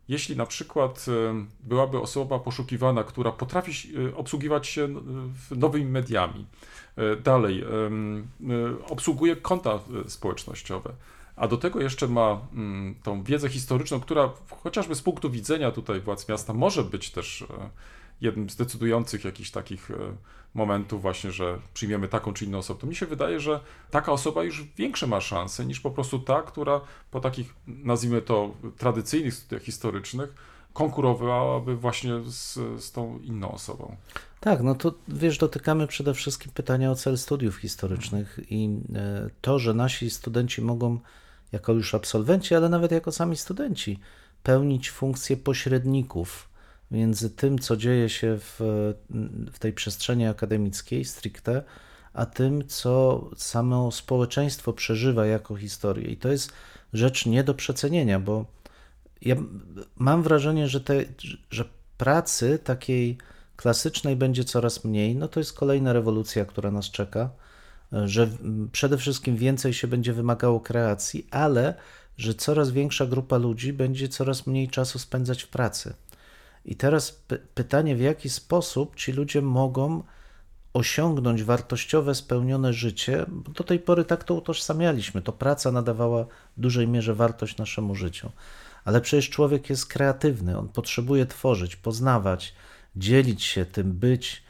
jeśli 0.08 0.38
na 0.38 0.46
przykład 0.46 1.06
byłaby 1.60 2.00
osoba 2.00 2.40
poszukiwana, 2.40 3.04
która 3.04 3.32
potrafi 3.32 3.94
obsługiwać 4.16 4.68
się 4.68 4.88
nowymi 5.52 5.86
mediami, 5.86 6.46
dalej 7.24 7.66
obsługuje 8.90 9.36
konta 9.36 9.80
społecznościowe, 10.08 10.94
a 11.36 11.48
do 11.48 11.58
tego 11.58 11.82
jeszcze 11.82 12.08
ma 12.08 12.40
mm, 12.54 12.96
tą 13.04 13.24
wiedzę 13.24 13.50
historyczną, 13.50 14.00
która 14.00 14.30
chociażby 14.64 14.96
z 14.96 15.02
punktu 15.02 15.30
widzenia 15.30 15.72
tutaj 15.72 16.02
władz 16.02 16.30
miasta 16.30 16.54
może 16.54 16.84
być 16.84 17.12
też 17.12 17.42
e, 17.42 17.70
jednym 18.22 18.50
z 18.50 18.56
decydujących 18.56 19.26
jakichś 19.26 19.52
takich 19.52 19.92
e, 19.92 19.96
momentów 20.54 21.02
właśnie, 21.02 21.32
że 21.32 21.60
przyjmiemy 21.74 22.08
taką 22.08 22.34
czy 22.34 22.46
inną 22.46 22.58
osobę. 22.58 22.82
To 22.82 22.88
mi 22.88 22.96
się 22.96 23.06
wydaje, 23.06 23.40
że 23.40 23.60
taka 23.92 24.12
osoba 24.12 24.44
już 24.44 24.64
większe 24.78 25.08
ma 25.08 25.22
szanse 25.22 25.66
niż 25.66 25.80
po 25.80 25.92
prostu 25.92 26.20
ta, 26.20 26.42
która 26.42 26.82
po 27.12 27.20
takich, 27.20 27.54
nazwijmy 27.68 28.22
to, 28.22 28.54
tradycyjnych 28.78 29.34
studiach 29.34 29.64
historycznych 29.64 30.36
konkurowałaby 30.74 31.76
właśnie 31.76 32.12
z, 32.26 32.54
z 32.84 32.92
tą 32.92 33.20
inną 33.20 33.52
osobą. 33.52 33.96
Tak, 34.40 34.62
no 34.62 34.76
to 34.76 34.94
wiesz, 35.08 35.38
dotykamy 35.38 35.88
przede 35.88 36.14
wszystkim 36.14 36.52
pytania 36.52 36.92
o 36.92 36.96
cel 36.96 37.18
studiów 37.18 37.56
historycznych 37.56 38.40
i 38.50 38.70
e, 38.96 39.30
to, 39.42 39.60
że 39.60 39.74
nasi 39.74 40.10
studenci 40.10 40.62
mogą, 40.62 41.00
jako 41.56 41.74
już 41.74 41.95
absolwenci, 41.95 42.56
ale 42.56 42.70
nawet 42.70 42.91
jako 42.91 43.12
sami 43.12 43.38
studenci, 43.38 43.99
pełnić 44.43 44.91
funkcję 44.91 45.38
pośredników 45.38 46.49
między 46.91 47.30
tym, 47.30 47.60
co 47.60 47.78
dzieje 47.78 48.10
się 48.10 48.38
w, 48.39 48.60
w 49.51 49.60
tej 49.60 49.74
przestrzeni 49.74 50.28
akademickiej 50.28 51.06
stricte, 51.06 51.64
a 52.14 52.26
tym, 52.26 52.68
co 52.68 53.24
samo 53.38 53.91
społeczeństwo 53.91 54.74
przeżywa 54.74 55.26
jako 55.26 55.56
historię. 55.56 56.08
I 56.08 56.18
to 56.18 56.30
jest 56.30 56.53
rzecz 56.93 57.26
nie 57.26 57.43
do 57.43 57.53
przecenienia, 57.53 58.20
bo 58.20 58.45
ja 59.22 59.36
mam 59.95 60.24
wrażenie, 60.24 60.68
że, 60.68 60.82
te, 60.82 61.06
że 61.49 61.66
pracy 61.97 62.60
takiej 62.64 63.18
klasycznej 63.56 64.16
będzie 64.16 64.43
coraz 64.43 64.84
mniej. 64.84 65.16
No 65.16 65.28
to 65.28 65.39
jest 65.39 65.53
kolejna 65.53 65.93
rewolucja, 65.93 66.45
która 66.45 66.72
nas 66.72 66.91
czeka, 66.91 67.30
że 68.06 68.30
przede 68.72 68.98
wszystkim 68.98 69.38
więcej 69.38 69.74
się 69.74 69.88
będzie 69.88 70.14
wymagało 70.14 70.60
kreacji, 70.60 71.28
ale 71.32 71.74
że 72.18 72.34
coraz 72.34 72.72
większa 72.72 73.06
grupa 73.06 73.38
ludzi 73.38 73.74
będzie 73.74 74.08
coraz 74.08 74.48
mniej 74.48 74.70
czasu 74.70 75.00
spędzać 75.00 75.43
w 75.43 75.48
pracy. 75.48 75.93
I 76.66 76.76
teraz 76.76 77.22
py- 77.28 77.39
pytanie, 77.54 77.96
w 77.96 78.02
jaki 78.02 78.30
sposób 78.30 78.96
ci 78.96 79.12
ludzie 79.12 79.41
mogą 79.41 80.04
osiągnąć 80.74 81.43
wartościowe, 81.43 82.16
spełnione 82.16 82.74
życie, 82.74 83.26
bo 83.28 83.52
do 83.52 83.64
tej 83.64 83.80
pory 83.80 84.06
tak 84.06 84.24
to 84.24 84.34
utożsamialiśmy. 84.34 85.22
To 85.22 85.32
praca 85.32 85.72
nadawała 85.72 86.26
w 86.58 86.62
dużej 86.62 86.88
mierze 86.88 87.16
wartość 87.16 87.58
naszemu 87.58 87.96
życiu. 87.96 88.32
Ale 88.86 89.02
przecież 89.02 89.30
człowiek 89.30 89.70
jest 89.70 89.86
kreatywny, 89.86 90.58
on 90.58 90.68
potrzebuje 90.68 91.26
tworzyć, 91.26 91.76
poznawać, 91.76 92.54
dzielić 92.96 93.43
się 93.43 93.66
tym, 93.66 93.93
być 93.93 94.43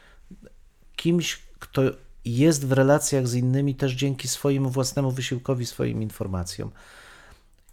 kimś, 0.96 1.42
kto 1.58 1.82
jest 2.26 2.66
w 2.66 2.72
relacjach 2.72 3.28
z 3.28 3.34
innymi 3.34 3.74
też 3.74 3.92
dzięki 3.92 4.28
swojemu 4.28 4.70
własnemu 4.70 5.10
wysiłkowi, 5.10 5.66
swoim 5.66 6.02
informacjom. 6.02 6.70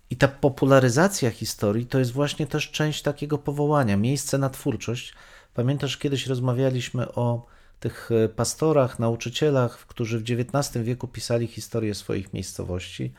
I 0.09 0.15
ta 0.15 0.27
popularyzacja 0.27 1.31
historii 1.31 1.85
to 1.85 1.99
jest 1.99 2.11
właśnie 2.11 2.47
też 2.47 2.71
część 2.71 3.01
takiego 3.01 3.37
powołania, 3.37 3.97
miejsce 3.97 4.37
na 4.37 4.49
twórczość. 4.49 5.13
Pamiętasz, 5.53 5.97
kiedyś 5.97 6.27
rozmawialiśmy 6.27 7.13
o 7.13 7.45
tych 7.79 8.09
e, 8.11 8.29
pastorach, 8.29 8.99
nauczycielach, 8.99 9.77
którzy 9.77 10.19
w 10.19 10.23
XIX 10.23 10.85
wieku 10.85 11.07
pisali 11.07 11.47
historię 11.47 11.95
swoich 11.95 12.33
miejscowości, 12.33 13.13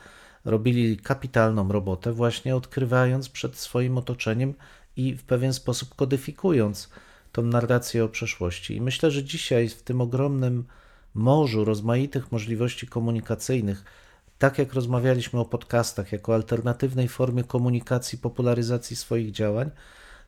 robili 0.45 0.97
kapitalną 0.97 1.69
robotę, 1.69 2.13
właśnie 2.13 2.57
odkrywając 2.57 3.29
przed 3.29 3.57
swoim 3.57 3.99
otoczeniem 3.99 4.55
i 4.97 5.15
w 5.15 5.23
pewien 5.23 5.53
sposób 5.53 5.95
kodyfikując 5.95 6.89
tą 7.33 7.43
narrację 7.43 8.05
o 8.05 8.09
przeszłości. 8.09 8.77
I 8.77 8.81
myślę, 8.81 9.11
że 9.11 9.25
dzisiaj 9.25 9.69
w 9.69 9.83
tym 9.83 10.01
ogromnym 10.01 10.65
morzu 11.15 11.65
rozmaitych 11.65 12.33
możliwości 12.33 12.87
komunikacyjnych, 12.87 13.85
tak 14.39 14.59
jak 14.59 14.75
rozmawialiśmy 14.75 15.41
o 15.41 15.45
podcastach, 15.45 16.13
jako 16.13 16.35
alternatywnej 16.35 17.09
formie 17.09 17.45
komunikacji, 17.45 18.19
popularyzacji 18.19 18.97
swoich 18.97 19.33
działań, 19.33 19.71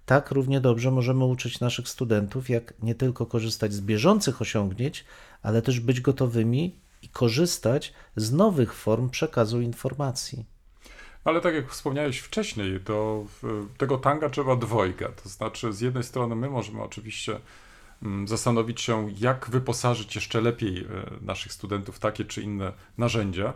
tak 0.06 0.30
równie 0.30 0.60
dobrze 0.60 0.90
możemy 0.90 1.24
uczyć 1.24 1.60
naszych 1.60 1.88
studentów, 1.88 2.50
jak 2.50 2.74
nie 2.82 2.94
tylko 2.94 3.26
korzystać 3.26 3.72
z 3.72 3.80
bieżących 3.80 4.42
osiągnięć, 4.42 5.04
ale 5.42 5.62
też 5.62 5.80
być 5.80 6.00
gotowymi 6.00 6.80
i 7.02 7.08
korzystać 7.08 7.92
z 8.16 8.32
nowych 8.32 8.74
form 8.74 9.10
przekazu 9.10 9.60
informacji. 9.60 10.44
Ale 11.24 11.40
tak 11.40 11.54
jak 11.54 11.70
wspomniałeś 11.70 12.18
wcześniej, 12.18 12.80
to 12.80 13.24
tego 13.78 13.98
tanga 13.98 14.30
trzeba 14.30 14.56
dwojga. 14.56 15.08
To 15.08 15.28
znaczy, 15.28 15.72
z 15.72 15.80
jednej 15.80 16.04
strony 16.04 16.36
my 16.36 16.50
możemy 16.50 16.82
oczywiście 16.82 17.40
zastanowić 18.24 18.80
się, 18.80 19.08
jak 19.18 19.50
wyposażyć 19.50 20.14
jeszcze 20.14 20.40
lepiej 20.40 20.78
e, 20.78 20.86
naszych 21.20 21.52
studentów 21.52 21.96
w 21.96 21.98
takie 21.98 22.24
czy 22.24 22.42
inne 22.42 22.72
narzędzia, 22.98 23.52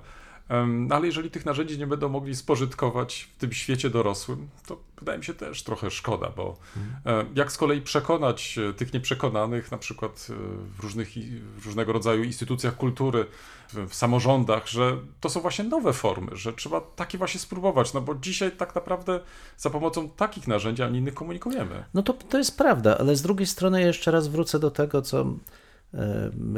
no 0.67 0.97
ale 0.97 1.07
jeżeli 1.07 1.31
tych 1.31 1.47
narzędzi 1.47 1.79
nie 1.79 1.87
będą 1.87 2.09
mogli 2.09 2.37
spożytkować 2.37 3.29
w 3.37 3.41
tym 3.41 3.53
świecie 3.53 3.91
dorosłym, 3.91 4.49
to 4.67 4.77
wydaje 4.99 5.19
mi 5.19 5.25
się 5.25 5.35
też 5.35 5.63
trochę 5.63 5.91
szkoda, 5.91 6.33
bo 6.37 6.57
mhm. 6.77 7.27
jak 7.37 7.53
z 7.53 7.57
kolei 7.57 7.81
przekonać 7.81 8.59
e, 8.59 8.73
tych 8.75 8.93
nieprzekonanych, 8.93 9.71
na 9.71 9.79
przykład 9.79 10.27
e, 10.31 10.35
w, 10.77 10.81
różnych, 10.83 11.09
w 11.57 11.67
różnego 11.67 11.93
rodzaju 11.93 12.25
instytucjach 12.25 12.77
kultury, 12.77 13.27
w 13.73 13.95
samorządach, 13.95 14.69
że 14.69 14.97
to 15.21 15.29
są 15.29 15.41
właśnie 15.41 15.65
nowe 15.65 15.93
formy, 15.93 16.37
że 16.37 16.53
trzeba 16.53 16.81
takie 16.81 17.19
właśnie 17.19 17.41
spróbować, 17.41 17.95
no 17.95 18.01
bo 18.01 18.15
dzisiaj 18.15 18.53
tak 18.53 18.75
naprawdę 18.75 19.21
za 19.57 19.71
pomocą 19.71 20.09
takich 20.09 20.49
narzędzi, 20.49 20.83
a 20.83 20.89
nie 20.89 20.99
innych 20.99 21.15
komunikujemy. 21.15 21.85
No 21.95 22.03
to, 22.03 22.13
to 22.13 22.39
jest 22.39 22.59
prawda, 22.59 22.99
ale 22.99 23.17
z 23.17 23.23
drugiej 23.23 23.47
strony 23.47 23.83
jeszcze 23.83 24.11
raz 24.11 24.29
wrócę 24.29 24.59
do 24.59 24.71
tego, 24.71 25.03
co 25.03 25.27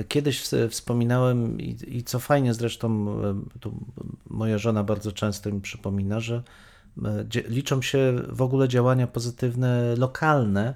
Kiedyś 0.09 0.49
wspominałem 0.71 1.61
i, 1.61 1.77
i, 1.87 2.05
co 2.05 2.19
fajnie 2.19 2.55
zresztą, 2.55 3.07
moja 4.31 4.59
żona 4.59 4.85
bardzo 4.85 5.13
często 5.13 5.53
mi 5.53 5.61
przypomina, 5.61 6.21
że 6.21 6.43
liczą 7.49 7.83
się 7.83 8.23
w 8.29 8.43
ogóle 8.43 8.69
działania 8.69 9.07
pozytywne 9.07 9.97
lokalne 9.97 10.75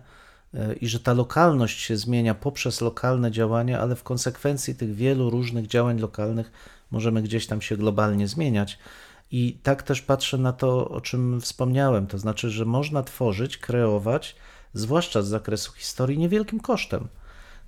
e, 0.54 0.74
i 0.74 0.88
że 0.88 1.00
ta 1.00 1.12
lokalność 1.12 1.80
się 1.80 1.96
zmienia 1.96 2.34
poprzez 2.34 2.80
lokalne 2.80 3.30
działania, 3.30 3.80
ale 3.80 3.96
w 3.96 4.02
konsekwencji 4.02 4.74
tych 4.74 4.94
wielu 4.94 5.30
różnych 5.30 5.66
działań 5.66 5.98
lokalnych 5.98 6.52
możemy 6.90 7.22
gdzieś 7.22 7.46
tam 7.46 7.62
się 7.62 7.76
globalnie 7.76 8.28
zmieniać. 8.28 8.78
I 9.30 9.58
tak 9.62 9.82
też 9.82 10.02
patrzę 10.02 10.38
na 10.38 10.52
to, 10.52 10.88
o 10.88 11.00
czym 11.00 11.40
wspomniałem, 11.40 12.06
to 12.06 12.18
znaczy, 12.18 12.50
że 12.50 12.64
można 12.64 13.02
tworzyć, 13.02 13.58
kreować, 13.58 14.36
zwłaszcza 14.74 15.22
z 15.22 15.28
zakresu 15.28 15.72
historii, 15.72 16.18
niewielkim 16.18 16.60
kosztem 16.60 17.08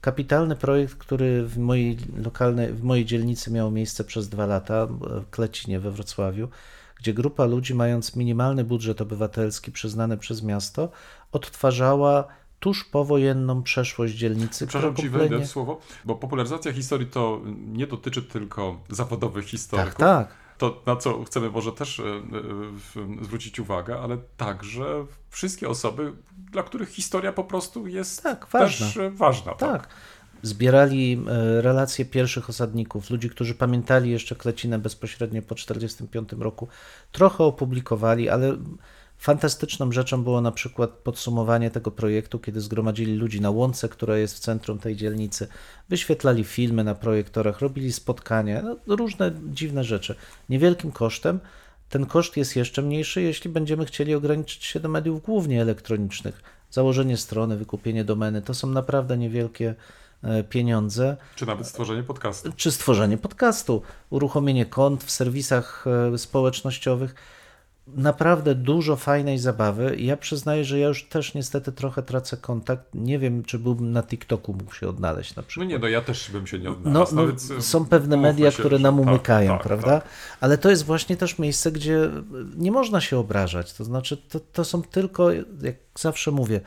kapitalny 0.00 0.56
projekt, 0.56 0.94
który 0.94 1.46
w 1.46 1.58
mojej 1.58 1.98
lokalnej, 2.16 2.72
w 2.72 2.82
mojej 2.82 3.04
dzielnicy 3.04 3.50
miał 3.50 3.70
miejsce 3.70 4.04
przez 4.04 4.28
dwa 4.28 4.46
lata, 4.46 4.86
w 4.86 5.30
Klecinie 5.30 5.80
we 5.80 5.90
Wrocławiu, 5.90 6.48
gdzie 7.00 7.14
grupa 7.14 7.44
ludzi, 7.44 7.74
mając 7.74 8.16
minimalny 8.16 8.64
budżet 8.64 9.00
obywatelski 9.00 9.72
przyznany 9.72 10.18
przez 10.18 10.42
miasto, 10.42 10.88
odtwarzała 11.32 12.24
tuż 12.60 12.84
powojenną 12.84 13.62
przeszłość 13.62 14.14
dzielnicy. 14.14 14.66
Przepraszam 14.66 14.96
ci 14.96 15.08
wejdę 15.08 15.38
w 15.38 15.46
słowo, 15.46 15.80
bo 16.04 16.14
popularyzacja 16.14 16.72
historii 16.72 17.06
to 17.06 17.40
nie 17.56 17.86
dotyczy 17.86 18.22
tylko 18.22 18.80
zawodowych 18.90 19.46
historyków. 19.46 19.94
Tak, 19.94 20.26
tak 20.26 20.47
to, 20.58 20.82
na 20.86 20.96
co 20.96 21.24
chcemy 21.24 21.50
może 21.50 21.72
też 21.72 22.00
e, 22.00 22.02
e, 22.02 23.24
zwrócić 23.24 23.60
uwagę, 23.60 24.00
ale 24.00 24.18
także 24.36 25.06
wszystkie 25.30 25.68
osoby, 25.68 26.12
dla 26.52 26.62
których 26.62 26.88
historia 26.88 27.32
po 27.32 27.44
prostu 27.44 27.86
jest 27.86 28.22
tak, 28.22 28.46
ważna. 28.52 28.86
też 28.86 28.96
e, 28.96 29.10
ważna. 29.10 29.54
Tak. 29.54 29.82
tak. 29.82 29.88
Zbierali 30.42 31.24
relacje 31.60 32.04
pierwszych 32.04 32.50
osadników, 32.50 33.10
ludzi, 33.10 33.30
którzy 33.30 33.54
pamiętali 33.54 34.10
jeszcze 34.10 34.36
Klecinę 34.36 34.78
bezpośrednio 34.78 35.42
po 35.42 35.54
1945 35.54 36.42
roku. 36.42 36.68
Trochę 37.12 37.44
opublikowali, 37.44 38.28
ale 38.28 38.56
Fantastyczną 39.18 39.92
rzeczą 39.92 40.24
było 40.24 40.40
na 40.40 40.52
przykład 40.52 40.90
podsumowanie 40.90 41.70
tego 41.70 41.90
projektu, 41.90 42.38
kiedy 42.38 42.60
zgromadzili 42.60 43.14
ludzi 43.14 43.40
na 43.40 43.50
łące, 43.50 43.88
która 43.88 44.18
jest 44.18 44.36
w 44.36 44.38
centrum 44.38 44.78
tej 44.78 44.96
dzielnicy, 44.96 45.48
wyświetlali 45.88 46.44
filmy 46.44 46.84
na 46.84 46.94
projektorach, 46.94 47.60
robili 47.60 47.92
spotkania, 47.92 48.62
no, 48.86 48.96
różne 48.96 49.32
dziwne 49.46 49.84
rzeczy. 49.84 50.14
Niewielkim 50.48 50.92
kosztem. 50.92 51.40
Ten 51.88 52.06
koszt 52.06 52.36
jest 52.36 52.56
jeszcze 52.56 52.82
mniejszy, 52.82 53.22
jeśli 53.22 53.50
będziemy 53.50 53.86
chcieli 53.86 54.14
ograniczyć 54.14 54.64
się 54.64 54.80
do 54.80 54.88
mediów 54.88 55.22
głównie 55.22 55.62
elektronicznych. 55.62 56.42
Założenie 56.70 57.16
strony, 57.16 57.56
wykupienie 57.56 58.04
domeny 58.04 58.42
to 58.42 58.54
są 58.54 58.66
naprawdę 58.66 59.18
niewielkie 59.18 59.74
e, 60.22 60.44
pieniądze. 60.44 61.16
Czy 61.34 61.46
nawet 61.46 61.66
stworzenie 61.66 62.02
podcastu. 62.02 62.52
Czy 62.56 62.70
stworzenie 62.72 63.18
podcastu, 63.18 63.82
uruchomienie 64.10 64.66
kont 64.66 65.04
w 65.04 65.10
serwisach 65.10 65.84
e, 66.14 66.18
społecznościowych 66.18 67.14
naprawdę 67.94 68.54
dużo 68.54 68.96
fajnej 68.96 69.38
zabawy. 69.38 69.96
Ja 69.98 70.16
przyznaję, 70.16 70.64
że 70.64 70.78
ja 70.78 70.88
już 70.88 71.04
też 71.04 71.34
niestety 71.34 71.72
trochę 71.72 72.02
tracę 72.02 72.36
kontakt. 72.36 72.94
Nie 72.94 73.18
wiem, 73.18 73.44
czy 73.44 73.58
bym 73.58 73.92
na 73.92 74.02
TikToku 74.02 74.52
mógł 74.52 74.74
się 74.74 74.88
odnaleźć 74.88 75.36
na 75.36 75.42
przykład. 75.42 75.68
No 75.68 75.72
nie, 75.72 75.78
no 75.78 75.88
ja 75.88 76.00
też 76.00 76.30
bym 76.30 76.46
się 76.46 76.58
nie 76.58 76.70
odnalazł. 76.70 77.16
No, 77.16 77.22
no 77.54 77.62
są 77.62 77.86
pewne 77.86 78.16
media, 78.16 78.50
się, 78.50 78.58
które 78.58 78.78
nam 78.78 78.98
tak, 78.98 79.06
umykają, 79.06 79.52
tak, 79.52 79.62
prawda? 79.62 80.00
Tak. 80.00 80.08
Ale 80.40 80.58
to 80.58 80.70
jest 80.70 80.84
właśnie 80.84 81.16
też 81.16 81.38
miejsce, 81.38 81.72
gdzie 81.72 82.10
nie 82.56 82.72
można 82.72 83.00
się 83.00 83.18
obrażać. 83.18 83.72
To 83.72 83.84
znaczy, 83.84 84.16
to, 84.16 84.40
to 84.40 84.64
są 84.64 84.82
tylko, 84.82 85.32
jak 85.32 85.76
zawsze 85.94 86.30
mówię, 86.30 86.60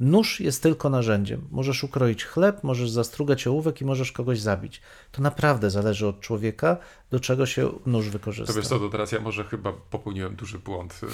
Nóż 0.00 0.40
jest 0.40 0.62
tylko 0.62 0.90
narzędziem. 0.90 1.48
Możesz 1.50 1.84
ukroić 1.84 2.24
chleb, 2.24 2.64
możesz 2.64 2.90
zastrugać 2.90 3.46
ołówek 3.46 3.80
i 3.80 3.84
możesz 3.84 4.12
kogoś 4.12 4.40
zabić. 4.40 4.80
To 5.12 5.22
naprawdę 5.22 5.70
zależy 5.70 6.06
od 6.06 6.20
człowieka, 6.20 6.76
do 7.14 7.20
czego 7.20 7.46
się 7.46 7.72
nóż 7.86 8.08
wykorzysta. 8.08 8.52
To 8.52 8.58
wiesz 8.60 8.68
co, 8.68 8.78
to 8.78 8.88
teraz 8.88 9.12
ja 9.12 9.20
może 9.20 9.44
chyba 9.44 9.72
popełniłem 9.72 10.36
duży 10.36 10.58
błąd. 10.58 11.00
E, 11.02 11.06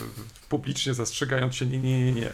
publicznie 0.49 0.95
zastrzegając 0.95 1.55
się, 1.55 1.67
nie, 1.67 1.79
nie, 1.79 2.05
nie, 2.05 2.13
nie. 2.13 2.31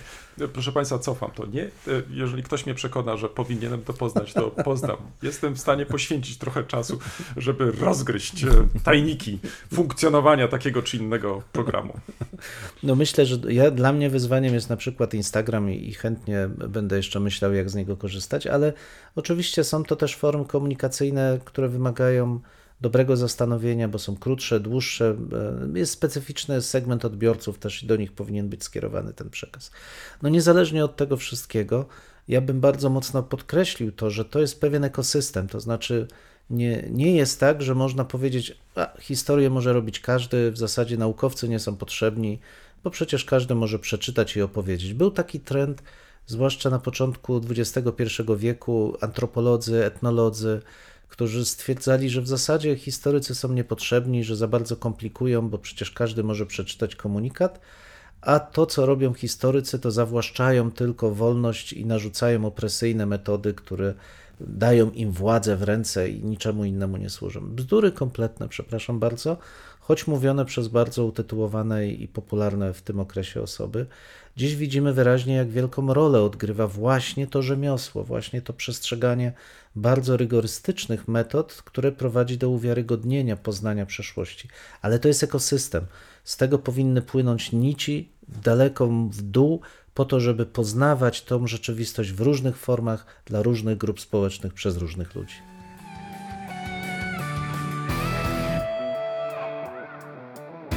Proszę 0.53 0.73
Państwa, 0.73 0.99
cofam 0.99 1.31
to. 1.31 1.47
Nie, 1.47 1.62
e, 1.64 1.71
jeżeli 2.11 2.43
ktoś 2.43 2.67
mnie 2.67 2.75
przekona, 2.75 3.17
że 3.17 3.29
powinienem 3.29 3.83
to 3.83 3.93
poznać, 3.93 4.33
to 4.33 4.51
poznam. 4.64 4.97
Jestem 5.23 5.55
w 5.55 5.61
stanie 5.61 5.87
poświęcić 5.87 6.39
trochę 6.39 6.64
czasu, 6.64 6.99
żeby 7.37 7.73
rozgryźć 7.73 8.45
e, 8.45 8.49
tajniki 8.85 9.39
funkcjonowania 9.75 10.49
takiego 10.49 10.83
czy 10.83 10.97
innego 10.97 11.43
programu. 11.53 12.01
No 12.83 12.95
myślę, 12.95 13.27
że 13.27 13.37
ja, 13.49 13.71
dla 13.71 13.93
mnie 13.93 14.11
wyzwaniem 14.11 14.55
jest 14.55 14.71
na 14.71 14.77
przykład 14.77 15.14
Instagram 15.14 15.71
i, 15.71 15.89
i 15.89 15.95
chętnie 15.95 16.49
będę 16.69 16.97
jeszcze 16.97 17.21
myślał, 17.21 17.55
jak 17.55 17.71
z 17.71 17.75
niego 17.75 17.97
korzystać, 17.97 18.47
ale 18.47 18.73
oczywiście 19.17 19.64
są 19.64 19.85
to 19.85 19.97
też 19.97 20.17
formy 20.17 20.45
komunikacyjne, 20.45 21.39
które 21.45 21.69
wymagają 21.69 22.41
dobrego 22.81 23.16
zastanowienia, 23.16 23.89
bo 23.89 23.99
są 23.99 24.16
krótsze, 24.16 24.61
dłuższe. 24.61 25.16
E, 25.74 25.79
jest 25.79 25.93
specyficzny 25.93 26.62
segment 26.62 27.05
odbiorców 27.05 27.59
też 27.59 27.85
do 27.85 27.97
nich 27.97 28.12
powinien 28.12 28.49
być 28.49 28.64
skierowany 28.64 29.12
ten 29.12 29.31
przekaz. 29.31 29.70
No 30.22 30.29
niezależnie 30.29 30.85
od 30.85 30.97
tego 30.97 31.16
wszystkiego, 31.16 31.87
ja 32.29 32.41
bym 32.41 32.61
bardzo 32.61 32.91
mocno 32.91 33.22
podkreślił 33.22 33.93
to, 33.93 34.11
że 34.11 34.24
to 34.24 34.41
jest 34.41 34.61
pewien 34.61 34.85
ekosystem, 34.85 35.49
to 35.49 35.61
znaczy 35.61 36.09
nie, 36.51 36.89
nie 36.91 37.16
jest 37.16 37.41
tak, 37.41 37.62
że 37.62 37.74
można 37.74 38.05
powiedzieć, 38.05 38.59
a 38.74 39.01
historię 39.01 39.51
może 39.51 39.72
robić 39.72 40.01
każdy, 40.01 40.53
w 40.53 40.59
zasadzie 40.59 40.97
naukowcy 40.97 41.49
nie 41.49 41.59
są 41.59 41.77
potrzebni, 41.77 42.39
bo 42.85 42.91
przecież 42.91 43.24
każdy 43.24 43.55
może 43.55 43.79
przeczytać 43.79 44.37
i 44.37 44.43
opowiedzieć. 44.43 44.95
Był 44.95 45.11
taki 45.11 45.41
trend, 45.41 45.83
zwłaszcza 46.27 46.70
na 46.70 46.79
początku 46.79 47.41
XXI 47.51 47.83
wieku, 48.37 48.97
antropolodzy, 49.01 49.85
etnolodzy, 49.85 50.61
którzy 51.09 51.45
stwierdzali, 51.45 52.11
że 52.11 52.23
w 52.23 52.29
zasadzie 52.29 52.77
historycy 52.77 53.35
są 53.35 53.53
niepotrzebni, 53.53 54.25
że 54.25 54.37
za 54.37 54.49
bardzo 54.49 54.77
komplikują, 54.77 55.49
bo 55.49 55.59
przecież 55.59 55.91
każdy 55.91 56.25
może 56.25 56.47
przeczytać 56.47 56.97
komunikat, 56.97 57.61
a 58.21 58.41
to, 58.41 58.67
co 58.67 58.87
robią 58.87 59.15
historycy, 59.15 59.79
to 59.79 59.91
zawłaszczają 59.91 60.71
tylko 60.71 61.15
wolność 61.15 61.73
i 61.73 61.87
narzucają 61.87 62.45
opresyjne 62.45 63.07
metody, 63.07 63.55
które 63.55 63.95
dają 64.41 64.91
im 64.91 65.13
władzę 65.13 65.57
w 65.57 65.63
ręce 65.63 66.09
i 66.09 66.25
niczemu 66.25 66.65
innemu 66.65 66.97
nie 66.97 67.11
służą. 67.11 67.41
Bzdury 67.41 67.93
kompletne, 67.93 68.49
przepraszam 68.49 68.99
bardzo, 68.99 69.37
choć 69.81 70.07
mówione 70.07 70.45
przez 70.45 70.69
bardzo 70.69 71.05
utytułowane 71.05 71.89
i 71.89 72.09
popularne 72.09 72.73
w 72.73 72.83
tym 72.83 73.01
okresie 73.01 73.43
osoby. 73.43 73.87
Dziś 74.37 74.57
widzimy 74.57 74.93
wyraźnie, 74.93 75.34
jak 75.34 75.51
wielką 75.51 75.95
rolę 75.95 76.22
odgrywa 76.22 76.66
właśnie 76.66 77.26
to 77.26 77.43
rzemiosło, 77.43 78.05
właśnie 78.05 78.43
to 78.43 78.53
przestrzeganie 78.53 79.32
bardzo 79.76 80.16
rygorystycznych 80.16 81.09
metod, 81.09 81.62
które 81.64 81.93
prowadzi 81.93 82.39
do 82.39 82.51
uwiarygodnienia 82.51 83.37
poznania 83.37 83.87
przeszłości. 83.87 84.49
Ale 84.82 84.99
to 84.99 85.09
jest 85.09 85.22
ekosystem. 85.22 85.87
Z 86.24 86.37
tego 86.37 86.59
powinny 86.59 87.03
płynąć 87.03 87.53
nici 87.53 88.09
daleko 88.45 88.87
w 88.87 89.22
dół, 89.22 89.61
po 89.95 90.05
to, 90.05 90.20
żeby 90.20 90.47
poznawać 90.47 91.22
tą 91.22 91.47
rzeczywistość 91.47 92.12
w 92.12 92.20
różnych 92.20 92.57
formach 92.57 93.07
dla 93.24 93.43
różnych 93.43 93.78
grup 93.78 94.01
społecznych 94.01 94.55
przez 94.55 94.76
różnych 94.76 95.14
ludzi. 95.14 95.56